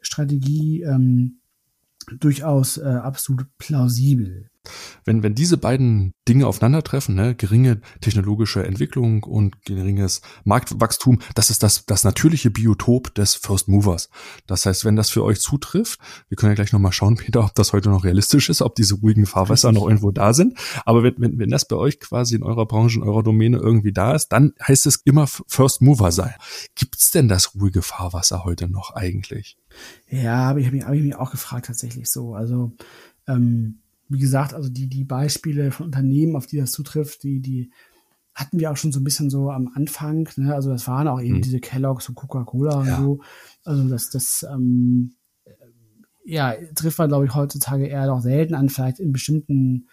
Strategie 0.00 0.82
ähm, 0.82 1.38
durchaus 2.20 2.78
äh, 2.78 2.84
absolut 2.84 3.46
plausibel. 3.58 4.47
Wenn, 5.04 5.22
wenn 5.22 5.34
diese 5.34 5.56
beiden 5.56 6.12
Dinge 6.28 6.46
aufeinandertreffen, 6.46 7.14
ne, 7.14 7.34
geringe 7.34 7.80
technologische 8.00 8.64
Entwicklung 8.64 9.22
und 9.22 9.64
geringes 9.64 10.20
Marktwachstum, 10.44 11.20
das 11.34 11.50
ist 11.50 11.62
das, 11.62 11.86
das 11.86 12.04
natürliche 12.04 12.50
Biotop 12.50 13.14
des 13.14 13.34
First 13.34 13.68
Movers. 13.68 14.10
Das 14.46 14.66
heißt, 14.66 14.84
wenn 14.84 14.96
das 14.96 15.10
für 15.10 15.24
euch 15.24 15.40
zutrifft, 15.40 16.00
wir 16.28 16.36
können 16.36 16.50
ja 16.50 16.56
gleich 16.56 16.72
nochmal 16.72 16.92
schauen, 16.92 17.16
Peter, 17.16 17.44
ob 17.44 17.54
das 17.54 17.72
heute 17.72 17.88
noch 17.88 18.04
realistisch 18.04 18.50
ist, 18.50 18.62
ob 18.62 18.74
diese 18.74 18.96
ruhigen 18.96 19.26
Fahrwässer 19.26 19.72
noch 19.72 19.86
irgendwo 19.86 20.10
da 20.10 20.32
sind. 20.34 20.58
Aber 20.84 21.02
wenn, 21.02 21.14
wenn, 21.18 21.38
wenn 21.38 21.50
das 21.50 21.66
bei 21.66 21.76
euch 21.76 22.00
quasi 22.00 22.36
in 22.36 22.42
eurer 22.42 22.66
Branche, 22.66 22.98
in 22.98 23.04
eurer 23.04 23.22
Domäne 23.22 23.58
irgendwie 23.58 23.92
da 23.92 24.14
ist, 24.14 24.28
dann 24.28 24.52
heißt 24.66 24.86
es 24.86 24.96
immer 25.04 25.26
First 25.26 25.80
Mover 25.80 26.12
sein. 26.12 26.34
Gibt's 26.74 27.10
denn 27.10 27.28
das 27.28 27.54
ruhige 27.54 27.82
Fahrwasser 27.82 28.44
heute 28.44 28.68
noch 28.68 28.94
eigentlich? 28.94 29.56
Ja, 30.10 30.36
habe 30.46 30.60
ich, 30.60 30.66
hab 30.66 30.74
ich, 30.74 30.84
hab 30.84 30.94
ich 30.94 31.02
mich 31.02 31.16
auch 31.16 31.30
gefragt 31.30 31.66
tatsächlich 31.66 32.10
so. 32.10 32.34
Also 32.34 32.72
ähm, 33.26 33.80
wie 34.08 34.18
gesagt, 34.18 34.54
also 34.54 34.68
die, 34.68 34.88
die 34.88 35.04
Beispiele 35.04 35.70
von 35.70 35.86
Unternehmen, 35.86 36.36
auf 36.36 36.46
die 36.46 36.56
das 36.56 36.72
zutrifft, 36.72 37.22
die, 37.22 37.40
die 37.40 37.70
hatten 38.34 38.60
wir 38.60 38.70
auch 38.70 38.76
schon 38.76 38.92
so 38.92 39.00
ein 39.00 39.04
bisschen 39.04 39.30
so 39.30 39.50
am 39.50 39.70
Anfang. 39.74 40.28
Ne? 40.36 40.54
Also 40.54 40.70
das 40.70 40.86
waren 40.86 41.08
auch 41.08 41.20
eben 41.20 41.38
mhm. 41.38 41.42
diese 41.42 41.60
Kelloggs 41.60 42.08
und 42.08 42.14
Coca-Cola 42.14 42.84
ja. 42.84 42.96
und 42.96 43.02
so. 43.02 43.20
Also 43.64 43.88
das, 43.88 44.10
das 44.10 44.46
ähm, 44.50 45.12
ja, 46.24 46.54
trifft 46.74 46.98
man, 46.98 47.08
glaube 47.08 47.26
ich, 47.26 47.34
heutzutage 47.34 47.86
eher 47.86 48.06
noch 48.06 48.20
selten 48.20 48.54
an, 48.54 48.68
vielleicht 48.68 49.00
in 49.00 49.12
bestimmten 49.12 49.88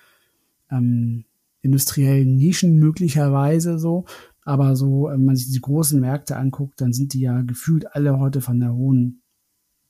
ähm, 0.69 1.25
industriellen 1.61 2.35
Nischen 2.35 2.77
möglicherweise 2.77 3.79
so. 3.79 4.05
Aber 4.43 4.75
so, 4.75 5.07
wenn 5.09 5.25
man 5.25 5.35
sich 5.35 5.51
die 5.51 5.61
großen 5.61 5.99
Märkte 5.99 6.37
anguckt, 6.37 6.79
dann 6.79 6.93
sind 6.93 7.13
die 7.13 7.21
ja 7.21 7.41
gefühlt 7.41 7.95
alle 7.95 8.19
heute 8.19 8.41
von 8.41 8.59
der 8.59 8.73
hohen 8.73 9.23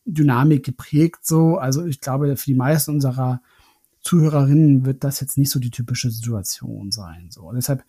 Dynamik 0.06 0.64
geprägt. 0.64 1.26
So, 1.26 1.58
also 1.58 1.86
ich 1.86 2.00
glaube, 2.00 2.38
für 2.38 2.46
die 2.46 2.56
meisten 2.56 2.92
unserer 2.92 3.42
Zuhörerinnen 4.06 4.86
wird 4.86 5.04
das 5.04 5.20
jetzt 5.20 5.38
nicht 5.38 5.50
so 5.50 5.60
die 5.60 5.72
typische 5.72 6.12
Situation 6.12 6.92
sein. 6.92 7.28
So, 7.32 7.42
und 7.42 7.56
deshalb 7.56 7.84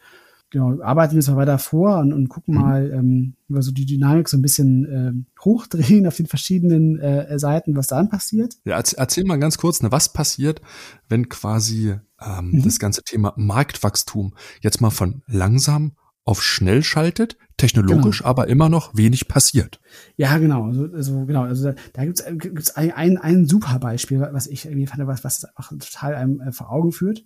genau, 0.51 0.81
arbeiten 0.81 1.15
wir 1.15 1.23
zwar 1.23 1.37
weiter 1.37 1.59
vor 1.59 1.99
und, 1.99 2.15
und 2.15 2.29
gucken 2.29 2.55
mhm. 2.55 2.61
mal, 2.61 2.91
ähm, 2.91 3.35
über 3.49 3.63
so 3.63 3.71
die 3.71 3.85
Dynamik 3.85 4.29
so 4.29 4.39
ein 4.39 4.43
bisschen 4.43 4.85
äh, 4.87 5.41
hochdrehen 5.45 6.07
auf 6.07 6.17
den 6.17 6.27
verschiedenen 6.27 6.99
äh, 6.99 7.39
Seiten, 7.39 7.77
was 7.77 7.89
dann 7.89 8.09
passiert. 8.09 8.57
Ja, 8.65 8.77
erzähl 8.77 9.25
mal 9.25 9.39
ganz 9.39 9.59
kurz, 9.59 9.83
ne, 9.83 9.93
was 9.93 10.13
passiert, 10.13 10.63
wenn 11.09 11.29
quasi 11.29 11.95
ähm, 12.21 12.51
mhm. 12.51 12.63
das 12.63 12.79
ganze 12.79 13.03
Thema 13.03 13.35
Marktwachstum 13.37 14.35
jetzt 14.63 14.81
mal 14.81 14.91
von 14.91 15.23
langsam 15.27 15.93
auf 16.25 16.43
schnell 16.43 16.83
schaltet, 16.83 17.37
technologisch 17.57 18.19
genau. 18.19 18.31
aber 18.31 18.49
immer 18.49 18.69
noch 18.69 18.97
wenig 18.97 19.29
passiert. 19.29 19.81
Ja, 20.17 20.39
genau. 20.39 20.65
Also, 20.65 20.89
also 20.93 21.25
genau. 21.25 21.43
Also 21.43 21.73
da, 21.73 21.75
da 21.95 22.05
gibt's 22.05 22.25
gibt's 22.39 22.77
ein, 22.77 22.93
ein, 22.93 23.19
ein 23.19 23.47
super 23.47 23.79
Beispiel, 23.79 24.21
was 24.21 24.47
ich 24.47 24.67
irgendwie 24.67 24.87
fand, 24.87 25.07
was, 25.07 25.25
was 25.25 25.47
auch 25.57 25.69
total 25.71 26.15
einem 26.15 26.41
äh, 26.41 26.53
vor 26.53 26.71
Augen 26.71 26.93
führt. 26.93 27.25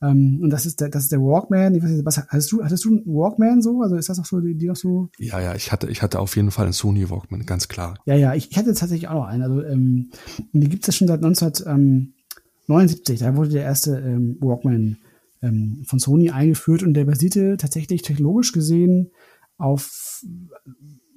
Ähm, 0.00 0.40
und 0.42 0.50
das 0.50 0.66
ist 0.66 0.80
der, 0.80 0.88
das 0.88 1.04
ist 1.04 1.12
der 1.12 1.20
Walkman. 1.20 1.74
Ich 1.74 1.82
weiß 1.82 1.90
nicht, 1.90 2.04
was 2.04 2.18
hattest 2.18 2.52
du, 2.52 2.62
hattest 2.62 2.84
du 2.84 2.90
einen 2.90 3.06
Walkman 3.06 3.62
so? 3.62 3.82
Also 3.82 3.96
ist 3.96 4.08
das 4.08 4.18
auch 4.18 4.24
so, 4.24 4.40
die, 4.40 4.54
die 4.54 4.66
noch 4.66 4.76
so? 4.76 5.10
Ja, 5.18 5.40
ja, 5.40 5.54
ich 5.54 5.72
hatte, 5.72 5.88
ich 5.88 6.02
hatte 6.02 6.20
auf 6.20 6.36
jeden 6.36 6.50
Fall 6.50 6.66
einen 6.66 6.72
Sony 6.72 7.10
Walkman, 7.10 7.46
ganz 7.46 7.68
klar. 7.68 7.98
Ja, 8.04 8.14
ja, 8.14 8.34
ich, 8.34 8.50
ich 8.50 8.56
hatte 8.56 8.74
tatsächlich 8.74 9.08
auch 9.08 9.14
noch 9.14 9.26
einen. 9.26 9.42
Also 9.42 9.62
ähm, 9.62 10.10
die 10.52 10.68
gibt's 10.68 10.86
ja 10.86 10.92
schon 10.92 11.08
seit 11.08 11.24
1979. 11.24 13.18
Da 13.20 13.36
wurde 13.36 13.50
der 13.50 13.62
erste 13.64 13.98
ähm, 13.98 14.36
Walkman 14.40 14.98
ähm, 15.42 15.82
von 15.86 15.98
Sony 15.98 16.30
eingeführt 16.30 16.82
und 16.82 16.94
der 16.94 17.04
basierte 17.04 17.56
tatsächlich 17.56 18.02
technologisch 18.02 18.52
gesehen 18.52 19.10
auf 19.58 20.24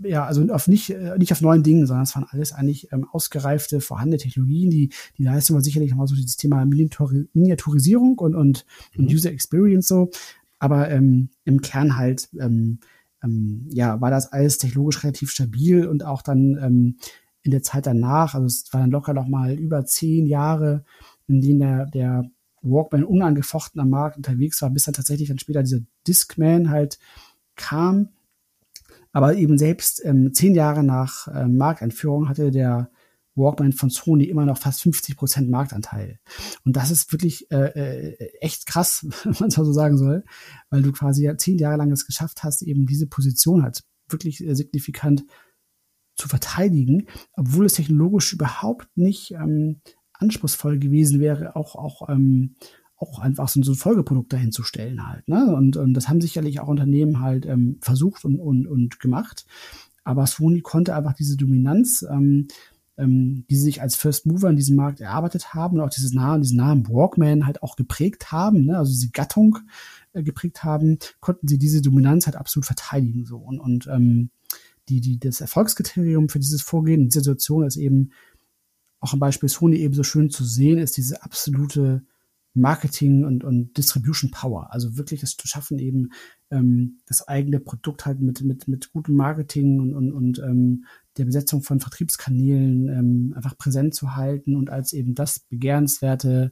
ja, 0.03 0.25
also 0.25 0.47
auf 0.51 0.67
nicht, 0.67 0.89
äh, 0.89 1.17
nicht 1.17 1.31
auf 1.31 1.41
neuen 1.41 1.63
Dingen, 1.63 1.85
sondern 1.85 2.03
es 2.03 2.15
waren 2.15 2.25
alles 2.29 2.53
eigentlich 2.53 2.91
ähm, 2.91 3.07
ausgereifte, 3.11 3.81
vorhandene 3.81 4.17
Technologien. 4.17 4.69
Die, 4.69 4.91
die 5.17 5.23
Leistung 5.23 5.55
war 5.55 5.63
sicherlich 5.63 5.91
nochmal 5.91 6.07
so 6.07 6.15
dieses 6.15 6.37
Thema 6.37 6.65
Miniaturisierung 6.65 8.17
und, 8.17 8.35
und, 8.35 8.65
mhm. 8.95 9.05
und 9.05 9.13
User 9.13 9.31
Experience 9.31 9.87
so. 9.87 10.09
Aber 10.59 10.89
ähm, 10.89 11.29
im 11.45 11.61
Kern 11.61 11.97
halt, 11.97 12.29
ähm, 12.39 12.79
ähm, 13.23 13.67
ja, 13.69 14.01
war 14.01 14.11
das 14.11 14.31
alles 14.31 14.57
technologisch 14.57 15.03
relativ 15.03 15.31
stabil 15.31 15.85
und 15.85 16.03
auch 16.03 16.21
dann 16.21 16.57
ähm, 16.61 16.97
in 17.43 17.51
der 17.51 17.63
Zeit 17.63 17.87
danach, 17.87 18.35
also 18.35 18.45
es 18.45 18.71
war 18.71 18.81
dann 18.81 18.91
locker 18.91 19.13
noch 19.13 19.27
mal 19.27 19.53
über 19.53 19.85
zehn 19.85 20.27
Jahre, 20.27 20.83
in 21.27 21.41
denen 21.41 21.59
der, 21.59 21.85
der 21.87 22.31
Walkman 22.61 23.03
unangefochten 23.03 23.81
am 23.81 23.89
Markt 23.89 24.17
unterwegs 24.17 24.61
war, 24.61 24.69
bis 24.69 24.83
dann 24.83 24.93
tatsächlich 24.93 25.29
dann 25.29 25.39
später 25.39 25.63
dieser 25.63 25.79
Discman 26.07 26.69
halt 26.69 26.99
kam 27.55 28.09
aber 29.11 29.35
eben 29.35 29.57
selbst 29.57 30.01
ähm, 30.05 30.33
zehn 30.33 30.55
Jahre 30.55 30.83
nach 30.83 31.27
ähm, 31.33 31.57
Markteinführung 31.57 32.29
hatte 32.29 32.51
der 32.51 32.91
Walkman 33.35 33.73
von 33.73 33.89
Sony 33.89 34.25
immer 34.25 34.45
noch 34.45 34.57
fast 34.57 34.81
50 34.81 35.15
Prozent 35.15 35.49
Marktanteil. 35.49 36.19
Und 36.65 36.75
das 36.75 36.91
ist 36.91 37.11
wirklich 37.11 37.49
äh, 37.51 38.09
äh, 38.09 38.29
echt 38.39 38.65
krass, 38.65 39.05
wenn 39.23 39.35
man 39.39 39.49
es 39.49 39.57
mal 39.57 39.65
so 39.65 39.73
sagen 39.73 39.97
soll, 39.97 40.23
weil 40.69 40.81
du 40.81 40.91
quasi 40.91 41.23
ja 41.23 41.37
zehn 41.37 41.57
Jahre 41.57 41.77
lang 41.77 41.91
es 41.91 42.05
geschafft 42.05 42.43
hast, 42.43 42.61
eben 42.61 42.85
diese 42.85 43.07
Position 43.07 43.63
halt 43.63 43.83
wirklich 44.09 44.45
äh, 44.45 44.55
signifikant 44.55 45.25
zu 46.15 46.27
verteidigen, 46.27 47.07
obwohl 47.33 47.65
es 47.65 47.73
technologisch 47.73 48.33
überhaupt 48.33 48.89
nicht 48.95 49.31
ähm, 49.31 49.81
anspruchsvoll 50.13 50.77
gewesen 50.77 51.19
wäre, 51.19 51.55
auch 51.55 51.75
auch 51.75 52.09
ähm, 52.09 52.55
auch 53.01 53.19
einfach 53.19 53.47
so, 53.47 53.59
ein 53.59 53.75
Folgeprodukt 53.75 54.31
dahin 54.31 54.51
zu 54.51 54.63
stellen 54.63 55.07
halt. 55.07 55.27
Ne? 55.27 55.53
Und, 55.55 55.75
und 55.75 55.93
das 55.93 56.07
haben 56.07 56.21
sicherlich 56.21 56.59
auch 56.59 56.67
Unternehmen 56.67 57.19
halt 57.19 57.45
ähm, 57.45 57.77
versucht 57.81 58.25
und, 58.25 58.39
und, 58.39 58.67
und 58.67 58.99
gemacht. 58.99 59.45
Aber 60.03 60.27
Sony 60.27 60.61
konnte 60.61 60.95
einfach 60.95 61.13
diese 61.13 61.35
Dominanz, 61.35 62.05
ähm, 62.09 62.47
ähm, 62.97 63.45
die 63.49 63.55
sie 63.55 63.63
sich 63.63 63.81
als 63.81 63.95
First 63.95 64.27
Mover 64.27 64.49
in 64.49 64.55
diesem 64.55 64.75
Markt 64.75 65.01
erarbeitet 65.01 65.53
haben 65.53 65.77
und 65.77 65.83
auch 65.83 65.89
dieses 65.89 66.13
Namen, 66.13 66.43
diesen 66.43 66.57
Namen 66.57 66.87
Walkman 66.87 67.45
halt 67.45 67.63
auch 67.63 67.75
geprägt 67.75 68.31
haben, 68.31 68.65
ne? 68.65 68.77
also 68.77 68.91
diese 68.91 69.09
Gattung 69.09 69.57
äh, 70.13 70.21
geprägt 70.21 70.63
haben, 70.63 70.99
konnten 71.19 71.47
sie 71.47 71.57
diese 71.57 71.81
Dominanz 71.81 72.27
halt 72.27 72.35
absolut 72.35 72.65
verteidigen. 72.65 73.25
So. 73.25 73.37
Und, 73.37 73.59
und 73.59 73.87
ähm, 73.87 74.29
die, 74.89 75.01
die, 75.01 75.19
das 75.19 75.41
Erfolgskriterium 75.41 76.29
für 76.29 76.39
dieses 76.39 76.61
Vorgehen 76.61 77.01
in 77.01 77.07
dieser 77.07 77.21
Situation 77.21 77.65
ist 77.65 77.77
eben 77.77 78.11
auch 78.99 79.13
am 79.13 79.19
Beispiel 79.19 79.49
Sony 79.49 79.77
eben 79.77 79.95
so 79.95 80.03
schön 80.03 80.29
zu 80.29 80.43
sehen, 80.43 80.77
ist 80.77 80.97
diese 80.97 81.23
absolute 81.23 82.03
Marketing 82.53 83.23
und, 83.23 83.43
und 83.43 83.77
Distribution 83.77 84.31
Power. 84.31 84.73
Also 84.73 84.97
wirklich 84.97 85.21
das 85.21 85.37
zu 85.37 85.47
schaffen, 85.47 85.79
eben 85.79 86.11
ähm, 86.49 86.99
das 87.05 87.27
eigene 87.27 87.59
Produkt 87.59 88.05
halt 88.05 88.19
mit, 88.19 88.41
mit, 88.41 88.67
mit 88.67 88.91
gutem 88.91 89.15
Marketing 89.15 89.79
und, 89.79 89.93
und, 89.93 90.11
und 90.11 90.39
ähm, 90.39 90.85
der 91.17 91.25
Besetzung 91.25 91.61
von 91.61 91.79
Vertriebskanälen 91.79 92.89
ähm, 92.89 93.33
einfach 93.35 93.57
präsent 93.57 93.95
zu 93.95 94.15
halten 94.15 94.55
und 94.55 94.69
als 94.69 94.93
eben 94.93 95.15
das 95.15 95.39
begehrenswerte, 95.39 96.51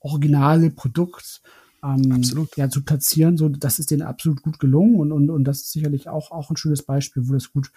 originale 0.00 0.70
Produkt 0.70 1.40
ähm, 1.84 2.22
ja, 2.56 2.68
zu 2.68 2.84
platzieren. 2.84 3.36
So, 3.36 3.48
das 3.48 3.78
ist 3.78 3.90
denen 3.90 4.02
absolut 4.02 4.42
gut 4.42 4.58
gelungen 4.58 4.96
und, 4.96 5.12
und, 5.12 5.30
und 5.30 5.44
das 5.44 5.60
ist 5.62 5.72
sicherlich 5.72 6.08
auch, 6.08 6.30
auch 6.30 6.50
ein 6.50 6.56
schönes 6.56 6.82
Beispiel, 6.82 7.28
wo 7.28 7.34
das 7.34 7.52
gut, 7.52 7.72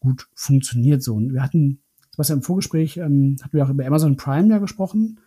gut 0.00 0.28
funktioniert. 0.34 1.02
So. 1.02 1.14
Und 1.14 1.32
wir 1.32 1.42
hatten, 1.42 1.80
was 2.16 2.28
ja 2.28 2.34
im 2.34 2.42
Vorgespräch, 2.42 2.98
ähm, 2.98 3.36
hatten 3.42 3.56
wir 3.56 3.64
auch 3.64 3.70
über 3.70 3.86
Amazon 3.86 4.16
Prime 4.16 4.48
ja 4.48 4.58
gesprochen. 4.58 5.20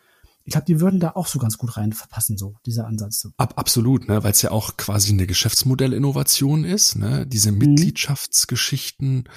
Ich 0.50 0.54
glaube, 0.54 0.66
die 0.66 0.82
würden 0.82 1.00
da 1.00 1.12
auch 1.12 1.28
so 1.28 1.38
ganz 1.38 1.60
gut 1.60 1.78
reinpassen, 1.78 2.36
so 2.36 2.56
dieser 2.66 2.88
Ansatz. 2.88 3.28
Ab, 3.38 3.54
absolut, 3.56 4.08
ne, 4.08 4.24
weil 4.24 4.32
es 4.32 4.42
ja 4.42 4.50
auch 4.50 4.78
quasi 4.78 5.14
eine 5.14 5.28
Geschäftsmodellinnovation 5.28 6.64
ist, 6.64 6.96
ne, 6.96 7.28
diese 7.28 7.52
mhm. 7.52 7.60
Mitgliedschaftsgeschichten, 7.60 9.30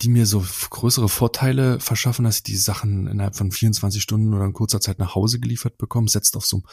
die 0.00 0.08
mir 0.08 0.26
so 0.26 0.44
größere 0.70 1.08
Vorteile 1.08 1.80
verschaffen, 1.80 2.24
dass 2.24 2.36
ich 2.36 2.42
die 2.44 2.56
Sachen 2.56 3.08
innerhalb 3.08 3.34
von 3.34 3.50
24 3.50 4.00
Stunden 4.00 4.32
oder 4.32 4.44
in 4.44 4.52
kurzer 4.52 4.80
Zeit 4.80 5.00
nach 5.00 5.16
Hause 5.16 5.40
geliefert 5.40 5.76
bekomme, 5.76 6.08
setzt 6.08 6.36
auf 6.36 6.46
so 6.46 6.58
einem 6.58 6.66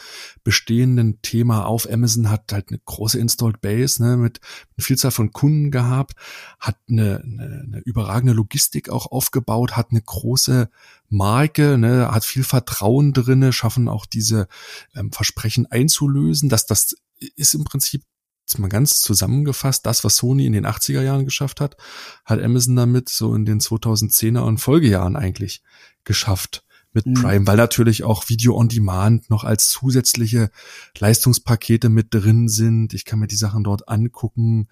bestehenden 0.44 1.20
Thema 1.20 1.66
auf. 1.66 1.90
Amazon 1.90 2.30
hat 2.30 2.52
halt 2.52 2.68
eine 2.68 2.78
große 2.78 3.18
Installed 3.18 3.60
Base, 3.60 4.00
ne, 4.00 4.16
mit 4.16 4.40
einer 4.76 4.84
Vielzahl 4.84 5.10
von 5.10 5.32
Kunden 5.32 5.72
gehabt, 5.72 6.12
hat 6.60 6.76
eine, 6.88 7.20
eine, 7.24 7.62
eine 7.66 7.78
überragende 7.84 8.32
Logistik 8.32 8.90
auch 8.90 9.10
aufgebaut, 9.10 9.76
hat 9.76 9.90
eine 9.90 10.02
große 10.02 10.70
Marke, 11.08 11.78
ne, 11.78 12.10
hat 12.10 12.24
viel 12.24 12.44
Vertrauen 12.44 13.12
drinne, 13.12 13.52
schaffen 13.52 13.88
auch 13.88 14.06
diese 14.06 14.48
ähm, 14.94 15.12
Versprechen 15.12 15.66
einzulösen. 15.66 16.48
Dass 16.48 16.66
das 16.66 16.96
ist 17.36 17.54
im 17.54 17.64
Prinzip 17.64 18.02
jetzt 18.48 18.58
mal 18.58 18.68
ganz 18.68 19.00
zusammengefasst, 19.00 19.84
das, 19.84 20.04
was 20.04 20.16
Sony 20.16 20.46
in 20.46 20.52
den 20.52 20.66
80er 20.66 21.02
Jahren 21.02 21.24
geschafft 21.24 21.60
hat, 21.60 21.76
hat 22.24 22.42
Amazon 22.42 22.76
damit 22.76 23.08
so 23.08 23.34
in 23.34 23.44
den 23.44 23.60
2010er 23.60 24.40
und 24.40 24.58
Folgejahren 24.58 25.16
eigentlich 25.16 25.62
geschafft 26.04 26.64
mit 26.92 27.06
mhm. 27.06 27.14
Prime, 27.14 27.46
weil 27.46 27.56
natürlich 27.56 28.04
auch 28.04 28.28
Video 28.28 28.56
on 28.56 28.68
Demand 28.68 29.28
noch 29.28 29.44
als 29.44 29.68
zusätzliche 29.68 30.50
Leistungspakete 30.98 31.90
mit 31.90 32.14
drin 32.14 32.48
sind. 32.48 32.94
Ich 32.94 33.04
kann 33.04 33.18
mir 33.18 33.26
die 33.26 33.36
Sachen 33.36 33.64
dort 33.64 33.88
angucken 33.88 34.68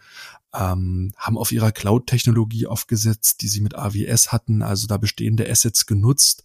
ähm, 0.54 1.12
haben 1.16 1.36
auf 1.36 1.52
ihrer 1.52 1.72
Cloud-Technologie 1.72 2.66
aufgesetzt, 2.66 3.42
die 3.42 3.48
sie 3.48 3.60
mit 3.60 3.74
AWS 3.74 4.32
hatten, 4.32 4.62
also 4.62 4.86
da 4.86 4.96
bestehende 4.96 5.48
Assets 5.48 5.86
genutzt. 5.86 6.44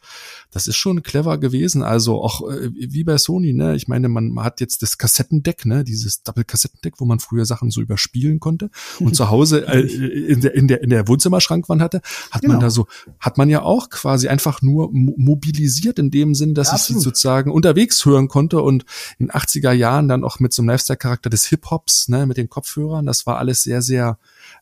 Das 0.51 0.67
ist 0.67 0.75
schon 0.75 1.03
clever 1.03 1.37
gewesen. 1.37 1.83
Also 1.83 2.21
auch 2.21 2.49
äh, 2.49 2.71
wie 2.73 3.03
bei 3.03 3.17
Sony, 3.17 3.53
ne? 3.53 3.75
Ich 3.75 3.87
meine, 3.87 4.09
man, 4.09 4.29
man 4.31 4.43
hat 4.43 4.59
jetzt 4.59 4.81
das 4.81 4.97
Kassettendeck, 4.97 5.65
ne? 5.65 5.83
Dieses 5.83 6.23
Double-Kassettendeck, 6.23 6.95
wo 6.99 7.05
man 7.05 7.19
früher 7.19 7.45
Sachen 7.45 7.71
so 7.71 7.81
überspielen 7.81 8.39
konnte 8.39 8.69
und 8.99 9.15
zu 9.15 9.29
Hause 9.29 9.65
äh, 9.67 9.81
in 9.81 10.41
der 10.41 10.55
in 10.55 10.67
der 10.67 10.81
in 10.83 10.89
der 10.89 11.07
Wohnzimmerschrankwand 11.07 11.81
hatte, 11.81 12.01
hat 12.31 12.41
genau. 12.41 12.55
man 12.55 12.61
da 12.61 12.69
so, 12.69 12.87
hat 13.19 13.37
man 13.37 13.49
ja 13.49 13.61
auch 13.61 13.89
quasi 13.89 14.27
einfach 14.27 14.61
nur 14.61 14.89
mobilisiert 14.91 15.99
in 15.99 16.11
dem 16.11 16.35
Sinn, 16.35 16.53
dass 16.53 16.69
ja, 16.69 16.75
ich 16.75 16.81
sie 16.81 16.99
sozusagen 16.99 17.51
unterwegs 17.51 18.05
hören 18.05 18.27
konnte 18.27 18.61
und 18.61 18.83
in 19.19 19.31
80er 19.31 19.71
Jahren 19.71 20.07
dann 20.07 20.23
auch 20.23 20.39
mit 20.39 20.53
so 20.53 20.61
einem 20.61 20.69
Lifestyle-Charakter 20.69 21.29
des 21.29 21.45
Hip-Hops, 21.45 22.09
ne? 22.09 22.25
Mit 22.25 22.37
den 22.37 22.49
Kopfhörern. 22.49 23.05
Das 23.05 23.25
war 23.25 23.37
alles 23.37 23.63
sehr 23.63 23.81
sehr 23.81 23.90
sehr 23.91 24.17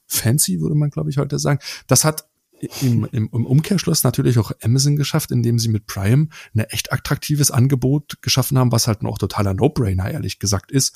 fancy, 0.07 0.59
würde 0.59 0.75
man, 0.75 0.89
glaube 0.89 1.11
ich, 1.11 1.17
heute 1.17 1.37
sagen. 1.37 1.59
Das 1.87 2.03
hat 2.03 2.25
im, 2.81 3.07
im, 3.11 3.29
im 3.31 3.45
Umkehrschluss 3.45 4.03
natürlich 4.03 4.37
auch 4.39 4.51
Amazon 4.61 4.95
geschafft, 4.95 5.31
indem 5.31 5.59
sie 5.59 5.69
mit 5.69 5.85
Prime 5.85 6.27
ein 6.53 6.59
echt 6.61 6.91
attraktives 6.91 7.51
Angebot 7.51 8.21
geschaffen 8.21 8.57
haben, 8.57 8.71
was 8.71 8.87
halt 8.87 9.03
noch 9.03 9.17
totaler 9.17 9.53
No-Brainer, 9.53 10.11
ehrlich 10.11 10.39
gesagt, 10.39 10.71
ist. 10.71 10.95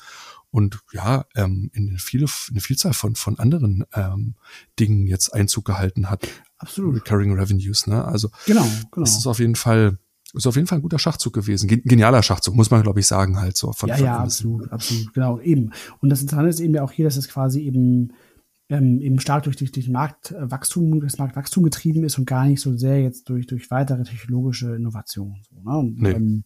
Und 0.50 0.80
ja, 0.92 1.24
ähm, 1.34 1.70
in 1.72 1.88
eine, 1.88 1.98
viele, 1.98 2.26
eine 2.50 2.60
Vielzahl 2.60 2.92
von, 2.92 3.14
von 3.14 3.38
anderen 3.38 3.84
ähm, 3.94 4.34
Dingen 4.78 5.06
jetzt 5.06 5.30
Einzug 5.30 5.64
gehalten 5.64 6.10
hat. 6.10 6.28
Absolut. 6.58 6.96
Recurring 6.96 7.32
Revenues, 7.32 7.86
ne? 7.86 8.04
Also 8.04 8.30
genau, 8.46 8.62
genau. 8.62 9.04
das 9.04 9.16
ist 9.16 9.26
auf 9.26 9.38
jeden 9.38 9.56
Fall 9.56 9.98
ist 10.34 10.46
auf 10.46 10.56
jeden 10.56 10.66
Fall 10.66 10.78
ein 10.78 10.82
guter 10.82 10.98
Schachzug 10.98 11.32
gewesen. 11.32 11.68
Genialer 11.68 12.22
Schachzug, 12.22 12.54
muss 12.54 12.70
man, 12.70 12.82
glaube 12.82 13.00
ich, 13.00 13.06
sagen, 13.06 13.40
halt 13.40 13.56
so. 13.56 13.72
Von, 13.72 13.88
ja, 13.88 13.96
von 13.96 14.04
ja, 14.04 14.18
absolut, 14.18 14.70
absolut, 14.72 15.14
genau, 15.14 15.40
eben. 15.40 15.70
Und 16.00 16.10
das 16.10 16.20
Interessante 16.20 16.50
ist 16.50 16.60
eben 16.60 16.74
ja 16.74 16.82
auch 16.82 16.92
hier, 16.92 17.04
dass 17.04 17.16
es 17.16 17.28
quasi 17.28 17.60
eben 17.60 18.12
ähm, 18.68 19.00
eben 19.00 19.20
stark 19.20 19.44
durch, 19.44 19.56
durch, 19.56 19.72
durch 19.72 19.88
Marktwachstum, 19.88 21.00
das 21.00 21.18
Marktwachstum 21.18 21.64
getrieben 21.64 22.04
ist 22.04 22.18
und 22.18 22.26
gar 22.26 22.46
nicht 22.46 22.60
so 22.60 22.76
sehr 22.76 23.02
jetzt 23.02 23.28
durch, 23.28 23.46
durch 23.46 23.70
weitere 23.70 24.02
technologische 24.04 24.74
Innovationen. 24.74 25.42
So, 25.48 25.56
ne? 25.62 25.78
und, 25.78 26.00
nee. 26.00 26.10
ähm, 26.12 26.44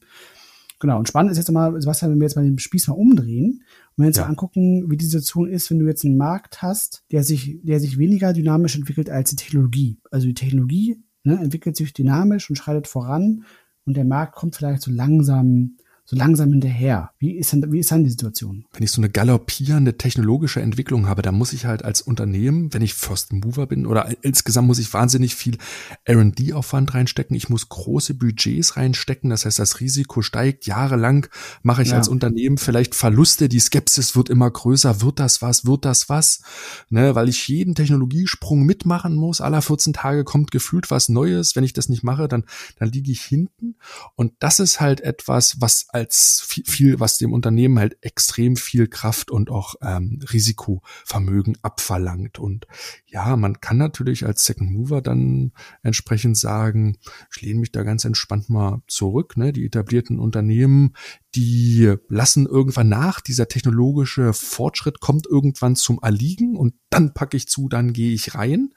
genau. 0.81 0.99
Und 0.99 1.09
spannend 1.09 1.31
ist 1.31 1.39
jetzt 1.39 1.51
mal, 1.53 1.81
Sebastian, 1.81 2.11
wenn 2.11 2.19
wir 2.19 2.27
jetzt 2.27 2.37
mal 2.37 2.45
den 2.45 2.59
Spieß 2.59 2.89
mal 2.89 2.95
umdrehen 2.95 3.63
und 3.97 4.03
wir 4.03 4.09
uns 4.09 4.17
ja. 4.17 4.25
mal 4.25 4.31
angucken, 4.31 4.91
wie 4.91 4.97
die 4.97 5.05
Situation 5.05 5.49
ist, 5.49 5.71
wenn 5.71 5.79
du 5.79 5.87
jetzt 5.87 6.05
einen 6.05 6.17
Markt 6.17 6.61
hast, 6.61 7.05
der 7.13 7.23
sich, 7.23 7.61
der 7.63 7.79
sich 7.79 7.99
weniger 7.99 8.33
dynamisch 8.33 8.77
entwickelt 8.77 9.11
als 9.11 9.31
die 9.31 9.37
Technologie. 9.37 10.01
Also 10.11 10.27
die 10.27 10.35
Technologie 10.35 11.01
ne, 11.23 11.39
entwickelt 11.41 11.77
sich 11.77 11.93
dynamisch 11.93 12.51
und 12.51 12.57
schreitet 12.57 12.89
voran 12.89 13.45
und 13.89 13.97
der 13.97 14.05
Markt 14.05 14.35
kommt 14.35 14.55
vielleicht 14.55 14.83
so 14.83 14.91
langsam 14.91 15.79
so 16.11 16.17
langsam 16.17 16.51
hinterher. 16.51 17.11
Wie 17.19 17.37
ist 17.37 17.53
denn, 17.53 17.71
wie 17.71 17.81
ist 17.81 17.93
dann 17.93 18.03
die 18.03 18.09
Situation? 18.09 18.65
Wenn 18.73 18.83
ich 18.83 18.91
so 18.91 19.03
eine 19.03 19.11
galoppierende 19.11 19.99
technologische 19.99 20.63
Entwicklung 20.63 21.07
habe, 21.07 21.21
dann 21.21 21.35
muss 21.35 21.53
ich 21.53 21.67
halt 21.67 21.85
als 21.85 22.01
Unternehmen, 22.01 22.73
wenn 22.73 22.81
ich 22.81 22.95
First 22.95 23.35
Mover 23.35 23.67
bin 23.67 23.85
oder 23.85 24.11
insgesamt 24.23 24.69
muss 24.69 24.79
ich 24.79 24.95
wahnsinnig 24.95 25.35
viel 25.35 25.59
R&D-Aufwand 26.07 26.95
reinstecken. 26.95 27.37
Ich 27.37 27.51
muss 27.51 27.69
große 27.69 28.15
Budgets 28.15 28.79
reinstecken. 28.79 29.29
Das 29.29 29.45
heißt, 29.45 29.59
das 29.59 29.81
Risiko 29.81 30.23
steigt. 30.23 30.65
Jahrelang 30.65 31.27
mache 31.63 31.83
ich 31.83 31.91
ja. 31.91 31.97
als 31.97 32.09
Unternehmen 32.09 32.57
vielleicht 32.57 32.95
Verluste. 32.95 33.51
Die 33.51 33.61
Skepsis 33.61 34.17
wird 34.17 34.31
immer 34.31 34.51
größer. 34.51 35.03
Wird 35.03 35.21
das 35.21 35.43
was? 35.43 35.67
Wird 35.67 35.85
das 35.85 36.09
was? 36.09 36.41
Ne, 36.89 37.17
weil 37.17 37.29
ich 37.29 37.49
jeden 37.49 37.75
Technologiesprung 37.75 38.65
mitmachen 38.65 39.15
muss. 39.15 39.43
Aller 39.43 39.61
14 39.61 39.93
Tage 39.93 40.25
kommt 40.25 40.53
gefühlt 40.53 40.91
was 40.91 41.11
Neues. 41.11 41.55
Wenn 41.55 41.65
ich 41.65 41.75
das 41.75 41.91
nicht 41.91 42.03
mache, 42.03 42.29
dann, 42.29 42.45
dann 42.79 42.89
liege 42.89 43.13
ich 43.13 43.21
hinten. 43.21 43.77
Und 44.17 44.33
das 44.39 44.59
ist 44.59 44.81
halt 44.81 45.03
etwas, 45.03 45.61
was 45.61 45.87
als 45.99 46.43
viel, 46.47 46.65
viel, 46.65 47.01
was 47.01 47.19
dem 47.19 47.33
Unternehmen 47.33 47.79
halt 47.79 47.99
extrem 48.01 48.57
viel 48.57 48.87
Kraft 48.87 49.31
und 49.31 49.51
auch 49.51 49.75
ähm, 49.83 50.21
Risikovermögen 50.33 51.59
abverlangt. 51.63 52.39
Und 52.39 52.67
ja, 53.07 53.37
man 53.37 53.61
kann 53.61 53.77
natürlich 53.77 54.25
als 54.25 54.45
Second 54.45 54.71
Mover 54.71 55.03
dann 55.03 55.53
entsprechend 55.83 56.37
sagen, 56.37 56.99
ich 57.35 57.43
lehne 57.43 57.61
mich 57.61 57.73
da 57.73 57.83
ganz 57.83 58.05
entspannt 58.05 58.49
mal 58.49 58.83
zurück. 58.87 59.37
Ne? 59.37 59.53
Die 59.53 59.67
etablierten 59.67 60.19
Unternehmen, 60.19 60.95
die 61.39 61.95
lassen 62.09 62.47
irgendwann 62.47 62.89
nach, 62.89 63.21
dieser 63.21 63.47
technologische 63.47 64.33
Fortschritt 64.33 64.99
kommt 64.99 65.25
irgendwann 65.25 65.77
zum 65.77 66.01
Erliegen 66.03 66.57
und 66.57 66.75
dann 66.91 67.15
packe 67.15 67.37
ich 67.37 67.47
zu, 67.47 67.69
dann 67.69 67.93
gehe 67.93 68.13
ich 68.13 68.35
rein. 68.35 68.71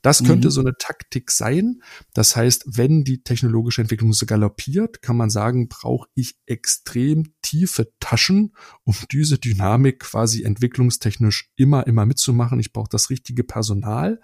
Das 0.00 0.24
könnte 0.24 0.48
mhm. 0.48 0.52
so 0.52 0.60
eine 0.62 0.72
Taktik 0.78 1.30
sein. 1.30 1.82
Das 2.14 2.34
heißt, 2.34 2.64
wenn 2.66 3.04
die 3.04 3.22
technologische 3.22 3.82
Entwicklung 3.82 4.14
so 4.14 4.24
galoppiert, 4.24 5.02
kann 5.02 5.18
man 5.18 5.28
sagen, 5.28 5.68
brauche 5.68 6.08
ich 6.14 6.38
extrem 6.46 7.34
tiefe 7.42 7.92
Taschen, 8.00 8.54
um 8.84 8.94
diese 9.12 9.36
Dynamik 9.36 10.00
quasi 10.00 10.44
entwicklungstechnisch 10.44 11.50
immer, 11.56 11.86
immer 11.86 12.06
mitzumachen. 12.06 12.58
Ich 12.58 12.72
brauche 12.72 12.88
das 12.90 13.10
richtige 13.10 13.44
Personal. 13.44 14.18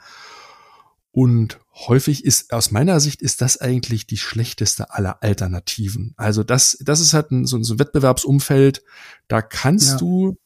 Und 1.14 1.60
häufig 1.86 2.24
ist, 2.24 2.52
aus 2.52 2.72
meiner 2.72 2.98
Sicht, 2.98 3.22
ist 3.22 3.40
das 3.40 3.60
eigentlich 3.60 4.08
die 4.08 4.16
schlechteste 4.16 4.92
aller 4.92 5.22
Alternativen. 5.22 6.12
Also 6.16 6.42
das, 6.42 6.76
das 6.80 6.98
ist 6.98 7.14
halt 7.14 7.30
ein, 7.30 7.46
so, 7.46 7.62
so 7.62 7.74
ein 7.74 7.78
Wettbewerbsumfeld. 7.78 8.82
Da 9.28 9.40
kannst 9.40 9.92
ja. 9.92 9.96
du 9.98 10.36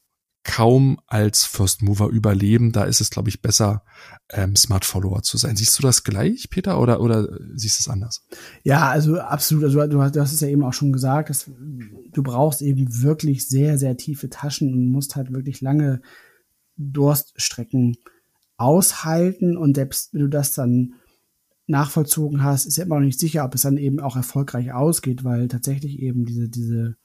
kaum 0.45 1.01
als 1.07 1.47
First 1.47 1.81
Mover 1.81 2.09
überleben. 2.09 2.73
Da 2.73 2.85
ist 2.85 3.01
es, 3.01 3.09
glaube 3.09 3.31
ich, 3.31 3.41
besser, 3.41 3.83
ähm, 4.29 4.57
Smart 4.57 4.85
Follower 4.85 5.23
zu 5.23 5.39
sein. 5.39 5.57
Siehst 5.57 5.79
du 5.79 5.83
das 5.83 6.05
gleich, 6.05 6.51
Peter, 6.51 6.79
oder, 6.79 7.01
oder 7.01 7.27
siehst 7.55 7.79
du 7.79 7.81
es 7.81 7.89
anders? 7.89 8.27
Ja, 8.63 8.91
also 8.91 9.19
absolut. 9.19 9.65
Also 9.65 9.87
du 9.87 10.03
hast, 10.03 10.17
du 10.17 10.21
hast 10.21 10.35
es 10.35 10.41
ja 10.41 10.49
eben 10.49 10.65
auch 10.65 10.75
schon 10.75 10.93
gesagt, 10.93 11.31
dass 11.31 11.51
du 12.13 12.23
brauchst 12.23 12.61
eben 12.61 13.03
wirklich 13.03 13.49
sehr, 13.49 13.79
sehr 13.79 13.97
tiefe 13.97 14.29
Taschen 14.29 14.71
und 14.75 14.85
musst 14.85 15.17
halt 15.17 15.33
wirklich 15.33 15.63
lange 15.63 16.03
Durststrecken 16.77 17.97
aushalten 18.59 19.57
und 19.57 19.77
selbst 19.77 20.13
wenn 20.13 20.21
du 20.21 20.29
das 20.29 20.53
dann 20.53 20.95
nachvollzogen 21.67 22.43
hast, 22.43 22.67
ist 22.67 22.77
ja 22.77 22.85
immer 22.85 22.97
noch 22.97 23.07
nicht 23.07 23.21
sicher, 23.21 23.45
ob 23.45 23.55
es 23.55 23.63
dann 23.63 23.77
eben 23.77 24.01
auch 24.01 24.17
erfolgreich 24.17 24.73
ausgeht, 24.73 25.25
weil 25.25 25.49
tatsächlich 25.49 26.01
eben 26.01 26.25
diese, 26.25 26.49
diese, 26.49 26.97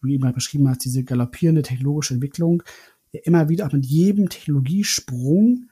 wie 0.00 0.18
du 0.18 0.26
eben 0.26 0.34
beschrieben 0.34 0.68
hast, 0.68 0.84
diese 0.84 1.02
galoppierende 1.02 1.62
technologische 1.62 2.14
Entwicklung 2.14 2.62
ja 3.12 3.20
immer 3.24 3.48
wieder 3.48 3.66
auch 3.66 3.72
mit 3.72 3.86
jedem 3.86 4.28
Technologiesprung 4.28 5.68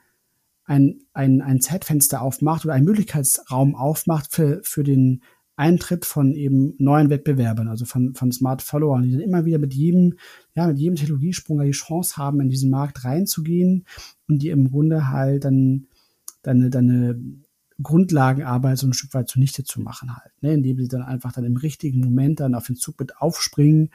ein, 0.65 1.01
ein, 1.13 1.41
ein 1.41 1.61
Zeitfenster 1.61 2.21
aufmacht 2.21 2.65
oder 2.65 2.75
einen 2.75 2.85
Möglichkeitsraum 2.85 3.75
aufmacht 3.75 4.33
für, 4.33 4.61
für 4.65 4.83
den 4.83 5.23
Eintritt 5.57 6.05
von 6.05 6.35
eben 6.35 6.75
neuen 6.79 7.11
Wettbewerbern, 7.11 7.69
also 7.69 7.85
von, 7.85 8.15
von 8.15 8.31
Smart 8.33 8.63
Followern, 8.63 9.03
die 9.03 9.13
dann 9.13 9.21
immer 9.21 9.45
wieder 9.45 9.59
mit 9.59 9.75
jedem, 9.75 10.15
ja, 10.55 10.67
mit 10.67 10.79
jedem 10.79 10.97
Technologiesprung 10.97 11.61
die 11.61 11.71
Chance 11.73 12.17
haben, 12.17 12.41
in 12.41 12.49
diesen 12.49 12.71
Markt 12.71 13.05
reinzugehen 13.05 13.85
und 14.29 14.41
die 14.41 14.51
im 14.51 14.71
Grunde 14.71 15.09
halt 15.09 15.45
dann 15.45 15.87
deine, 16.43 16.71
deine 16.71 17.21
Grundlagenarbeit 17.83 18.79
so 18.79 18.87
ein 18.87 18.93
Stück 18.93 19.15
weit 19.15 19.29
zunichte 19.29 19.65
zu 19.65 19.81
machen 19.81 20.17
halt, 20.17 20.33
ne, 20.43 20.55
indem 20.55 20.79
sie 20.79 20.89
dann 20.89 21.03
einfach 21.03 21.33
dann 21.33 21.45
im 21.45 21.57
richtigen 21.57 22.01
Moment 22.01 22.41
dann 22.41 22.55
auf 22.55 22.67
den 22.67 22.77
Zug 22.77 22.99
mit 22.99 23.19
aufspringen 23.19 23.91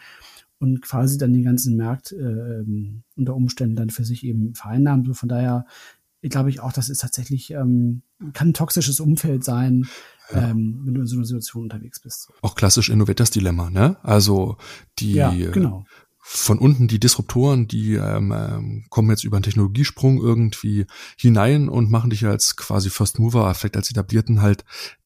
und 0.60 0.82
quasi 0.82 1.18
dann 1.18 1.34
den 1.34 1.44
ganzen 1.44 1.76
Markt 1.76 2.14
äh, 2.14 2.64
unter 3.18 3.36
Umständen 3.36 3.76
dann 3.76 3.90
für 3.90 4.06
sich 4.06 4.24
eben 4.24 4.56
vereinnahmen. 4.56 5.06
So 5.06 5.14
von 5.14 5.30
daher 5.30 5.66
glaube 6.22 6.50
ich 6.50 6.62
auch, 6.62 6.72
das 6.72 6.88
ist 6.88 7.02
tatsächlich, 7.02 7.52
ähm, 7.52 8.02
kann 8.32 8.50
ein 8.50 8.54
toxisches 8.54 9.02
Umfeld 9.02 9.44
sein, 9.44 9.88
ja. 10.32 10.50
ähm, 10.50 10.82
wenn 10.86 10.94
du 10.94 11.02
in 11.02 11.08
so 11.08 11.18
einer 11.18 11.26
Situation 11.26 11.64
unterwegs 11.64 12.00
bist. 12.00 12.32
Auch 12.42 12.56
klassisch 12.56 12.88
Innovators 12.88 13.32
Dilemma, 13.32 13.70
ne? 13.70 13.98
Also 14.04 14.56
die 15.00 15.14
ja, 15.14 15.32
genau 15.32 15.86
von 16.26 16.58
unten 16.58 16.88
die 16.88 17.00
Disruptoren, 17.00 17.68
die 17.68 17.96
ähm, 17.96 18.32
ähm, 18.32 18.86
kommen 18.90 19.10
jetzt 19.10 19.26
über 19.26 19.36
einen 19.36 19.44
Technologiesprung 19.44 20.22
irgendwie 20.22 20.86
hinein 21.18 21.68
und 21.68 21.92
machen 21.92 22.12
dich 22.12 22.26
als 22.26 22.56
quasi 22.56 22.90
First 22.90 23.20
Mover, 23.20 23.54
vielleicht 23.54 23.76
als 23.76 23.92
etablierten 23.92 24.42
halt 24.42 24.64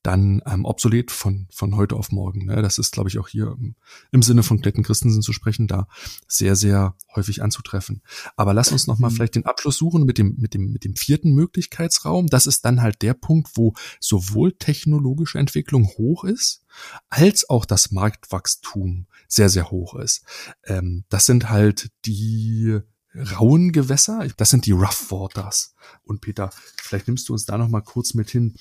dann 0.08 0.42
ähm, 0.46 0.64
obsolet 0.64 1.12
von 1.12 1.48
von 1.52 1.76
heute 1.76 1.96
auf 1.96 2.12
morgen. 2.14 2.46
Ne? 2.46 2.62
Das 2.62 2.78
ist, 2.78 2.94
glaube 2.94 3.10
ich, 3.10 3.20
auch 3.20 3.28
hier 3.28 3.56
im, 3.60 3.76
im 4.12 4.24
Sinne 4.24 4.42
von 4.42 4.62
Clayton 4.62 4.84
Christensen 4.84 5.22
zu 5.22 5.34
sprechen, 5.34 5.68
da 5.68 5.88
sehr 6.28 6.56
sehr 6.56 6.96
häufig 7.14 7.44
anzutreffen. 7.44 8.02
Aber 8.38 8.54
lass 8.54 8.72
uns 8.72 8.88
noch 8.88 9.00
mal 9.00 9.10
mhm. 9.10 9.16
vielleicht 9.16 9.36
den 9.36 9.46
Abschluss 9.46 9.78
suchen 9.78 10.06
mit 10.06 10.18
dem 10.18 10.36
mit 10.38 10.54
dem 10.54 10.72
mit 10.72 10.86
dem 10.86 10.96
vierten 10.96 11.34
Möglichkeitsraum. 11.34 12.28
Das 12.28 12.48
ist 12.48 12.64
dann 12.64 12.82
halt 12.82 13.02
der 13.02 13.14
Punkt, 13.14 13.50
wo 13.56 13.74
sowohl 14.00 14.54
technologische 14.54 15.40
Entwicklung 15.40 15.88
hoch 15.98 16.24
ist 16.24 16.64
als 17.10 17.50
auch 17.50 17.66
das 17.66 17.92
Marktwachstum 17.92 19.08
sehr, 19.28 19.50
sehr 19.50 19.72
hoch 19.72 19.96
ist. 19.96 20.24
Ähm, 20.64 21.04
das 21.10 21.26
sind 21.26 21.50
halt 21.50 21.92
die 22.06 22.80
rauen 23.14 23.72
Gewässer, 23.72 24.28
das 24.38 24.50
sind 24.50 24.66
die 24.66 24.72
Rough 24.72 25.12
Waters. 25.12 25.74
Und 26.04 26.22
Peter, 26.22 26.52
vielleicht 26.78 27.08
nimmst 27.08 27.28
du 27.30 27.34
uns 27.34 27.46
da 27.46 27.58
noch 27.58 27.70
mal 27.70 27.82
kurz 27.82 28.14
mit 28.14 28.30
hin. 28.30 28.56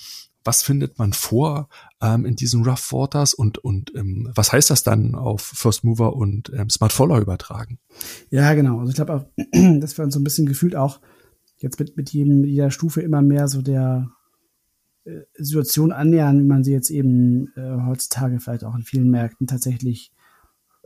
Was 0.46 0.62
findet 0.62 0.98
man 0.98 1.12
vor 1.12 1.68
ähm, 2.00 2.24
in 2.24 2.36
diesen 2.36 2.64
Rough 2.64 2.92
Waters 2.92 3.34
und, 3.34 3.58
und 3.58 3.92
ähm, 3.94 4.30
was 4.34 4.52
heißt 4.52 4.70
das 4.70 4.82
dann 4.82 5.14
auf 5.14 5.42
First 5.42 5.84
Mover 5.84 6.14
und 6.14 6.52
ähm, 6.54 6.70
Smart 6.70 6.92
Follower 6.92 7.20
übertragen? 7.20 7.78
Ja, 8.30 8.54
genau. 8.54 8.78
Also 8.78 8.90
ich 8.90 8.96
glaube 8.96 9.14
auch, 9.14 9.24
dass 9.80 9.98
wir 9.98 10.04
uns 10.04 10.14
so 10.14 10.20
ein 10.20 10.24
bisschen 10.24 10.46
gefühlt 10.46 10.76
auch 10.76 11.00
jetzt 11.58 11.78
mit, 11.78 11.96
mit, 11.96 12.10
jedem, 12.10 12.44
jeder 12.44 12.70
Stufe 12.70 13.00
immer 13.00 13.22
mehr 13.22 13.48
so 13.48 13.62
der 13.62 14.10
äh, 15.04 15.20
Situation 15.34 15.92
annähern, 15.92 16.38
wie 16.38 16.46
man 16.46 16.64
sie 16.64 16.72
jetzt 16.72 16.90
eben 16.90 17.52
äh, 17.56 17.84
heutzutage 17.86 18.40
vielleicht 18.40 18.64
auch 18.64 18.74
in 18.74 18.82
vielen 18.82 19.10
Märkten 19.10 19.46
tatsächlich 19.46 20.12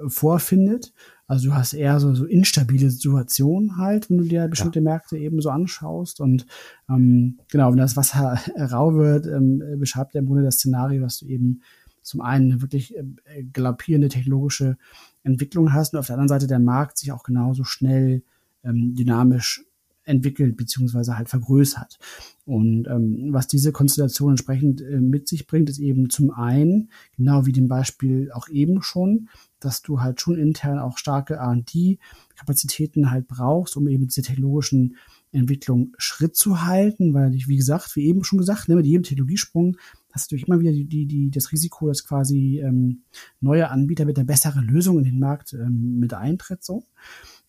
vorfindet. 0.06 0.92
Also 1.26 1.50
du 1.50 1.54
hast 1.54 1.74
eher 1.74 2.00
so, 2.00 2.14
so 2.14 2.24
instabile 2.24 2.90
Situationen 2.90 3.76
halt, 3.76 4.10
wenn 4.10 4.18
du 4.18 4.24
dir 4.24 4.48
bestimmte 4.48 4.80
ja. 4.80 4.84
Märkte 4.84 5.16
eben 5.16 5.40
so 5.40 5.50
anschaust. 5.50 6.20
Und 6.20 6.46
ähm, 6.88 7.38
genau, 7.50 7.70
wenn 7.70 7.78
das 7.78 7.96
Wasser 7.96 8.38
rau 8.58 8.94
wird, 8.94 9.26
ähm, 9.26 9.62
beschreibt 9.78 10.14
er 10.14 10.20
im 10.20 10.26
Grunde 10.26 10.42
das 10.42 10.56
Szenario, 10.56 11.02
dass 11.02 11.18
du 11.18 11.26
eben 11.26 11.62
zum 12.02 12.20
einen 12.20 12.52
eine 12.52 12.62
wirklich 12.62 12.96
äh, 12.96 13.44
galoppierende 13.52 14.08
technologische 14.08 14.76
Entwicklung 15.22 15.72
hast 15.72 15.92
und 15.92 16.00
auf 16.00 16.06
der 16.06 16.14
anderen 16.14 16.28
Seite 16.28 16.46
der 16.46 16.58
Markt 16.58 16.98
sich 16.98 17.12
auch 17.12 17.22
genauso 17.22 17.64
schnell 17.64 18.22
ähm, 18.64 18.94
dynamisch 18.94 19.64
entwickelt 20.10 20.56
beziehungsweise 20.56 21.16
halt 21.16 21.28
vergrößert. 21.28 21.98
Und 22.44 22.86
ähm, 22.88 23.28
was 23.30 23.46
diese 23.46 23.72
Konstellation 23.72 24.30
entsprechend 24.30 24.80
äh, 24.80 25.00
mit 25.00 25.28
sich 25.28 25.46
bringt, 25.46 25.70
ist 25.70 25.78
eben 25.78 26.10
zum 26.10 26.30
einen, 26.30 26.90
genau 27.16 27.46
wie 27.46 27.52
dem 27.52 27.68
Beispiel 27.68 28.30
auch 28.32 28.48
eben 28.48 28.82
schon, 28.82 29.28
dass 29.60 29.82
du 29.82 30.00
halt 30.00 30.20
schon 30.20 30.36
intern 30.36 30.78
auch 30.78 30.98
starke 30.98 31.34
R&D-Kapazitäten 31.34 33.10
halt 33.10 33.28
brauchst, 33.28 33.76
um 33.76 33.86
eben 33.88 34.08
diese 34.08 34.22
technologischen 34.22 34.96
Entwicklung 35.32 35.92
Schritt 35.96 36.34
zu 36.34 36.64
halten, 36.64 37.14
weil 37.14 37.34
ich, 37.34 37.46
wie 37.46 37.56
gesagt, 37.56 37.94
wie 37.94 38.06
eben 38.06 38.24
schon 38.24 38.38
gesagt, 38.38 38.68
ne, 38.68 38.74
mit 38.74 38.86
jedem 38.86 39.04
Technologiesprung 39.04 39.76
hast 40.10 40.32
du 40.32 40.36
immer 40.36 40.58
wieder 40.58 40.72
die, 40.72 40.86
die, 40.86 41.06
die, 41.06 41.30
das 41.30 41.52
Risiko, 41.52 41.86
dass 41.86 42.04
quasi 42.04 42.60
ähm, 42.60 43.02
neue 43.40 43.70
Anbieter 43.70 44.04
mit 44.04 44.18
einer 44.18 44.26
besseren 44.26 44.66
Lösung 44.66 44.98
in 44.98 45.04
den 45.04 45.18
Markt 45.18 45.52
ähm, 45.52 46.00
mit 46.00 46.14
eintritt. 46.14 46.64
So. 46.64 46.84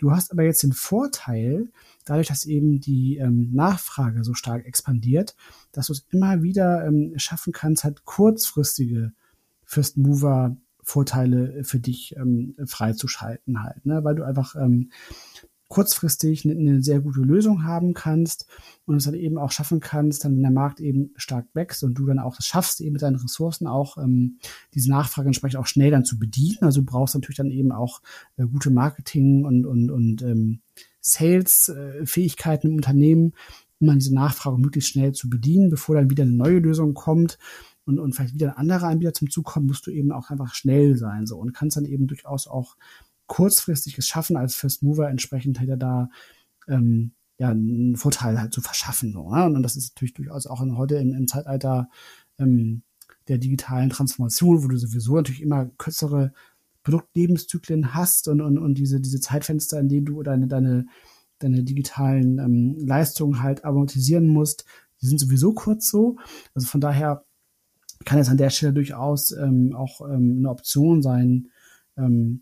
Du 0.02 0.12
hast 0.12 0.32
aber 0.32 0.42
jetzt 0.42 0.64
den 0.64 0.74
Vorteil, 0.74 1.70
dadurch, 2.06 2.28
dass 2.28 2.46
eben 2.46 2.80
die 2.80 3.18
ähm, 3.18 3.52
Nachfrage 3.54 4.24
so 4.24 4.34
stark 4.34 4.66
expandiert, 4.66 5.36
dass 5.72 5.88
du 5.88 5.94
es 5.94 6.08
immer 6.10 6.42
wieder 6.42 6.88
ähm, 6.88 7.14
schaffen 7.18 7.54
kannst, 7.54 7.84
halt 7.84 8.04
kurzfristige 8.04 9.14
First 9.64 9.98
Mover 9.98 10.58
Vorteile 10.82 11.64
für 11.64 11.80
dich 11.80 12.16
ähm, 12.18 12.56
freizuschalten 12.66 13.62
halt, 13.62 13.86
ne? 13.86 14.04
weil 14.04 14.16
du 14.16 14.24
einfach 14.24 14.56
ähm, 14.56 14.90
kurzfristig 15.72 16.46
eine, 16.46 16.54
eine 16.54 16.84
sehr 16.84 17.00
gute 17.00 17.22
Lösung 17.22 17.64
haben 17.64 17.94
kannst 17.94 18.46
und 18.86 18.98
es 18.98 19.06
dann 19.06 19.14
eben 19.14 19.38
auch 19.38 19.52
schaffen 19.52 19.80
kannst, 19.80 20.24
dann 20.24 20.36
wenn 20.36 20.42
der 20.42 20.52
Markt 20.52 20.80
eben 20.82 21.12
stark 21.16 21.48
wächst 21.54 21.84
und 21.84 21.96
du 21.96 22.06
dann 22.06 22.20
auch 22.20 22.38
es 22.38 22.46
schaffst, 22.46 22.82
eben 22.82 22.94
mit 22.94 23.02
deinen 23.02 23.16
Ressourcen 23.16 23.68
auch 23.68 23.98
ähm, 23.98 24.38
diese 24.74 24.92
Nachfrage 24.92 25.28
entsprechend 25.28 25.60
auch 25.60 25.66
schnell 25.66 25.90
dann 25.90 26.06
zu 26.06 26.20
bedienen. 26.20 26.58
Also 26.62 26.82
du 26.82 26.86
brauchst 26.86 27.16
natürlich 27.16 27.38
dann 27.38 27.52
eben 27.52 27.72
auch 27.72 28.02
äh, 28.36 28.46
gute 28.46 28.70
Marketing 28.70 29.46
und, 29.46 29.66
und, 29.66 29.90
und 29.90 30.22
ähm, 30.22 30.60
Sales-Fähigkeiten 31.00 32.68
im 32.68 32.76
Unternehmen, 32.76 33.34
um 33.80 33.88
dann 33.88 34.00
diese 34.00 34.14
Nachfrage 34.14 34.58
möglichst 34.58 34.92
schnell 34.92 35.14
zu 35.14 35.30
bedienen, 35.30 35.70
bevor 35.70 35.96
dann 35.96 36.10
wieder 36.10 36.24
eine 36.24 36.34
neue 36.34 36.60
Lösung 36.60 36.94
kommt 36.94 37.40
und, 37.86 37.98
und 37.98 38.14
vielleicht 38.14 38.36
wieder 38.36 38.50
ein 38.50 38.58
anderer 38.58 38.88
Anbieter 38.88 39.14
zum 39.14 39.30
Zug 39.30 39.46
kommt, 39.46 39.68
musst 39.68 39.88
du 39.88 39.92
eben 39.92 40.12
auch 40.12 40.30
einfach 40.30 40.54
schnell 40.54 40.98
sein 40.98 41.26
so 41.26 41.38
und 41.38 41.54
kannst 41.54 41.78
dann 41.78 41.86
eben 41.86 42.08
durchaus 42.08 42.48
auch 42.48 42.76
kurzfristig 43.32 43.98
es 43.98 44.08
schaffen, 44.08 44.36
als 44.36 44.56
First 44.56 44.84
Mover 44.84 45.10
entsprechend 45.10 45.62
hätte 45.62 45.78
da 45.78 46.10
ähm, 46.68 47.14
ja 47.38 47.48
einen 47.48 47.96
Vorteil 47.96 48.38
halt 48.38 48.54
zu 48.54 48.60
verschaffen. 48.60 49.14
So, 49.14 49.34
ne? 49.34 49.46
Und 49.46 49.64
das 49.64 49.78
ist 49.78 49.96
natürlich 49.96 50.14
durchaus 50.16 50.48
auch 50.48 50.60
heute 50.76 50.96
im, 50.96 51.14
im 51.14 51.30
Zeitalter 51.30 51.88
ähm, 52.40 52.84
der 53.30 53.38
digitalen 53.38 53.90
Transformation, 53.90 54.62
wo 54.62 54.68
du 54.68 54.76
sowieso 54.76 55.16
natürlich 55.16 55.42
immer 55.42 55.68
kürzere 55.78 56.34
Produktlebenszyklen 56.84 57.94
hast 57.94 58.28
und, 58.28 58.42
und, 58.42 58.58
und 58.58 58.74
diese, 58.74 59.00
diese 59.00 59.22
Zeitfenster, 59.22 59.80
in 59.80 59.88
denen 59.88 60.08
du 60.08 60.22
deine, 60.24 60.48
deine, 60.48 60.88
deine 61.40 61.64
digitalen 61.64 62.38
ähm, 62.38 62.76
Leistungen 62.86 63.42
halt 63.42 63.64
amortisieren 63.64 64.28
musst, 64.28 64.66
die 65.02 65.06
sind 65.06 65.22
sowieso 65.22 65.54
kurz 65.54 65.90
so. 65.90 66.18
Also 66.54 66.68
von 66.68 66.82
daher 66.82 67.24
kann 68.04 68.20
es 68.20 68.28
an 68.28 68.36
der 68.36 68.50
Stelle 68.50 68.74
durchaus 68.74 69.32
ähm, 69.32 69.74
auch 69.74 70.02
ähm, 70.02 70.40
eine 70.40 70.50
Option 70.50 71.02
sein, 71.02 71.48
ähm, 71.96 72.42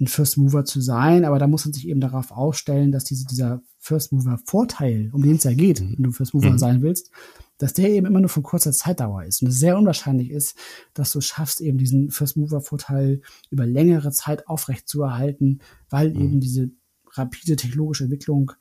ein 0.00 0.06
First 0.06 0.38
Mover 0.38 0.64
zu 0.64 0.80
sein, 0.80 1.24
aber 1.24 1.38
da 1.38 1.46
muss 1.46 1.64
man 1.64 1.72
sich 1.72 1.88
eben 1.88 2.00
darauf 2.00 2.30
ausstellen, 2.30 2.92
dass 2.92 3.04
diese, 3.04 3.26
dieser 3.26 3.60
First 3.78 4.12
Mover 4.12 4.38
Vorteil, 4.44 5.10
um 5.12 5.22
den 5.22 5.36
es 5.36 5.44
ja 5.44 5.54
geht, 5.54 5.80
wenn 5.80 6.02
du 6.02 6.12
First 6.12 6.34
Mover 6.34 6.50
mhm. 6.50 6.58
sein 6.58 6.82
willst, 6.82 7.10
dass 7.58 7.72
der 7.72 7.90
eben 7.90 8.06
immer 8.06 8.20
nur 8.20 8.28
von 8.28 8.44
kurzer 8.44 8.72
Zeitdauer 8.72 9.24
ist 9.24 9.42
und 9.42 9.48
es 9.48 9.58
sehr 9.58 9.76
unwahrscheinlich 9.76 10.30
ist, 10.30 10.56
dass 10.94 11.10
du 11.10 11.20
schaffst, 11.20 11.60
eben 11.60 11.78
diesen 11.78 12.10
First 12.10 12.36
Mover 12.36 12.60
Vorteil 12.60 13.22
über 13.50 13.66
längere 13.66 14.12
Zeit 14.12 14.46
aufrecht 14.46 14.88
zu 14.88 15.02
erhalten, 15.02 15.58
weil 15.90 16.14
mhm. 16.14 16.20
eben 16.20 16.40
diese 16.40 16.70
rapide 17.14 17.56
technologische 17.56 18.04
Entwicklung 18.04 18.52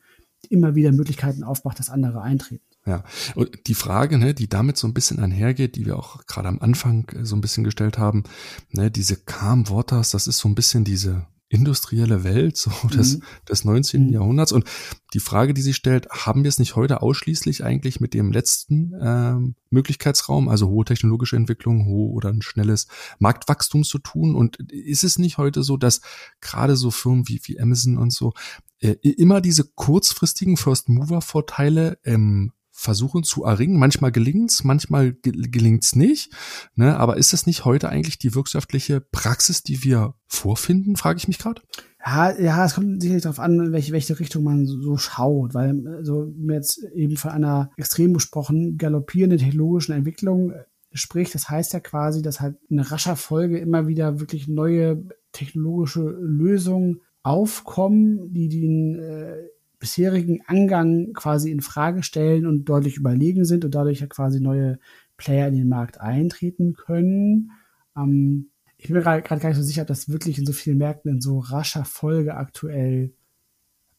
immer 0.50 0.76
wieder 0.76 0.92
Möglichkeiten 0.92 1.44
aufmacht, 1.44 1.78
dass 1.78 1.90
andere 1.90 2.22
eintreten. 2.22 2.67
Ja, 2.88 3.04
und 3.36 3.68
die 3.68 3.74
Frage, 3.74 4.18
ne, 4.18 4.34
die 4.34 4.48
damit 4.48 4.78
so 4.78 4.88
ein 4.88 4.94
bisschen 4.94 5.20
einhergeht, 5.20 5.76
die 5.76 5.86
wir 5.86 6.00
auch 6.00 6.26
gerade 6.26 6.48
am 6.48 6.60
Anfang 6.60 7.10
äh, 7.10 7.26
so 7.26 7.36
ein 7.36 7.42
bisschen 7.42 7.66
gestellt 7.66 7.98
haben, 7.98 8.24
ne, 8.72 8.90
diese 8.90 9.18
Calm 9.18 9.70
Waters, 9.70 10.12
das 10.12 10.26
ist 10.26 10.38
so 10.38 10.48
ein 10.48 10.56
bisschen 10.56 10.86
diese 10.86 11.28
industrielle 11.50 12.24
Welt 12.24 12.58
so 12.58 12.72
des, 12.94 13.18
mhm. 13.18 13.24
des 13.50 13.66
19. 13.66 14.08
Mhm. 14.08 14.14
Jahrhunderts. 14.14 14.52
Und 14.54 14.66
die 15.14 15.20
Frage, 15.20 15.54
die 15.54 15.62
sich 15.62 15.76
stellt, 15.76 16.08
haben 16.10 16.44
wir 16.44 16.50
es 16.50 16.60
nicht 16.60 16.76
heute 16.78 17.02
ausschließlich 17.02 17.64
eigentlich 17.64 18.00
mit 18.00 18.14
dem 18.14 18.32
letzten 18.32 18.94
ähm, 19.02 19.56
Möglichkeitsraum, 19.70 20.48
also 20.48 20.70
hohe 20.70 20.86
technologische 20.86 21.36
Entwicklung, 21.36 21.88
hohe 21.88 22.12
oder 22.12 22.30
ein 22.30 22.42
schnelles 22.42 22.88
Marktwachstum 23.20 23.84
zu 23.84 24.00
tun? 24.00 24.36
Und 24.36 24.58
ist 24.72 25.04
es 25.04 25.20
nicht 25.20 25.38
heute 25.38 25.64
so, 25.64 25.76
dass 25.76 26.02
gerade 26.40 26.78
so 26.78 26.92
Firmen 26.92 27.28
wie, 27.28 27.42
wie 27.44 27.60
Amazon 27.60 27.98
und 27.98 28.14
so 28.14 28.34
äh, 28.80 28.96
immer 29.02 29.42
diese 29.42 29.64
kurzfristigen 29.64 30.58
First-Mover-Vorteile 30.58 31.98
ähm, 32.04 32.52
versuchen 32.78 33.24
zu 33.24 33.44
erringen. 33.44 33.80
Manchmal 33.80 34.12
gelingt's, 34.12 34.64
manchmal 34.64 35.14
gelingt's 35.14 35.96
nicht. 35.96 36.32
Ne? 36.76 36.96
Aber 36.96 37.18
ist 37.18 37.34
das 37.34 37.48
nicht 37.48 37.66
heute 37.66 37.90
eigentlich 37.90 38.20
die 38.20 38.36
wirtschaftliche 38.36 39.02
Praxis, 39.02 39.64
die 39.64 39.84
wir 39.84 40.14
vorfinden, 40.28 40.96
frage 40.96 41.18
ich 41.18 41.28
mich 41.28 41.40
gerade? 41.40 41.64
Ja, 42.06 42.40
ja, 42.40 42.66
es 42.66 42.76
kommt 42.76 43.02
sicherlich 43.02 43.24
darauf 43.24 43.40
an, 43.40 43.60
in 43.60 43.72
welche, 43.72 43.94
welche 43.94 44.20
Richtung 44.20 44.44
man 44.44 44.68
so, 44.68 44.96
schaut, 44.96 45.56
weil 45.56 45.82
so 45.84 45.90
also, 45.92 46.34
jetzt 46.52 46.84
eben 46.94 47.18
von 47.18 47.32
einer 47.32 47.72
extrem 47.78 48.14
besprochen 48.14 48.78
galoppierenden 48.78 49.40
technologischen 49.40 49.94
Entwicklung 49.94 50.54
spricht. 50.94 51.34
Das 51.34 51.50
heißt 51.50 51.74
ja 51.74 51.80
quasi, 51.80 52.22
dass 52.22 52.40
halt 52.40 52.58
in 52.70 52.80
rascher 52.80 53.16
Folge 53.16 53.58
immer 53.58 53.88
wieder 53.88 54.20
wirklich 54.20 54.48
neue 54.48 55.04
technologische 55.32 56.02
Lösungen 56.02 57.02
aufkommen, 57.24 58.32
die 58.34 58.50
den 58.50 59.00
äh, 59.00 59.48
bisherigen 59.80 60.42
Angang 60.48 61.14
quasi 61.14 61.52
in 61.52 61.62
Frage 61.62 62.04
stellen 62.04 62.46
und 62.46 62.66
deutlich 62.66 62.98
überlegen 62.98 63.46
sind 63.46 63.64
und 63.66 63.76
dadurch 63.76 64.00
ja 64.02 64.08
quasi 64.08 64.40
neue 64.40 64.80
Player 65.18 65.48
in 65.48 65.56
den 65.56 65.70
Markt 65.70 66.00
eintreten 66.02 66.74
können. 66.74 67.52
Ähm, 67.96 68.52
ich 68.78 68.88
bin 68.88 68.98
mir 68.98 69.04
gerade 69.04 69.22
gar 69.22 69.36
nicht 69.36 69.58
so 69.58 69.64
sicher, 69.64 69.82
ob 69.82 69.88
das 69.88 70.10
wirklich 70.10 70.38
in 70.38 70.46
so 70.46 70.54
vielen 70.54 70.78
Märkten 70.78 71.12
in 71.12 71.22
so 71.22 71.40
rascher 71.40 71.86
Folge 71.86 72.36
aktuell 72.36 73.14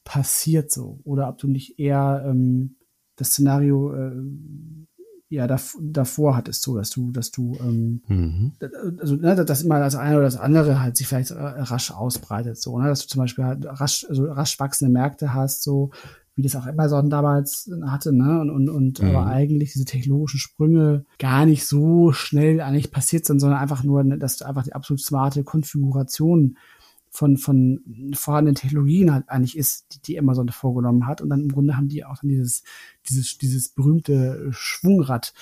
passiert 0.05 0.71
so 0.71 1.01
oder 1.05 1.29
ob 1.29 1.39
du 1.39 1.49
nicht 1.49 1.79
eher 1.79 2.25
ähm, 2.27 2.77
das 3.17 3.29
Szenario 3.29 3.95
äh, 3.95 4.13
ja 5.31 5.47
davor 5.47 6.37
hattest, 6.37 6.63
so 6.63 6.77
dass 6.77 6.91
du, 6.91 7.11
dass 7.11 7.31
du, 7.31 7.57
ähm, 7.61 8.03
mhm. 8.09 8.53
also 8.99 9.17
ne, 9.17 9.35
dass 9.45 9.63
immer 9.63 9.79
das 9.79 9.95
eine 9.95 10.17
oder 10.17 10.25
das 10.25 10.39
andere 10.39 10.81
halt 10.81 10.97
sich 10.97 11.07
vielleicht 11.07 11.33
äh, 11.33 11.35
rasch 11.35 11.91
ausbreitet, 11.91 12.57
so, 12.57 12.79
ne, 12.79 12.89
dass 12.89 13.03
du 13.03 13.09
zum 13.09 13.21
Beispiel 13.21 13.45
halt 13.45 13.67
rasch, 13.67 14.07
also 14.09 14.25
rasch 14.25 14.59
wachsende 14.59 14.93
Märkte 14.93 15.35
hast, 15.35 15.63
so 15.63 15.91
wie 16.35 16.43
das 16.43 16.55
auch 16.57 16.67
Amazon 16.67 17.11
damals 17.11 17.71
hatte, 17.87 18.15
ne, 18.15 18.41
und, 18.41 18.51
und, 18.51 18.71
und 18.71 19.03
mhm. 19.03 19.09
aber 19.09 19.27
eigentlich 19.27 19.73
diese 19.73 19.85
technologischen 19.85 20.39
Sprünge 20.39 21.05
gar 21.19 21.45
nicht 21.45 21.67
so 21.67 22.13
schnell 22.13 22.61
eigentlich 22.61 22.91
passiert 22.91 23.27
sind, 23.27 23.41
sondern 23.41 23.61
einfach 23.61 23.85
nur, 23.85 24.05
ne, 24.05 24.19
dass 24.19 24.39
du 24.39 24.47
einfach 24.47 24.63
die 24.63 24.73
absolut 24.73 25.03
smarte 25.03 25.45
Konfiguration 25.45 26.57
von, 27.11 27.37
von 27.37 28.13
vorhandenen 28.15 28.55
Technologien 28.55 29.13
halt 29.13 29.29
eigentlich 29.29 29.57
ist, 29.57 29.87
die, 29.93 30.03
die 30.03 30.19
Amazon 30.19 30.49
vorgenommen 30.49 31.07
hat. 31.07 31.21
Und 31.21 31.31
dann 31.31 31.41
im 31.41 31.53
Grunde 31.53 31.77
haben 31.77 31.89
die 31.89 32.05
auch 32.05 32.19
dann 32.21 32.31
dieses, 32.31 32.63
dieses, 33.09 33.39
dieses 33.39 33.69
berühmte 33.71 34.49
Schwungrad 34.51 35.33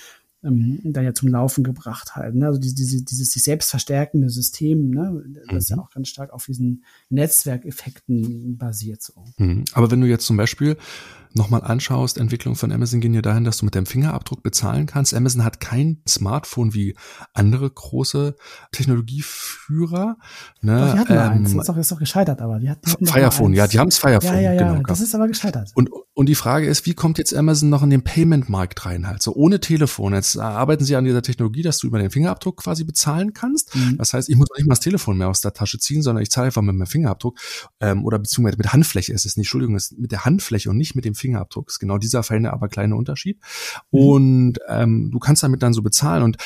ähm, 0.46 0.80
da 0.84 1.00
ja 1.00 1.12
zum 1.14 1.28
Laufen 1.28 1.64
gebracht 1.64 2.14
halt. 2.14 2.34
Ne? 2.34 2.46
Also 2.46 2.60
diese, 2.60 2.74
diese, 2.74 3.02
dieses 3.02 3.30
sich 3.30 3.42
selbst 3.42 3.70
verstärkende 3.70 4.30
System, 4.30 4.90
ne? 4.90 5.24
das 5.48 5.68
mhm. 5.68 5.76
ja 5.76 5.82
auch 5.82 5.90
ganz 5.90 6.08
stark 6.08 6.32
auf 6.32 6.46
diesen 6.46 6.84
Netzwerkeffekten 7.08 8.56
basiert. 8.56 9.02
So. 9.02 9.24
Mhm. 9.38 9.64
Aber 9.72 9.90
wenn 9.90 10.00
du 10.00 10.06
jetzt 10.06 10.26
zum 10.26 10.36
Beispiel 10.36 10.76
nochmal 11.36 11.62
anschaust, 11.62 12.18
Entwicklung 12.18 12.56
von 12.56 12.72
Amazon 12.72 13.00
gehen 13.00 13.14
ja 13.14 13.22
dahin, 13.22 13.44
dass 13.44 13.58
du 13.58 13.64
mit 13.64 13.74
deinem 13.74 13.86
Fingerabdruck 13.86 14.42
bezahlen 14.42 14.86
kannst. 14.86 15.14
Amazon 15.14 15.44
hat 15.44 15.60
kein 15.60 16.02
Smartphone 16.08 16.74
wie 16.74 16.96
andere 17.34 17.70
große 17.70 18.36
Technologieführer. 18.72 20.16
Ne? 20.62 20.80
Doch, 20.80 20.92
die 20.94 20.98
hatten 20.98 21.12
ähm, 21.12 21.18
eins, 21.18 21.52
das 21.52 21.60
ist 21.60 21.68
doch, 21.68 21.76
ist 21.76 21.92
doch 21.92 21.98
gescheitert, 21.98 22.40
aber 22.40 22.58
die 22.58 22.70
hatten, 22.70 22.82
die 22.84 22.92
hatten 22.92 23.06
Firephone, 23.06 23.54
ja, 23.54 23.66
die 23.66 23.78
haben 23.78 23.88
es 23.88 23.98
Firephone. 23.98 24.34
Ja, 24.34 24.40
ja, 24.40 24.52
ja, 24.54 24.72
genau, 24.72 24.82
das 24.82 25.00
ist 25.00 25.14
aber 25.14 25.28
gescheitert. 25.28 25.70
Und, 25.74 25.90
und 26.14 26.28
die 26.28 26.34
Frage 26.34 26.66
ist, 26.66 26.86
wie 26.86 26.94
kommt 26.94 27.18
jetzt 27.18 27.34
Amazon 27.34 27.68
noch 27.68 27.82
in 27.82 27.90
den 27.90 28.02
Payment-Markt 28.02 28.86
rein 28.86 29.06
halt? 29.06 29.22
So 29.22 29.34
ohne 29.34 29.60
Telefon. 29.60 30.14
Jetzt 30.14 30.38
arbeiten 30.38 30.84
sie 30.84 30.96
an 30.96 31.04
dieser 31.04 31.22
Technologie, 31.22 31.62
dass 31.62 31.78
du 31.78 31.86
über 31.86 31.98
den 31.98 32.10
Fingerabdruck 32.10 32.62
quasi 32.62 32.84
bezahlen 32.84 33.34
kannst. 33.34 33.74
Mhm. 33.74 33.98
Das 33.98 34.14
heißt, 34.14 34.28
ich 34.28 34.36
muss 34.36 34.48
nicht 34.56 34.66
mal 34.66 34.72
das 34.72 34.80
Telefon 34.80 35.18
mehr 35.18 35.28
aus 35.28 35.42
der 35.42 35.52
Tasche 35.52 35.78
ziehen, 35.78 36.02
sondern 36.02 36.22
ich 36.22 36.30
zahle 36.30 36.46
einfach 36.46 36.62
mit 36.62 36.74
meinem 36.74 36.86
Fingerabdruck 36.86 37.38
ähm, 37.80 38.04
oder 38.04 38.18
beziehungsweise 38.18 38.56
mit 38.56 38.72
Handfläche 38.72 39.12
ist 39.12 39.26
es 39.26 39.36
nicht, 39.36 39.46
Entschuldigung, 39.46 39.76
ist 39.76 39.98
mit 39.98 40.12
der 40.12 40.24
Handfläche 40.24 40.70
und 40.70 40.76
nicht 40.76 40.94
mit 40.94 41.04
dem 41.04 41.14
Fingerabdruck. 41.14 41.25
Fingerabdruck. 41.26 41.68
Ist 41.68 41.78
genau 41.78 41.98
dieser 41.98 42.22
feine, 42.22 42.52
aber 42.52 42.68
kleine 42.68 42.96
Unterschied. 42.96 43.38
Mhm. 43.90 44.00
Und 44.00 44.58
ähm, 44.68 45.10
du 45.10 45.18
kannst 45.18 45.42
damit 45.42 45.62
dann 45.62 45.72
so 45.72 45.82
bezahlen. 45.82 46.22
Und 46.22 46.36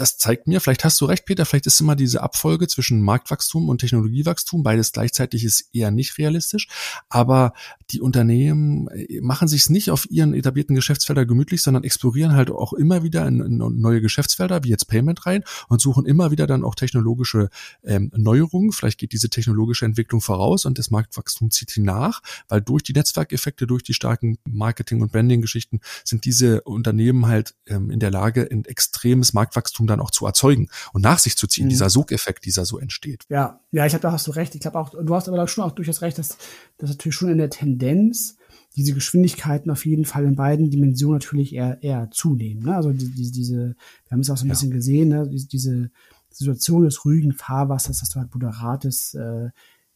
das 0.00 0.16
zeigt 0.16 0.46
mir, 0.46 0.60
vielleicht 0.60 0.84
hast 0.84 1.00
du 1.00 1.04
recht, 1.04 1.26
Peter, 1.26 1.44
vielleicht 1.44 1.66
ist 1.66 1.80
immer 1.80 1.96
diese 1.96 2.22
Abfolge 2.22 2.68
zwischen 2.68 3.02
Marktwachstum 3.02 3.68
und 3.68 3.78
Technologiewachstum, 3.78 4.62
beides 4.62 4.92
gleichzeitig 4.92 5.44
ist 5.44 5.68
eher 5.72 5.90
nicht 5.90 6.18
realistisch, 6.18 6.68
aber 7.08 7.52
die 7.90 8.00
Unternehmen 8.00 8.88
äh, 8.88 9.20
machen 9.20 9.48
sich 9.48 9.68
nicht 9.70 9.90
auf 9.90 10.08
ihren 10.10 10.34
etablierten 10.34 10.76
Geschäftsfelder 10.76 11.26
gemütlich, 11.26 11.62
sondern 11.62 11.84
explorieren 11.84 12.34
halt 12.34 12.50
auch 12.50 12.72
immer 12.72 13.02
wieder 13.02 13.26
in, 13.26 13.58
neue 13.58 14.00
Geschäftsfelder, 14.00 14.62
wie 14.62 14.68
jetzt 14.68 14.86
Payment 14.86 15.26
rein 15.26 15.42
und 15.68 15.80
suchen 15.80 16.06
immer 16.06 16.30
wieder 16.30 16.46
dann 16.46 16.64
auch 16.64 16.76
technologische 16.76 17.48
ähm, 17.82 18.12
Neuerungen. 18.14 18.72
Vielleicht 18.72 18.98
geht 18.98 19.12
diese 19.12 19.30
technologische 19.30 19.84
Entwicklung 19.84 20.20
voraus 20.20 20.64
und 20.64 20.78
das 20.78 20.90
Marktwachstum 20.90 21.50
zieht 21.50 21.70
sie 21.70 21.82
nach, 21.82 22.20
weil 22.48 22.60
durch 22.60 22.84
die 22.84 22.92
Netzwerkeffekte, 22.92 23.66
durch 23.66 23.82
die 23.82 23.94
starken 23.94 24.38
Marketing- 24.48 25.02
und 25.02 25.10
Branding-Geschichten 25.10 25.80
sind 26.04 26.24
diese 26.24 26.60
Unternehmen 26.62 27.26
halt 27.26 27.54
ähm, 27.66 27.90
in 27.90 27.98
der 27.98 28.12
Lage, 28.12 28.48
ein 28.50 28.64
extremes 28.64 29.32
Marktwachstum 29.32 29.87
dann 29.88 30.00
auch 30.00 30.10
zu 30.10 30.26
erzeugen 30.26 30.68
und 30.92 31.02
nach 31.02 31.18
sich 31.18 31.36
zu 31.36 31.46
ziehen, 31.46 31.66
mhm. 31.66 31.70
dieser 31.70 31.90
Sogeffekt, 31.90 32.44
dieser 32.44 32.64
so 32.64 32.78
entsteht. 32.78 33.24
Ja, 33.28 33.60
ja, 33.72 33.86
ich 33.86 33.90
glaube, 33.90 34.02
da 34.02 34.12
hast 34.12 34.26
du 34.26 34.30
recht. 34.32 34.54
Ich 34.54 34.60
glaube 34.60 34.78
auch, 34.78 34.90
du 34.90 35.14
hast 35.14 35.28
aber 35.28 35.48
schon 35.48 35.64
auch 35.64 35.72
durchaus 35.72 36.02
recht, 36.02 36.18
dass 36.18 36.36
das 36.78 36.90
natürlich 36.90 37.14
schon 37.14 37.30
in 37.30 37.38
der 37.38 37.50
Tendenz 37.50 38.36
diese 38.76 38.94
Geschwindigkeiten 38.94 39.70
auf 39.70 39.84
jeden 39.86 40.04
Fall 40.04 40.24
in 40.24 40.36
beiden 40.36 40.70
Dimensionen 40.70 41.18
natürlich 41.18 41.54
eher, 41.54 41.82
eher 41.82 42.10
zunehmen. 42.12 42.62
Ne? 42.64 42.76
Also 42.76 42.92
die, 42.92 43.10
die, 43.10 43.30
diese, 43.30 43.74
wir 44.06 44.10
haben 44.10 44.20
es 44.20 44.30
auch 44.30 44.36
so 44.36 44.44
ein 44.44 44.48
ja. 44.48 44.52
bisschen 44.52 44.70
gesehen, 44.70 45.08
ne? 45.08 45.28
diese, 45.28 45.48
diese 45.48 45.90
Situation 46.30 46.84
des 46.84 47.04
ruhigen 47.04 47.32
Fahrwassers, 47.32 48.00
dass 48.00 48.10
du 48.10 48.20
halt 48.20 48.32
moderates 48.32 49.14
äh, 49.14 49.48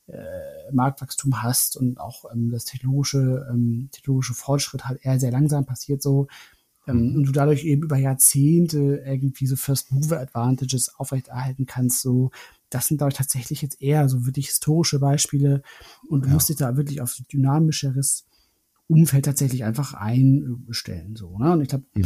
äh, 0.08 0.72
Marktwachstum 0.72 1.42
hast 1.42 1.76
und 1.76 2.00
auch 2.00 2.24
ähm, 2.32 2.50
das 2.50 2.64
technologische, 2.64 3.46
ähm, 3.50 3.88
technologische 3.92 4.34
Fortschritt 4.34 4.84
halt 4.84 5.04
eher 5.04 5.20
sehr 5.20 5.30
langsam 5.30 5.64
passiert 5.64 6.02
so. 6.02 6.26
Ähm, 6.86 7.10
mhm. 7.10 7.16
und 7.16 7.24
du 7.28 7.32
dadurch 7.32 7.64
eben 7.64 7.84
über 7.84 7.96
Jahrzehnte 7.96 9.02
irgendwie 9.06 9.46
so 9.46 9.54
First 9.54 9.92
Mover 9.92 10.18
Advantages 10.18 10.94
aufrechterhalten 10.98 11.66
kannst, 11.66 12.02
so 12.02 12.30
das 12.70 12.86
sind, 12.86 12.96
glaube 12.96 13.12
ich, 13.12 13.18
tatsächlich 13.18 13.62
jetzt 13.62 13.80
eher 13.82 14.08
so 14.08 14.26
wirklich 14.26 14.48
historische 14.48 14.98
Beispiele 14.98 15.62
und 16.08 16.24
du 16.24 16.28
ja. 16.28 16.34
musst 16.34 16.48
dich 16.48 16.56
da 16.56 16.76
wirklich 16.76 17.00
auf 17.00 17.16
dynamischeres 17.30 18.24
Umfeld 18.88 19.24
tatsächlich 19.24 19.64
einfach 19.64 19.94
einstellen. 19.94 21.16
So, 21.16 21.38
ne? 21.38 21.52
Und 21.52 21.60
ich 21.60 21.68
glaube, 21.68 21.84
mhm. 21.94 22.04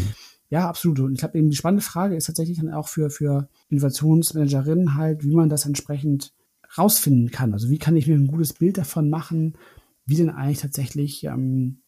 ja, 0.51 0.69
absolut. 0.69 1.01
Und 1.01 1.13
ich 1.13 1.21
glaube, 1.21 1.39
eben 1.39 1.51
die 1.51 1.57
spannende 1.57 1.85
Frage 1.85 2.17
ist 2.17 2.27
tatsächlich 2.27 2.59
dann 2.59 2.73
auch 2.73 2.89
für, 2.89 3.11
für 3.11 3.49
Innovationsmanagerinnen 3.69 4.95
halt, 4.95 5.25
wie 5.25 5.35
man 5.35 5.49
das 5.49 5.67
entsprechend 5.67 6.33
rausfinden 6.77 7.31
kann. 7.31 7.53
Also 7.53 7.71
wie 7.71 7.79
kann 7.79 7.97
ich 7.97 8.07
mir 8.07 8.15
ein 8.15 8.27
gutes 8.27 8.53
Bild 8.53 8.77
davon 8.79 9.09
machen, 9.09 9.57
wie 10.05 10.17
denn 10.17 10.31
eigentlich 10.31 10.59
tatsächlich 10.59 11.25
ähm, 11.25 11.81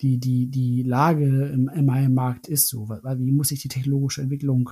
die, 0.00 0.18
die, 0.18 0.46
die 0.46 0.82
Lage 0.82 1.46
im, 1.46 1.68
in 1.68 1.86
meinem 1.86 2.14
Markt 2.14 2.48
ist, 2.48 2.68
so, 2.68 2.88
weil, 2.88 3.18
wie 3.18 3.32
muss 3.32 3.50
ich 3.50 3.62
die 3.62 3.68
technologische 3.68 4.22
Entwicklung 4.22 4.70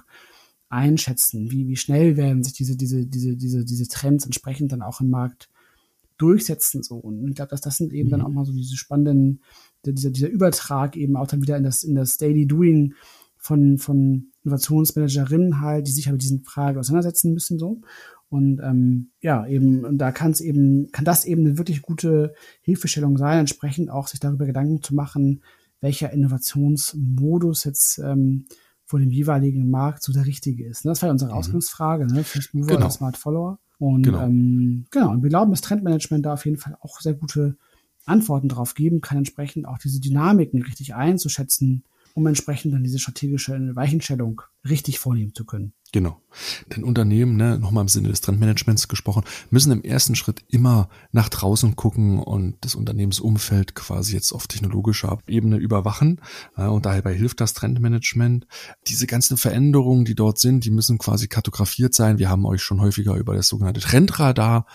einschätzen? 0.68 1.51
Wie, 1.51 1.68
wie 1.68 1.77
schnell 1.77 2.16
werden 2.16 2.43
sich 2.43 2.55
diese, 2.55 2.77
diese, 2.77 3.07
diese, 3.07 3.37
diese, 3.37 3.64
diese 3.64 3.89
Trends 3.89 4.25
entsprechend 4.25 4.73
dann 4.73 4.83
auch 4.83 5.01
im 5.01 5.11
Markt 5.11 5.49
durchsetzen, 6.18 6.83
so. 6.83 6.97
Und 6.97 7.29
ich 7.29 7.35
glaube, 7.35 7.51
dass 7.51 7.61
das 7.61 7.77
sind 7.77 7.93
eben 7.93 8.09
mhm. 8.09 8.12
dann 8.12 8.23
auch 8.23 8.31
mal 8.31 8.45
so 8.45 8.53
diese 8.53 8.77
spannenden, 8.77 9.41
dieser, 9.85 10.11
dieser 10.11 10.29
Übertrag 10.29 10.97
eben 10.97 11.16
auch 11.16 11.27
dann 11.27 11.43
wieder 11.43 11.57
in 11.57 11.64
das, 11.64 11.83
in 11.83 11.95
das 11.95 12.16
Daily 12.16 12.47
Doing 12.47 12.95
von, 13.37 13.79
von 13.79 14.29
Innovationsmanagerinnen 14.45 15.61
halt, 15.61 15.87
die 15.87 15.93
sich 15.93 16.07
halt 16.07 16.14
mit 16.14 16.23
diesen 16.23 16.45
Fragen 16.45 16.79
auseinandersetzen 16.79 17.33
müssen, 17.33 17.59
so. 17.59 17.81
Und 18.33 18.61
ähm, 18.64 19.11
ja, 19.20 19.47
eben, 19.47 19.99
da 19.99 20.11
kann 20.11 20.30
es 20.30 20.41
eben, 20.41 20.91
kann 20.91 21.05
das 21.05 21.26
eben 21.26 21.45
eine 21.45 21.59
wirklich 21.59 21.83
gute 21.83 22.33
Hilfestellung 22.62 23.18
sein, 23.18 23.41
entsprechend 23.41 23.91
auch 23.91 24.09
sich 24.09 24.20
darüber 24.20 24.47
Gedanken 24.47 24.83
zu 24.83 24.95
machen, 24.95 25.43
welcher 25.83 26.11
Innovationsmodus 26.14 27.64
jetzt 27.64 27.99
ähm, 27.99 28.47
vor 28.87 29.01
dem 29.01 29.11
jeweiligen 29.11 29.68
Markt 29.68 30.03
so 30.03 30.14
der 30.14 30.24
richtige 30.24 30.64
ist. 30.64 30.87
Ne? 30.87 30.93
Das 30.93 31.03
war 31.03 31.09
ja 31.09 31.12
unsere 31.12 31.33
mhm. 31.33 31.37
Ausgangsfrage, 31.37 32.07
ne? 32.07 32.24
First 32.24 32.55
Mover 32.55 32.68
genau. 32.68 32.80
oder 32.80 32.91
Smart 32.91 33.18
Follower. 33.18 33.59
Und 33.78 34.05
genau. 34.05 34.22
Ähm, 34.22 34.87
genau, 34.91 35.11
und 35.11 35.22
wir 35.22 35.28
glauben, 35.28 35.51
dass 35.51 35.61
Trendmanagement 35.61 36.24
da 36.24 36.33
auf 36.33 36.47
jeden 36.47 36.57
Fall 36.57 36.74
auch 36.80 37.03
sehr 37.03 37.12
gute 37.12 37.59
Antworten 38.07 38.49
drauf 38.49 38.72
geben 38.72 39.03
kann, 39.03 39.18
entsprechend 39.18 39.66
auch 39.66 39.76
diese 39.76 40.01
Dynamiken 40.01 40.62
richtig 40.62 40.95
einzuschätzen, 40.95 41.85
um 42.14 42.26
entsprechend 42.26 42.72
dann 42.72 42.83
diese 42.83 42.99
strategische 42.99 43.76
Weichenstellung 43.76 44.41
richtig 44.66 45.01
vornehmen 45.01 45.35
zu 45.35 45.45
können. 45.45 45.74
Genau. 45.93 46.18
Denn 46.74 46.84
Unternehmen, 46.84 47.36
ne, 47.36 47.59
nochmal 47.59 47.82
im 47.82 47.88
Sinne 47.88 48.09
des 48.09 48.22
Trendmanagements 48.22 48.88
gesprochen, 48.88 49.24
müssen 49.51 49.70
im 49.72 49.82
ersten 49.82 50.14
Schritt 50.14 50.43
immer 50.49 50.88
nach 51.12 51.28
draußen 51.28 51.76
gucken 51.76 52.18
und 52.18 52.57
das 52.62 52.74
Unternehmensumfeld 52.74 53.74
quasi 53.74 54.14
jetzt 54.14 54.32
auf 54.32 54.47
technologischer 54.47 55.18
Ebene 55.26 55.59
überwachen. 55.59 56.22
Und 56.57 56.86
dabei 56.86 57.12
hilft 57.14 57.43
das 57.43 57.53
Trendmanagement. 57.53 58.47
Diese 58.86 59.07
ganzen 59.07 59.36
Veränderungen, 59.36 60.07
die 60.07 60.14
dort 60.14 60.38
sind, 60.38 60.64
die 60.64 60.70
müssen 60.70 60.97
quasi 60.97 61.28
kartografiert 61.28 61.93
sein. 61.93 62.18
Wir 62.18 62.30
haben 62.30 62.47
euch 62.47 62.62
schon 62.62 62.80
häufiger 62.80 63.14
über 63.16 63.34
das 63.34 63.49
sogenannte 63.49 63.80
Trendradar 63.80 64.66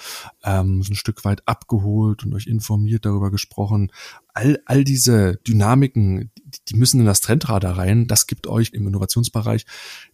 ähm, 0.43 0.83
ein 0.87 0.95
Stück 0.95 1.25
weit 1.25 1.47
abgeholt 1.47 2.23
und 2.23 2.35
euch 2.35 2.45
informiert 2.45 3.05
darüber 3.05 3.31
gesprochen. 3.31 3.91
All, 4.37 4.59
all 4.65 4.83
diese 4.83 5.39
Dynamiken, 5.47 6.29
die 6.67 6.75
müssen 6.75 6.99
in 6.99 7.07
das 7.07 7.21
Trendradar 7.21 7.75
rein. 7.75 8.05
Das 8.05 8.27
gibt 8.27 8.45
euch 8.45 8.69
im 8.71 8.85
Innovationsbereich 8.85 9.65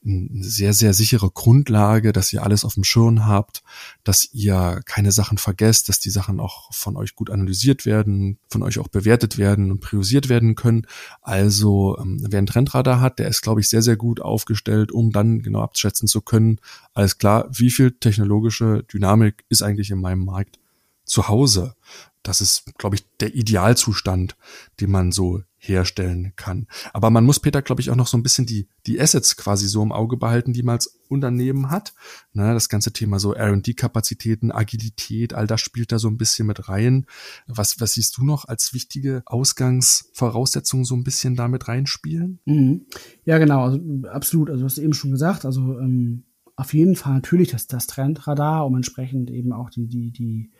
eine 0.05 0.29
sehr, 0.45 0.71
sehr 0.71 0.93
sichere 0.93 1.29
Grundlage, 1.29 2.13
dass 2.13 2.31
ihr 2.31 2.41
alles 2.41 2.63
auf 2.63 2.75
dem 2.75 2.85
Schirm 2.85 3.25
habt, 3.25 3.63
dass 4.05 4.29
ihr 4.31 4.79
keine 4.85 5.11
Sachen 5.11 5.37
vergesst, 5.37 5.89
dass 5.89 5.99
die 5.99 6.09
Sachen 6.09 6.39
auch 6.39 6.71
von 6.71 6.95
euch 6.95 7.15
gut 7.15 7.29
analysiert 7.29 7.85
werden, 7.85 8.37
von 8.47 8.63
euch 8.63 8.79
auch 8.79 8.87
bewertet 8.87 9.37
werden 9.37 9.71
und 9.71 9.81
priorisiert 9.81 10.29
werden 10.29 10.55
können. 10.55 10.87
Also 11.21 11.97
ähm, 11.99 12.25
wer 12.29 12.37
einen 12.37 12.47
Trendradar 12.47 13.01
hat, 13.01 13.19
der 13.19 13.27
ist, 13.27 13.41
glaube 13.41 13.59
ich, 13.59 13.67
sehr, 13.67 13.81
sehr 13.81 13.97
gut 13.97 14.21
aufgestellt, 14.21 14.93
um 14.93 15.11
dann 15.11 15.41
genau 15.41 15.59
abschätzen 15.59 16.07
zu 16.07 16.21
können, 16.21 16.61
alles 16.93 17.17
klar, 17.17 17.49
wie 17.51 17.71
viel 17.71 17.91
technologische 17.91 18.83
Dynamik 18.83 19.43
ist 19.49 19.63
eigentlich 19.63 19.91
in 19.91 19.99
meinem 19.99 20.23
Markt 20.23 20.59
zu 21.05 21.27
Hause. 21.27 21.75
Das 22.23 22.39
ist, 22.39 22.77
glaube 22.77 22.95
ich, 22.95 23.05
der 23.17 23.35
Idealzustand, 23.35 24.37
den 24.79 24.91
man 24.91 25.11
so 25.11 25.41
herstellen 25.57 26.33
kann. 26.35 26.67
Aber 26.93 27.09
man 27.09 27.25
muss 27.25 27.39
Peter, 27.39 27.61
glaube 27.61 27.81
ich, 27.81 27.89
auch 27.89 27.95
noch 27.97 28.07
so 28.07 28.17
ein 28.17 28.23
bisschen 28.23 28.45
die, 28.45 28.67
die 28.85 28.99
Assets 28.99 29.35
quasi 29.35 29.67
so 29.67 29.83
im 29.83 29.91
Auge 29.91 30.15
behalten, 30.17 30.53
die 30.53 30.63
man 30.63 30.75
als 30.75 30.99
Unternehmen 31.09 31.69
hat. 31.69 31.93
Ne, 32.33 32.53
das 32.53 32.69
ganze 32.69 32.93
Thema 32.93 33.19
so 33.19 33.33
R&D-Kapazitäten, 33.33 34.51
Agilität, 34.51 35.33
all 35.33 35.47
das 35.47 35.59
spielt 35.59 35.91
da 35.91 35.99
so 35.99 36.07
ein 36.07 36.17
bisschen 36.17 36.47
mit 36.47 36.69
rein. 36.69 37.05
Was, 37.47 37.79
was 37.81 37.93
siehst 37.93 38.17
du 38.17 38.25
noch 38.25 38.45
als 38.45 38.73
wichtige 38.73 39.23
Ausgangsvoraussetzungen 39.25 40.85
so 40.85 40.95
ein 40.95 41.03
bisschen 41.03 41.35
damit 41.35 41.67
reinspielen? 41.67 42.39
Mhm. 42.45 42.85
Ja, 43.25 43.37
genau, 43.37 43.65
also, 43.65 43.79
absolut. 44.09 44.49
Also 44.49 44.61
du 44.61 44.65
hast 44.65 44.77
eben 44.77 44.93
schon 44.93 45.11
gesagt, 45.11 45.45
also 45.45 45.77
ähm, 45.79 46.23
auf 46.55 46.73
jeden 46.73 46.95
Fall 46.95 47.13
natürlich 47.13 47.49
das, 47.49 47.67
das 47.67 47.87
Trendradar, 47.87 48.65
um 48.65 48.75
entsprechend 48.75 49.29
eben 49.29 49.53
auch 49.53 49.69
die, 49.69 49.87
die, 49.87 50.11
die 50.11 50.51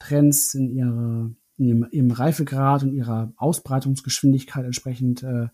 Trends 0.00 0.54
in 0.54 0.70
ihrer 0.70 1.30
in 1.60 1.66
ihrem, 1.66 1.86
ihrem 1.90 2.10
Reifegrad 2.10 2.82
und 2.82 2.94
ihrer 2.94 3.32
Ausbreitungsgeschwindigkeit 3.36 4.64
entsprechend 4.64 5.22
äh, 5.22 5.48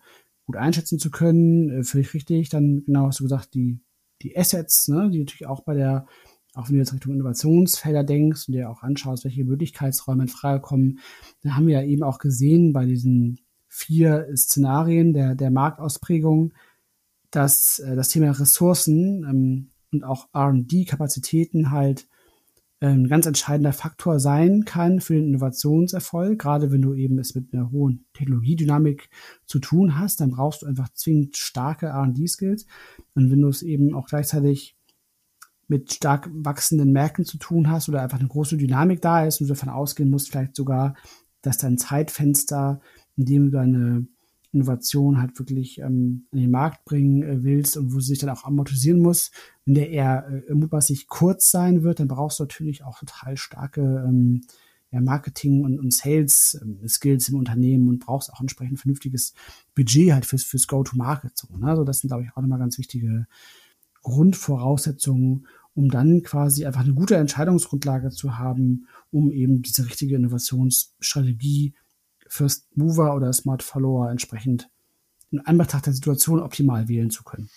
gut 0.45 0.55
einschätzen 0.55 0.97
zu 0.97 1.11
können. 1.11 1.69
Äh, 1.69 1.83
völlig 1.83 2.13
richtig. 2.13 2.49
Dann 2.49 2.83
genau 2.85 3.07
hast 3.07 3.19
du 3.19 3.25
gesagt, 3.25 3.53
die, 3.53 3.81
die 4.21 4.35
Assets, 4.35 4.87
ne, 4.87 5.09
die 5.11 5.19
natürlich 5.19 5.45
auch 5.45 5.61
bei 5.61 5.75
der, 5.75 6.07
auch 6.55 6.69
wenn 6.69 6.75
du 6.75 6.79
jetzt 6.79 6.93
Richtung 6.93 7.13
Innovationsfelder 7.13 8.03
denkst 8.03 8.47
und 8.47 8.53
dir 8.53 8.69
auch 8.69 8.81
anschaust, 8.81 9.25
welche 9.25 9.43
Möglichkeitsräume 9.43 10.23
in 10.23 10.29
Frage 10.29 10.61
kommen, 10.61 10.99
dann 11.43 11.55
haben 11.55 11.67
wir 11.67 11.81
ja 11.81 11.85
eben 11.85 12.03
auch 12.03 12.17
gesehen 12.17 12.73
bei 12.73 12.85
diesen 12.85 13.39
vier 13.67 14.27
Szenarien 14.35 15.13
der, 15.13 15.35
der 15.35 15.51
Marktausprägung, 15.51 16.53
dass 17.31 17.79
äh, 17.79 17.95
das 17.95 18.09
Thema 18.09 18.31
Ressourcen 18.31 19.25
ähm, 19.29 19.71
und 19.91 20.03
auch 20.03 20.29
R&D-Kapazitäten 20.33 21.71
halt 21.71 22.07
ein 22.79 23.07
ganz 23.07 23.25
entscheidender 23.25 23.73
Faktor 23.73 24.19
sein 24.19 24.63
kann 24.63 25.01
für 25.01 25.15
den 25.15 25.29
Innovationserfolg. 25.29 26.39
Gerade 26.39 26.71
wenn 26.71 26.81
du 26.81 26.93
eben 26.93 27.17
es 27.17 27.33
mit 27.33 27.53
einer 27.53 27.71
hohen 27.71 28.05
Technologiedynamik 28.13 29.09
zu 29.45 29.59
tun 29.59 29.97
hast, 29.97 30.21
dann 30.21 30.31
brauchst 30.31 30.61
du 30.61 30.67
einfach 30.67 30.89
zwingend 30.93 31.37
starke 31.37 31.87
R&D-Skills. 31.87 32.67
Und 33.15 33.31
wenn 33.31 33.41
du 33.41 33.47
es 33.47 33.63
eben 33.63 33.95
auch 33.95 34.07
gleichzeitig 34.07 34.77
mit 35.67 35.91
stark 35.91 36.29
wachsenden 36.31 36.91
Märkten 36.91 37.25
zu 37.25 37.37
tun 37.37 37.69
hast 37.69 37.89
oder 37.89 38.01
einfach 38.01 38.19
eine 38.19 38.29
große 38.29 38.57
Dynamik 38.57 39.01
da 39.01 39.25
ist 39.25 39.41
und 39.41 39.47
du 39.47 39.53
davon 39.53 39.69
ausgehen 39.69 40.09
musst, 40.09 40.29
vielleicht 40.29 40.55
sogar, 40.55 40.95
dass 41.41 41.57
dein 41.57 41.77
Zeitfenster, 41.77 42.79
in 43.15 43.25
dem 43.25 43.45
du 43.45 43.51
deine 43.51 44.07
Innovation 44.57 45.21
halt 45.21 45.37
wirklich 45.39 45.79
ähm, 45.79 46.27
an 46.31 46.39
den 46.39 46.51
Markt 46.51 46.85
bringen 46.85 47.23
äh, 47.23 47.43
willst 47.43 47.77
und 47.77 47.93
wo 47.93 47.99
sie 47.99 48.07
sich 48.09 48.19
dann 48.19 48.29
auch 48.29 48.43
amortisieren 48.43 48.99
muss, 48.99 49.31
wenn 49.65 49.75
der 49.75 49.89
eher 49.89 50.43
äh, 50.47 50.53
mutmaßlich 50.53 51.07
kurz 51.07 51.51
sein 51.51 51.83
wird, 51.83 51.99
dann 51.99 52.07
brauchst 52.07 52.39
du 52.39 52.43
natürlich 52.43 52.83
auch 52.83 52.99
total 52.99 53.37
starke 53.37 54.05
ähm, 54.07 54.41
ja, 54.91 55.01
Marketing 55.01 55.63
und, 55.63 55.79
und 55.79 55.93
Sales 55.93 56.59
ähm, 56.61 56.87
Skills 56.87 57.29
im 57.29 57.35
Unternehmen 57.35 57.89
und 57.89 57.99
brauchst 57.99 58.31
auch 58.31 58.41
entsprechend 58.41 58.79
vernünftiges 58.79 59.33
Budget 59.75 60.13
halt 60.13 60.25
fürs, 60.25 60.43
fürs 60.43 60.67
Go-to-Market. 60.67 61.37
So, 61.37 61.55
ne? 61.57 61.67
Also 61.67 61.83
das 61.83 61.99
sind, 61.99 62.09
glaube 62.09 62.23
ich, 62.23 62.31
auch 62.31 62.41
nochmal 62.41 62.59
ganz 62.59 62.77
wichtige 62.77 63.27
Grundvoraussetzungen, 64.01 65.47
um 65.73 65.89
dann 65.89 66.23
quasi 66.23 66.65
einfach 66.65 66.81
eine 66.81 66.93
gute 66.93 67.15
Entscheidungsgrundlage 67.17 68.09
zu 68.09 68.37
haben, 68.37 68.87
um 69.11 69.31
eben 69.31 69.61
diese 69.61 69.85
richtige 69.85 70.15
Innovationsstrategie 70.15 71.73
First 72.29 72.65
Mover 72.75 73.15
oder 73.15 73.31
Smart 73.33 73.63
Follower 73.63 74.09
entsprechend 74.09 74.69
in 75.31 75.39
Anbetracht 75.41 75.85
der 75.85 75.93
Situation 75.93 76.39
optimal 76.39 76.87
wählen 76.87 77.09
zu 77.09 77.23
können. 77.23 77.49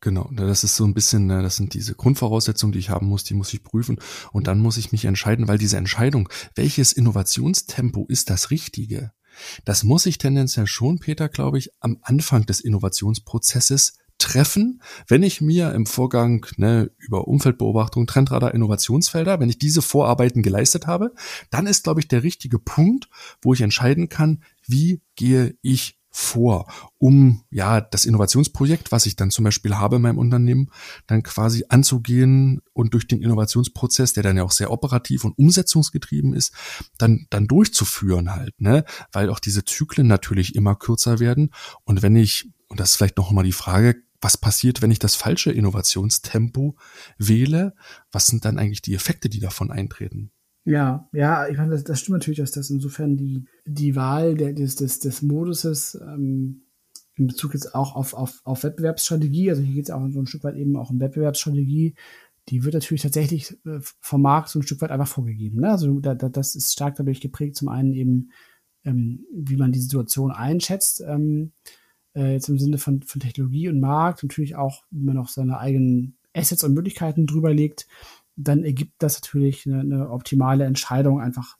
Genau, 0.00 0.30
das 0.34 0.62
ist 0.62 0.76
so 0.76 0.84
ein 0.84 0.92
bisschen, 0.92 1.28
das 1.28 1.56
sind 1.56 1.72
diese 1.72 1.94
Grundvoraussetzungen, 1.94 2.72
die 2.72 2.78
ich 2.78 2.90
haben 2.90 3.06
muss, 3.06 3.24
die 3.24 3.32
muss 3.32 3.54
ich 3.54 3.62
prüfen 3.62 3.98
und 4.32 4.46
dann 4.46 4.60
muss 4.60 4.76
ich 4.76 4.92
mich 4.92 5.06
entscheiden, 5.06 5.48
weil 5.48 5.56
diese 5.56 5.78
Entscheidung, 5.78 6.28
welches 6.54 6.92
Innovationstempo 6.92 8.04
ist 8.08 8.28
das 8.28 8.50
richtige, 8.50 9.12
das 9.64 9.84
muss 9.84 10.06
ich 10.06 10.18
tendenziell 10.18 10.66
schon, 10.66 10.98
Peter, 10.98 11.28
glaube 11.28 11.58
ich, 11.58 11.70
am 11.80 11.98
Anfang 12.02 12.46
des 12.46 12.60
Innovationsprozesses 12.60 13.96
treffen, 14.18 14.80
wenn 15.08 15.22
ich 15.22 15.40
mir 15.40 15.72
im 15.72 15.86
Vorgang 15.86 16.46
ne, 16.56 16.90
über 16.98 17.28
Umfeldbeobachtung, 17.28 18.06
Trendradar, 18.06 18.54
Innovationsfelder, 18.54 19.40
wenn 19.40 19.48
ich 19.48 19.58
diese 19.58 19.82
Vorarbeiten 19.82 20.42
geleistet 20.42 20.86
habe, 20.86 21.12
dann 21.50 21.66
ist, 21.66 21.84
glaube 21.84 22.00
ich, 22.00 22.08
der 22.08 22.22
richtige 22.22 22.58
Punkt, 22.58 23.08
wo 23.42 23.54
ich 23.54 23.60
entscheiden 23.60 24.08
kann, 24.08 24.42
wie 24.66 25.00
gehe 25.16 25.56
ich 25.62 25.98
vor, 26.16 26.72
um 26.98 27.42
ja 27.50 27.80
das 27.80 28.06
Innovationsprojekt, 28.06 28.92
was 28.92 29.04
ich 29.04 29.16
dann 29.16 29.32
zum 29.32 29.44
Beispiel 29.44 29.74
habe 29.74 29.96
in 29.96 30.02
meinem 30.02 30.18
Unternehmen, 30.18 30.70
dann 31.08 31.24
quasi 31.24 31.64
anzugehen 31.68 32.60
und 32.72 32.94
durch 32.94 33.08
den 33.08 33.20
Innovationsprozess, 33.20 34.12
der 34.12 34.22
dann 34.22 34.36
ja 34.36 34.44
auch 34.44 34.52
sehr 34.52 34.70
operativ 34.70 35.24
und 35.24 35.36
umsetzungsgetrieben 35.36 36.32
ist, 36.32 36.54
dann 36.98 37.26
dann 37.30 37.48
durchzuführen 37.48 38.32
halt, 38.32 38.60
ne, 38.60 38.84
weil 39.10 39.28
auch 39.28 39.40
diese 39.40 39.64
Zyklen 39.64 40.06
natürlich 40.06 40.54
immer 40.54 40.76
kürzer 40.76 41.18
werden. 41.18 41.50
Und 41.82 42.02
wenn 42.02 42.14
ich 42.14 42.48
und 42.74 42.80
das 42.80 42.90
ist 42.90 42.96
vielleicht 42.96 43.18
noch 43.18 43.30
mal 43.30 43.44
die 43.44 43.52
Frage, 43.52 44.02
was 44.20 44.36
passiert, 44.36 44.82
wenn 44.82 44.90
ich 44.90 44.98
das 44.98 45.14
falsche 45.14 45.52
Innovationstempo 45.52 46.74
wähle? 47.18 47.76
Was 48.10 48.26
sind 48.26 48.44
dann 48.44 48.58
eigentlich 48.58 48.82
die 48.82 48.94
Effekte, 48.94 49.28
die 49.28 49.38
davon 49.38 49.70
eintreten? 49.70 50.32
Ja, 50.64 51.08
ja, 51.12 51.46
ich 51.46 51.56
meine, 51.56 51.70
das, 51.70 51.84
das 51.84 52.00
stimmt 52.00 52.18
natürlich, 52.18 52.40
dass 52.40 52.50
das 52.50 52.70
insofern 52.70 53.16
die, 53.16 53.44
die 53.64 53.94
Wahl 53.94 54.34
der, 54.34 54.54
des, 54.54 54.74
des, 54.74 54.98
des 54.98 55.22
Moduses 55.22 55.96
ähm, 56.02 56.64
in 57.14 57.28
Bezug 57.28 57.54
jetzt 57.54 57.76
auch 57.76 57.94
auf, 57.94 58.12
auf, 58.12 58.40
auf 58.42 58.64
Wettbewerbsstrategie, 58.64 59.50
also 59.50 59.62
hier 59.62 59.74
geht 59.74 59.84
es 59.84 59.90
auch 59.90 60.04
so 60.10 60.18
ein 60.18 60.26
Stück 60.26 60.42
weit 60.42 60.56
eben 60.56 60.76
auch 60.76 60.90
um 60.90 60.98
Wettbewerbsstrategie, 60.98 61.94
die 62.48 62.64
wird 62.64 62.74
natürlich 62.74 63.02
tatsächlich 63.02 63.56
äh, 63.64 63.78
vom 64.00 64.22
Markt 64.22 64.48
so 64.48 64.58
ein 64.58 64.64
Stück 64.64 64.80
weit 64.80 64.90
einfach 64.90 65.06
vorgegeben. 65.06 65.60
Ne? 65.60 65.70
Also 65.70 66.00
da, 66.00 66.16
da, 66.16 66.28
das 66.28 66.56
ist 66.56 66.72
stark 66.72 66.96
dadurch 66.96 67.20
geprägt, 67.20 67.54
zum 67.54 67.68
einen 67.68 67.92
eben, 67.92 68.32
ähm, 68.82 69.24
wie 69.32 69.58
man 69.58 69.70
die 69.70 69.80
Situation 69.80 70.32
einschätzt, 70.32 71.04
ähm, 71.06 71.52
äh, 72.14 72.32
jetzt 72.32 72.48
im 72.48 72.58
Sinne 72.58 72.78
von, 72.78 73.02
von 73.02 73.20
Technologie 73.20 73.68
und 73.68 73.80
Markt, 73.80 74.22
natürlich 74.22 74.56
auch, 74.56 74.84
wie 74.90 75.04
man 75.04 75.18
auch 75.18 75.28
seine 75.28 75.58
eigenen 75.58 76.16
Assets 76.34 76.64
und 76.64 76.74
Möglichkeiten 76.74 77.26
drüber 77.26 77.52
legt, 77.52 77.86
dann 78.36 78.64
ergibt 78.64 78.94
das 78.98 79.20
natürlich 79.20 79.66
eine, 79.66 79.80
eine 79.80 80.10
optimale 80.10 80.64
Entscheidung, 80.64 81.20
einfach 81.20 81.56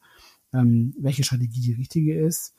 ähm, 0.53 0.95
welche 0.99 1.25
Strategie 1.25 1.61
die 1.61 1.75
richtige 1.75 2.19
ist. 2.19 2.55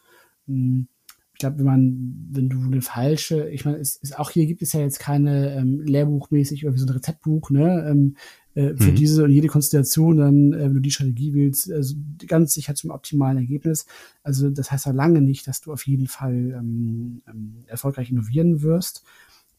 Hm, 0.48 0.88
ich 1.34 1.40
glaube, 1.40 1.60
wenn 1.60 1.66
man, 1.66 2.28
wenn 2.32 2.50
du 2.50 2.62
eine 2.62 2.82
falsche, 2.82 3.50
ich 3.50 3.66
meine, 3.66 3.78
es 3.78 3.98
ist 3.98 4.18
auch 4.18 4.30
hier 4.30 4.46
gibt 4.46 4.62
es 4.62 4.72
ja 4.72 4.80
jetzt 4.80 5.00
keine 5.00 5.54
ähm, 5.54 5.82
Lehrbuchmäßig 5.82 6.64
irgendwie 6.64 6.80
so 6.80 6.86
ein 6.86 6.94
Rezeptbuch, 6.94 7.50
ne? 7.50 7.86
Ähm, 7.90 8.16
äh, 8.56 8.74
für 8.76 8.92
mhm. 8.92 8.96
diese 8.96 9.24
und 9.26 9.32
jede 9.32 9.48
Konstellation 9.50 10.18
dann, 10.18 10.54
äh, 10.54 10.66
wenn 10.66 10.76
du 10.76 10.80
die 10.80 10.92
Strategie 10.92 11.34
wählst, 11.34 11.72
also 11.72 11.96
ganz 12.26 12.54
sicher 12.54 12.74
zum 12.74 12.90
optimalen 12.90 13.38
Ergebnis. 13.38 13.86
Also 14.24 14.50
das 14.50 14.72
heißt 14.72 14.86
ja 14.86 14.94
lange 14.94 15.22
nicht, 15.22 15.46
dass 15.48 15.62
du 15.62 15.74
auf 15.74 15.86
jeden 15.86 16.08
Fall 16.08 16.56
ähm, 16.58 17.22
ähm, 17.28 17.64
erfolgreich 17.68 18.10
innovieren 18.10 18.62
wirst, 18.62 19.04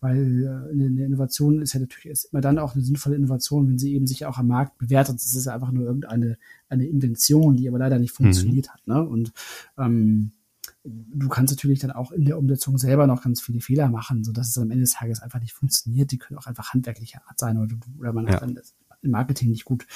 weil 0.00 0.44
äh, 0.44 0.72
eine 0.72 1.04
Innovation 1.04 1.60
ist 1.60 1.74
ja 1.74 1.80
natürlich 1.80 2.06
ist 2.06 2.32
immer 2.32 2.40
dann 2.40 2.58
auch 2.58 2.74
eine 2.74 2.82
sinnvolle 2.82 3.16
Innovation, 3.16 3.68
wenn 3.68 3.78
sie 3.78 3.94
eben 3.94 4.06
sich 4.06 4.24
auch 4.24 4.38
am 4.38 4.46
Markt 4.46 4.78
bewertet. 4.78 5.16
Das 5.16 5.34
ist 5.34 5.44
ja 5.44 5.54
einfach 5.54 5.72
nur 5.72 5.84
irgendeine 5.84 6.38
eine 6.68 6.86
Invention, 6.86 7.56
die 7.56 7.68
aber 7.68 7.78
leider 7.78 7.98
nicht 7.98 8.18
mhm. 8.18 8.24
funktioniert 8.24 8.68
mhm. 8.68 8.70
hat. 8.70 8.86
Ne? 8.86 9.06
Und 9.06 9.32
ähm, 9.78 10.32
du 10.84 11.28
kannst 11.28 11.52
natürlich 11.52 11.80
dann 11.80 11.90
auch 11.90 12.12
in 12.12 12.24
der 12.24 12.38
Umsetzung 12.38 12.78
selber 12.78 13.06
noch 13.06 13.22
ganz 13.22 13.40
viele 13.40 13.60
Fehler 13.60 13.88
machen, 13.88 14.24
sodass 14.24 14.48
es 14.48 14.58
am 14.58 14.70
Ende 14.70 14.84
des 14.84 14.92
Tages 14.92 15.20
einfach 15.20 15.40
nicht 15.40 15.52
funktioniert. 15.52 16.12
Die 16.12 16.18
können 16.18 16.38
auch 16.38 16.46
einfach 16.46 16.72
handwerklicher 16.72 17.20
Art 17.26 17.38
sein 17.38 17.58
oder, 17.58 17.76
oder 17.98 18.12
man 18.12 18.26
ja. 18.26 18.34
hat 18.34 18.42
dann 18.42 18.58
im 19.06 19.12
Marketing 19.12 19.50
nicht 19.50 19.64
gut, 19.64 19.86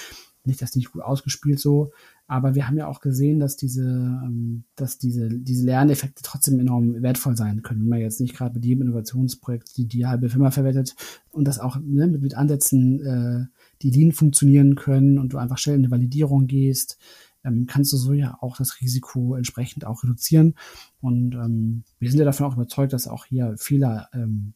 nicht 0.44 0.62
das 0.62 0.74
nicht 0.74 0.92
gut 0.92 1.02
ausgespielt 1.02 1.60
so. 1.60 1.92
Aber 2.26 2.54
wir 2.54 2.68
haben 2.68 2.76
ja 2.76 2.86
auch 2.86 3.00
gesehen, 3.00 3.40
dass 3.40 3.56
diese, 3.56 3.82
ähm, 3.82 4.64
dass 4.76 4.98
diese, 4.98 5.28
diese 5.28 5.66
Lerneffekte 5.66 6.22
trotzdem 6.22 6.60
enorm 6.60 7.02
wertvoll 7.02 7.36
sein 7.36 7.62
können. 7.62 7.82
Wenn 7.82 7.88
man 7.88 8.00
jetzt 8.00 8.20
nicht 8.20 8.36
gerade 8.36 8.54
mit 8.54 8.64
jedem 8.64 8.82
Innovationsprojekt 8.82 9.76
die, 9.76 9.86
die 9.86 10.06
halbe 10.06 10.28
Firma 10.28 10.50
verwettet 10.50 10.94
und 11.30 11.46
das 11.46 11.58
auch 11.58 11.76
ne, 11.76 12.06
mit, 12.06 12.22
mit 12.22 12.34
Ansätzen, 12.36 13.00
äh, 13.04 13.46
die 13.82 13.90
Lean 13.90 14.12
funktionieren 14.12 14.76
können 14.76 15.18
und 15.18 15.32
du 15.32 15.38
einfach 15.38 15.58
schnell 15.58 15.76
in 15.76 15.82
eine 15.82 15.90
Validierung 15.90 16.46
gehst, 16.46 16.98
ähm, 17.44 17.66
kannst 17.66 17.92
du 17.92 17.96
so 17.96 18.12
ja 18.12 18.38
auch 18.40 18.56
das 18.56 18.80
Risiko 18.80 19.34
entsprechend 19.34 19.84
auch 19.84 20.02
reduzieren. 20.04 20.54
Und 21.00 21.34
ähm, 21.34 21.84
wir 21.98 22.10
sind 22.10 22.18
ja 22.18 22.24
davon 22.24 22.46
auch 22.46 22.54
überzeugt, 22.54 22.92
dass 22.92 23.08
auch 23.08 23.24
hier 23.24 23.54
Fehler 23.58 24.08
ähm, 24.12 24.54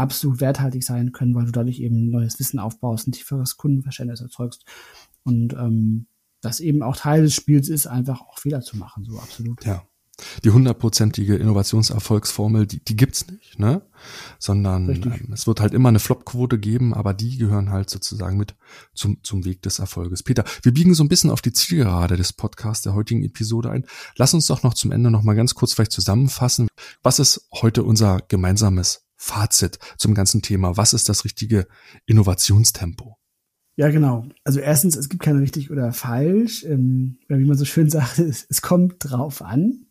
absolut 0.00 0.40
werthaltig 0.40 0.84
sein 0.84 1.12
können, 1.12 1.34
weil 1.34 1.46
du 1.46 1.52
dadurch 1.52 1.80
eben 1.80 2.10
neues 2.10 2.38
Wissen 2.38 2.58
aufbaust, 2.58 3.08
ein 3.08 3.12
tieferes 3.12 3.56
Kundenverständnis 3.56 4.20
erzeugst 4.20 4.64
und 5.22 5.52
ähm, 5.54 6.06
das 6.40 6.60
eben 6.60 6.82
auch 6.82 6.96
Teil 6.96 7.22
des 7.22 7.34
Spiels 7.34 7.68
ist, 7.68 7.86
einfach 7.86 8.22
auch 8.22 8.38
Fehler 8.38 8.62
zu 8.62 8.76
machen, 8.76 9.04
so 9.04 9.18
absolut. 9.18 9.64
Ja 9.64 9.84
die 10.44 10.50
hundertprozentige 10.50 11.36
Innovationserfolgsformel, 11.36 12.66
die, 12.66 12.82
die 12.84 12.96
gibt's 12.96 13.26
nicht, 13.26 13.58
ne? 13.58 13.82
Sondern 14.38 14.88
ähm, 14.88 15.32
es 15.32 15.46
wird 15.46 15.60
halt 15.60 15.74
immer 15.74 15.88
eine 15.88 15.98
Flopquote 15.98 16.58
geben, 16.58 16.94
aber 16.94 17.14
die 17.14 17.36
gehören 17.36 17.70
halt 17.70 17.90
sozusagen 17.90 18.36
mit 18.36 18.54
zum, 18.94 19.22
zum 19.22 19.44
Weg 19.44 19.62
des 19.62 19.78
Erfolges. 19.78 20.22
Peter, 20.22 20.44
wir 20.62 20.72
biegen 20.72 20.94
so 20.94 21.04
ein 21.04 21.08
bisschen 21.08 21.30
auf 21.30 21.42
die 21.42 21.52
Zielgerade 21.52 22.16
des 22.16 22.32
Podcasts 22.32 22.82
der 22.82 22.94
heutigen 22.94 23.24
Episode 23.24 23.70
ein. 23.70 23.86
Lass 24.16 24.34
uns 24.34 24.46
doch 24.46 24.62
noch 24.62 24.74
zum 24.74 24.92
Ende 24.92 25.10
noch 25.10 25.22
mal 25.22 25.34
ganz 25.34 25.54
kurz 25.54 25.72
vielleicht 25.72 25.92
zusammenfassen. 25.92 26.68
Was 27.02 27.18
ist 27.18 27.48
heute 27.52 27.82
unser 27.82 28.20
gemeinsames 28.28 29.06
Fazit 29.22 29.78
zum 29.98 30.14
ganzen 30.14 30.40
Thema? 30.40 30.78
Was 30.78 30.94
ist 30.94 31.10
das 31.10 31.26
richtige 31.26 31.66
Innovationstempo? 32.06 33.18
Ja, 33.76 33.90
genau. 33.90 34.26
Also 34.44 34.60
erstens, 34.60 34.96
es 34.96 35.10
gibt 35.10 35.22
keine 35.22 35.40
richtig 35.40 35.70
oder 35.70 35.92
falsch. 35.92 36.64
Ähm, 36.64 37.18
wie 37.28 37.44
man 37.44 37.58
so 37.58 37.66
schön 37.66 37.90
sagt, 37.90 38.18
es, 38.18 38.46
es 38.48 38.62
kommt 38.62 38.96
drauf 38.98 39.42
an. 39.42 39.86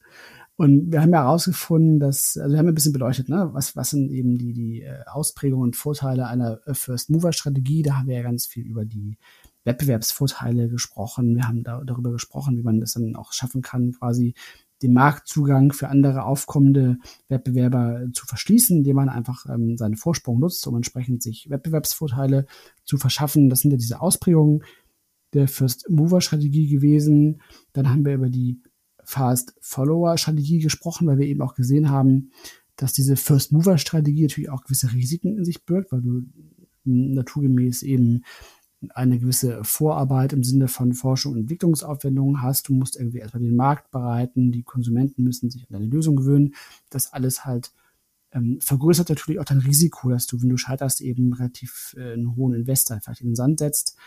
Und 0.55 0.91
wir 0.91 1.01
haben 1.01 1.13
ja 1.13 1.21
herausgefunden, 1.21 1.99
dass, 1.99 2.37
also 2.37 2.53
wir 2.53 2.59
haben 2.59 2.67
ein 2.67 2.73
bisschen 2.73 2.91
beleuchtet, 2.91 3.29
ne, 3.29 3.49
was, 3.53 3.75
was 3.75 3.91
sind 3.91 4.11
eben 4.11 4.37
die, 4.37 4.51
die 4.51 4.81
äh, 4.81 5.03
Ausprägungen 5.05 5.63
und 5.63 5.75
Vorteile 5.75 6.27
einer 6.27 6.59
äh, 6.65 6.73
First-Mover-Strategie. 6.73 7.83
Da 7.83 7.97
haben 7.97 8.07
wir 8.07 8.17
ja 8.17 8.23
ganz 8.23 8.47
viel 8.47 8.65
über 8.65 8.83
die 8.83 9.17
Wettbewerbsvorteile 9.63 10.69
gesprochen. 10.69 11.35
Wir 11.35 11.47
haben 11.47 11.63
da, 11.63 11.83
darüber 11.85 12.11
gesprochen, 12.11 12.57
wie 12.57 12.63
man 12.63 12.79
das 12.79 12.93
dann 12.93 13.15
auch 13.15 13.31
schaffen 13.31 13.61
kann, 13.61 13.91
quasi 13.91 14.33
den 14.81 14.93
Marktzugang 14.93 15.73
für 15.73 15.89
andere 15.89 16.23
aufkommende 16.23 16.97
Wettbewerber 17.27 18.07
zu 18.13 18.25
verschließen, 18.25 18.77
indem 18.77 18.95
man 18.95 19.09
einfach 19.09 19.45
ähm, 19.49 19.77
seinen 19.77 19.97
Vorsprung 19.97 20.39
nutzt, 20.39 20.65
um 20.67 20.75
entsprechend 20.75 21.21
sich 21.21 21.49
Wettbewerbsvorteile 21.49 22.45
zu 22.85 22.97
verschaffen. 22.97 23.49
Das 23.49 23.61
sind 23.61 23.71
ja 23.71 23.77
diese 23.77 24.01
Ausprägungen 24.01 24.63
der 25.33 25.47
First-Mover-Strategie 25.47 26.67
gewesen. 26.67 27.41
Dann 27.73 27.89
haben 27.89 28.05
wir 28.05 28.13
über 28.13 28.29
die 28.29 28.61
Fast-Follower-Strategie 29.03 30.59
gesprochen, 30.59 31.07
weil 31.07 31.17
wir 31.17 31.27
eben 31.27 31.41
auch 31.41 31.55
gesehen 31.55 31.89
haben, 31.89 32.31
dass 32.75 32.93
diese 32.93 33.15
First-Mover-Strategie 33.15 34.23
natürlich 34.23 34.49
auch 34.49 34.63
gewisse 34.63 34.93
Risiken 34.93 35.37
in 35.37 35.45
sich 35.45 35.65
birgt, 35.65 35.91
weil 35.91 36.01
du 36.01 36.23
naturgemäß 36.85 37.83
eben 37.83 38.23
eine 38.89 39.19
gewisse 39.19 39.63
Vorarbeit 39.63 40.33
im 40.33 40.43
Sinne 40.43 40.67
von 40.67 40.93
Forschung 40.93 41.33
und 41.33 41.39
Entwicklungsaufwendungen 41.39 42.41
hast. 42.41 42.69
Du 42.69 42.73
musst 42.73 42.95
irgendwie 42.95 43.19
erstmal 43.19 43.43
den 43.43 43.55
Markt 43.55 43.91
bereiten, 43.91 44.51
die 44.51 44.63
Konsumenten 44.63 45.23
müssen 45.23 45.49
sich 45.49 45.63
an 45.63 45.73
deine 45.73 45.85
Lösung 45.85 46.15
gewöhnen. 46.15 46.53
Das 46.89 47.11
alles 47.11 47.45
halt 47.45 47.71
ähm, 48.31 48.59
vergrößert 48.61 49.09
natürlich 49.09 49.39
auch 49.39 49.45
dein 49.45 49.59
Risiko, 49.59 50.09
dass 50.09 50.27
du, 50.27 50.41
wenn 50.41 50.49
du 50.49 50.57
scheiterst, 50.57 51.01
eben 51.01 51.33
relativ 51.33 51.95
äh, 51.97 52.13
einen 52.13 52.35
hohen 52.35 52.53
Investor 52.53 52.99
vielleicht 53.01 53.21
in 53.21 53.29
den 53.29 53.35
Sand 53.35 53.59
setzt. 53.59 53.97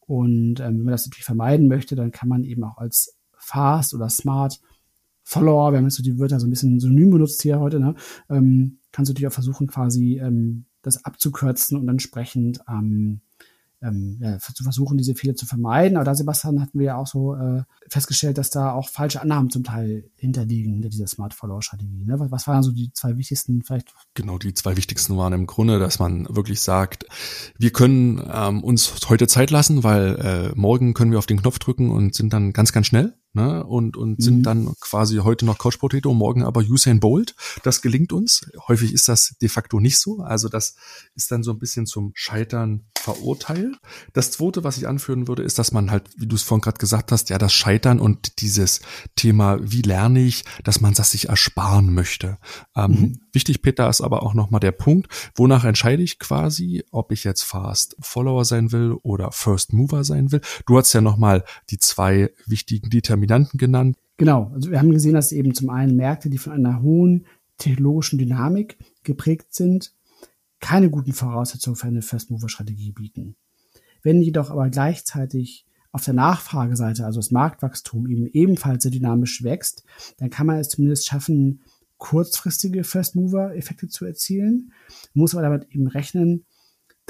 Und 0.00 0.60
ähm, 0.60 0.78
wenn 0.78 0.84
man 0.84 0.92
das 0.92 1.06
natürlich 1.06 1.24
vermeiden 1.24 1.68
möchte, 1.68 1.94
dann 1.94 2.10
kann 2.10 2.28
man 2.28 2.44
eben 2.44 2.64
auch 2.64 2.78
als 2.78 3.16
fast 3.36 3.94
oder 3.94 4.08
smart 4.10 4.60
Follower, 5.24 5.72
wir 5.72 5.78
haben 5.78 5.84
jetzt 5.84 5.96
so 5.96 6.02
die 6.02 6.18
Wörter 6.18 6.40
so 6.40 6.46
ein 6.46 6.50
bisschen 6.50 6.80
synonym 6.80 7.10
benutzt 7.10 7.42
hier 7.42 7.60
heute, 7.60 7.78
ne? 7.78 7.94
ähm, 8.28 8.78
kannst 8.90 9.08
du 9.08 9.12
natürlich 9.12 9.28
auch 9.28 9.32
versuchen, 9.32 9.68
quasi 9.68 10.18
ähm, 10.18 10.64
das 10.82 11.04
abzukürzen 11.04 11.78
und 11.78 11.88
entsprechend 11.88 12.60
ähm, 12.68 13.20
ähm, 13.82 14.38
zu 14.40 14.62
versuchen, 14.62 14.98
diese 14.98 15.14
Fehler 15.14 15.34
zu 15.34 15.46
vermeiden. 15.46 15.96
Aber 15.96 16.04
da, 16.04 16.14
Sebastian, 16.14 16.60
hatten 16.60 16.78
wir 16.78 16.86
ja 16.86 16.96
auch 16.96 17.06
so 17.06 17.34
äh, 17.34 17.62
festgestellt, 17.88 18.38
dass 18.38 18.50
da 18.50 18.72
auch 18.72 18.88
falsche 18.88 19.20
Annahmen 19.20 19.50
zum 19.50 19.64
Teil 19.64 20.10
hinterliegen 20.16 20.74
hinter 20.74 20.88
dieser 20.88 21.06
Smart 21.06 21.34
Follower-Strategie. 21.34 22.04
Ne? 22.04 22.18
Was, 22.18 22.30
was 22.30 22.46
waren 22.46 22.62
so 22.62 22.72
die 22.72 22.92
zwei 22.92 23.16
wichtigsten 23.16 23.62
vielleicht? 23.62 23.94
Genau, 24.14 24.38
die 24.38 24.54
zwei 24.54 24.76
wichtigsten 24.76 25.16
waren 25.16 25.32
im 25.32 25.46
Grunde, 25.46 25.78
dass 25.78 25.98
man 25.98 26.26
wirklich 26.28 26.60
sagt, 26.60 27.06
wir 27.58 27.70
können 27.70 28.22
ähm, 28.32 28.62
uns 28.62 29.08
heute 29.08 29.26
Zeit 29.26 29.50
lassen, 29.50 29.84
weil 29.84 30.16
äh, 30.16 30.58
morgen 30.58 30.94
können 30.94 31.10
wir 31.10 31.18
auf 31.18 31.26
den 31.26 31.40
Knopf 31.40 31.58
drücken 31.58 31.90
und 31.90 32.14
sind 32.14 32.32
dann 32.32 32.52
ganz, 32.52 32.72
ganz 32.72 32.86
schnell 32.86 33.14
ne? 33.32 33.64
und, 33.64 33.96
und 33.96 34.18
mhm. 34.18 34.22
sind 34.22 34.42
dann 34.44 34.74
quasi 34.80 35.16
heute 35.16 35.46
noch 35.46 35.58
Couch 35.58 35.78
Potato, 35.78 36.12
morgen 36.14 36.42
aber 36.42 36.60
Usain 36.60 37.00
Bolt. 37.00 37.34
Das 37.62 37.82
gelingt 37.82 38.12
uns. 38.12 38.42
Häufig 38.68 38.92
ist 38.92 39.08
das 39.08 39.36
de 39.40 39.48
facto 39.48 39.80
nicht 39.80 39.98
so. 39.98 40.20
Also 40.20 40.48
das 40.48 40.76
ist 41.14 41.30
dann 41.30 41.42
so 41.42 41.52
ein 41.52 41.58
bisschen 41.58 41.86
zum 41.86 42.12
Scheitern 42.14 42.84
verurteilt. 42.94 43.76
Das 44.12 44.30
zweite, 44.30 44.64
was 44.64 44.78
ich 44.78 44.86
anführen 44.86 45.28
würde, 45.28 45.42
ist, 45.42 45.58
dass 45.58 45.72
man 45.72 45.90
halt, 45.90 46.08
wie 46.16 46.26
du 46.26 46.36
es 46.36 46.42
vorhin 46.42 46.62
gerade 46.62 46.78
gesagt 46.78 47.10
hast, 47.10 47.30
ja, 47.30 47.38
das 47.38 47.52
Scheitern 47.52 47.98
und 47.98 48.40
dieses 48.40 48.80
Thema, 49.16 49.58
wie 49.60 49.82
lerne 49.82 50.20
ich, 50.20 50.44
dass 50.62 50.80
man 50.80 50.94
das 50.94 51.10
sich 51.10 51.28
ersparen 51.28 51.92
möchte. 51.92 52.38
Ähm, 52.76 52.90
mhm. 52.90 53.20
Wichtig, 53.32 53.62
Peter, 53.62 53.88
ist 53.88 54.02
aber 54.02 54.22
auch 54.22 54.34
nochmal 54.34 54.60
der 54.60 54.72
Punkt, 54.72 55.08
wonach 55.34 55.64
entscheide 55.64 56.02
ich 56.02 56.18
quasi, 56.18 56.84
ob 56.90 57.12
ich 57.12 57.24
jetzt 57.24 57.42
Fast 57.42 57.96
Follower 58.00 58.44
sein 58.44 58.72
will 58.72 58.92
oder 59.02 59.32
First 59.32 59.72
Mover 59.72 60.04
sein 60.04 60.30
will. 60.30 60.40
Du 60.66 60.78
hast 60.78 60.92
ja 60.92 61.00
nochmal 61.00 61.44
die 61.70 61.78
zwei 61.78 62.30
wichtigen 62.46 62.90
Determinanten 62.90 63.21
genannt. 63.26 63.96
Genau, 64.16 64.50
also 64.54 64.70
wir 64.70 64.78
haben 64.78 64.90
gesehen, 64.90 65.14
dass 65.14 65.32
eben 65.32 65.54
zum 65.54 65.70
einen 65.70 65.96
Märkte, 65.96 66.30
die 66.30 66.38
von 66.38 66.52
einer 66.52 66.82
hohen 66.82 67.26
technologischen 67.58 68.18
Dynamik 68.18 68.78
geprägt 69.04 69.54
sind, 69.54 69.94
keine 70.60 70.90
guten 70.90 71.12
Voraussetzungen 71.12 71.76
für 71.76 71.88
eine 71.88 72.02
First-Mover-Strategie 72.02 72.92
bieten. 72.92 73.36
Wenn 74.02 74.22
jedoch 74.22 74.50
aber 74.50 74.68
gleichzeitig 74.70 75.66
auf 75.90 76.04
der 76.04 76.14
Nachfrageseite, 76.14 77.04
also 77.04 77.20
das 77.20 77.30
Marktwachstum 77.30 78.06
eben 78.06 78.26
ebenfalls 78.26 78.82
sehr 78.82 78.92
dynamisch 78.92 79.42
wächst, 79.42 79.84
dann 80.18 80.30
kann 80.30 80.46
man 80.46 80.58
es 80.58 80.68
zumindest 80.68 81.06
schaffen, 81.06 81.60
kurzfristige 81.98 82.82
First-Mover-Effekte 82.82 83.88
zu 83.88 84.04
erzielen, 84.04 84.72
muss 85.14 85.34
aber 85.34 85.42
damit 85.42 85.68
eben 85.70 85.86
rechnen, 85.86 86.44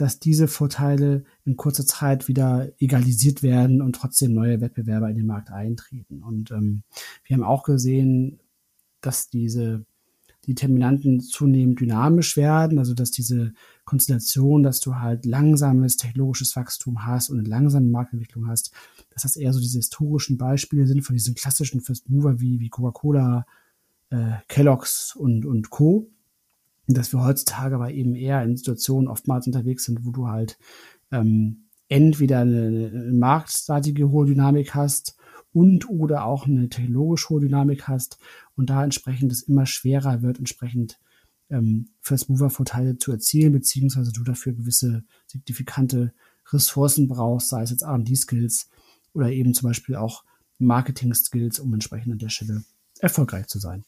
dass 0.03 0.19
diese 0.19 0.49
Vorteile 0.49 1.23
in 1.45 1.57
kurzer 1.57 1.87
Zeit 1.87 2.27
wieder 2.27 2.73
egalisiert 2.81 3.45
werden 3.45 3.81
und 3.81 3.95
trotzdem 3.95 4.35
neue 4.35 4.61
Wettbewerber 4.61 5.09
in 5.09 5.15
den 5.15 5.27
Markt 5.27 5.53
eintreten. 5.53 6.25
Und 6.25 6.51
ähm, 6.51 6.83
wir 7.23 7.37
haben 7.37 7.45
auch 7.45 7.63
gesehen, 7.63 8.41
dass 9.01 9.29
diese 9.29 9.87
Determinanten 10.49 11.21
zunehmend 11.21 11.79
dynamisch 11.79 12.37
werden, 12.37 12.81
also 12.81 12.95
dass 12.95 13.13
diese 13.13 13.53
Konstellation, 13.85 14.65
dass 14.65 14.81
du 14.81 14.97
halt 14.97 15.25
langsames 15.25 15.99
technologisches 15.99 16.57
Wachstum 16.57 17.07
hast 17.07 17.31
und 17.31 17.39
eine 17.39 17.49
langsame 17.49 17.87
Marktentwicklung 17.87 18.49
hast, 18.49 18.73
dass 19.11 19.23
das 19.23 19.37
eher 19.37 19.53
so 19.53 19.61
diese 19.61 19.79
historischen 19.79 20.37
Beispiele 20.37 20.89
sind 20.89 21.03
von 21.03 21.15
diesen 21.15 21.37
klassischen 21.37 21.81
First 21.81 22.11
Mover 22.11 22.41
wie, 22.41 22.59
wie 22.59 22.71
Coca-Cola, 22.71 23.47
äh, 24.11 24.33
Kellogg's 24.49 25.15
und, 25.15 25.47
und 25.47 25.71
Co. 25.71 26.11
Dass 26.89 27.13
wir 27.13 27.25
heutzutage 27.25 27.75
aber 27.77 27.93
eben 27.93 28.15
eher 28.15 28.43
in 28.43 28.57
Situationen 28.57 29.09
oftmals 29.09 29.47
unterwegs 29.47 29.85
sind, 29.85 30.05
wo 30.05 30.11
du 30.11 30.29
halt 30.29 30.59
ähm, 31.11 31.69
entweder 31.89 32.41
eine, 32.41 32.91
eine 32.93 33.13
marktseitige 33.13 34.11
hohe 34.11 34.27
Dynamik 34.27 34.75
hast 34.75 35.17
und 35.53 35.89
oder 35.89 36.25
auch 36.25 36.47
eine 36.47 36.69
technologische 36.69 37.29
hohe 37.29 37.43
Dynamik 37.43 37.87
hast 37.87 38.19
und 38.57 38.71
da 38.71 38.83
entsprechend 38.83 39.31
es 39.31 39.43
immer 39.43 39.67
schwerer 39.67 40.23
wird, 40.23 40.39
entsprechend 40.39 40.99
ähm, 41.51 41.91
First 42.01 42.31
Mover 42.31 42.51
Vorteile 42.51 42.97
zu 42.97 43.13
erzielen, 43.13 43.53
beziehungsweise 43.53 44.13
du 44.13 44.25
dafür 44.25 44.55
gewisse 44.55 45.05
signifikante 45.27 46.13
Ressourcen 46.51 47.09
brauchst, 47.09 47.51
sei 47.51 47.63
es 47.63 47.71
jetzt 47.71 47.83
R&D 47.83 48.15
Skills 48.17 48.69
oder 49.13 49.31
eben 49.31 49.55
zum 49.55 49.69
Beispiel 49.69 49.97
auch 49.97 50.25
Marketing 50.59 51.15
Skills, 51.15 51.61
um 51.61 51.73
entsprechend 51.75 52.13
an 52.13 52.19
der 52.19 52.31
Stelle 52.31 52.65
erfolgreich 53.01 53.47
zu 53.47 53.59
sein. 53.59 53.85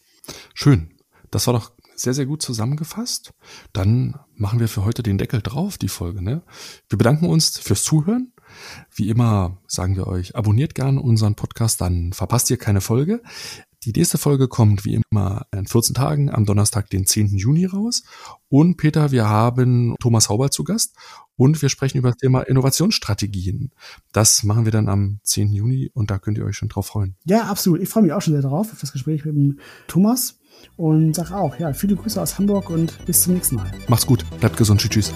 Schön. 0.54 0.90
Das 1.30 1.46
war 1.46 1.54
doch 1.54 1.72
sehr, 1.96 2.14
sehr 2.14 2.26
gut 2.26 2.42
zusammengefasst. 2.42 3.32
Dann 3.72 4.18
machen 4.36 4.60
wir 4.60 4.68
für 4.68 4.84
heute 4.84 5.02
den 5.02 5.18
Deckel 5.18 5.42
drauf, 5.42 5.78
die 5.78 5.88
Folge. 5.88 6.22
Ne? 6.22 6.42
Wir 6.88 6.98
bedanken 6.98 7.26
uns 7.26 7.58
fürs 7.58 7.84
Zuhören. 7.84 8.32
Wie 8.94 9.08
immer 9.08 9.58
sagen 9.66 9.96
wir 9.96 10.06
euch, 10.06 10.36
abonniert 10.36 10.74
gerne 10.74 11.00
unseren 11.00 11.34
Podcast, 11.34 11.80
dann 11.80 12.12
verpasst 12.12 12.50
ihr 12.50 12.56
keine 12.56 12.80
Folge. 12.80 13.22
Die 13.84 13.92
nächste 13.92 14.16
Folge 14.16 14.48
kommt 14.48 14.84
wie 14.84 14.94
immer 14.94 15.46
in 15.52 15.66
14 15.66 15.94
Tagen 15.94 16.30
am 16.30 16.46
Donnerstag, 16.46 16.88
den 16.88 17.06
10. 17.06 17.36
Juni 17.36 17.66
raus. 17.66 18.02
Und 18.48 18.76
Peter, 18.76 19.10
wir 19.10 19.28
haben 19.28 19.94
Thomas 20.00 20.28
Hauber 20.28 20.50
zu 20.50 20.64
Gast 20.64 20.96
und 21.36 21.60
wir 21.60 21.68
sprechen 21.68 21.98
über 21.98 22.10
das 22.10 22.16
Thema 22.16 22.40
Innovationsstrategien. 22.42 23.72
Das 24.12 24.42
machen 24.42 24.64
wir 24.64 24.72
dann 24.72 24.88
am 24.88 25.18
10. 25.22 25.52
Juni 25.52 25.90
und 25.92 26.10
da 26.10 26.18
könnt 26.18 26.38
ihr 26.38 26.46
euch 26.46 26.56
schon 26.56 26.70
drauf 26.70 26.86
freuen. 26.86 27.16
Ja, 27.24 27.42
absolut. 27.42 27.80
Ich 27.80 27.88
freue 27.88 28.04
mich 28.04 28.12
auch 28.12 28.22
schon 28.22 28.32
sehr 28.32 28.42
drauf, 28.42 28.72
auf 28.72 28.80
das 28.80 28.92
Gespräch 28.92 29.24
mit 29.24 29.34
dem 29.34 29.58
Thomas 29.86 30.38
und 30.76 31.14
sage 31.14 31.36
auch, 31.36 31.58
ja, 31.58 31.72
viele 31.74 31.96
Grüße 31.96 32.20
aus 32.20 32.38
Hamburg 32.38 32.70
und 32.70 33.04
bis 33.04 33.22
zum 33.22 33.34
nächsten 33.34 33.56
Mal. 33.56 33.70
Macht's 33.88 34.06
gut, 34.06 34.24
bleibt 34.40 34.56
gesund, 34.56 34.80
tschüss. 34.80 35.12
tschüss. 35.12 35.14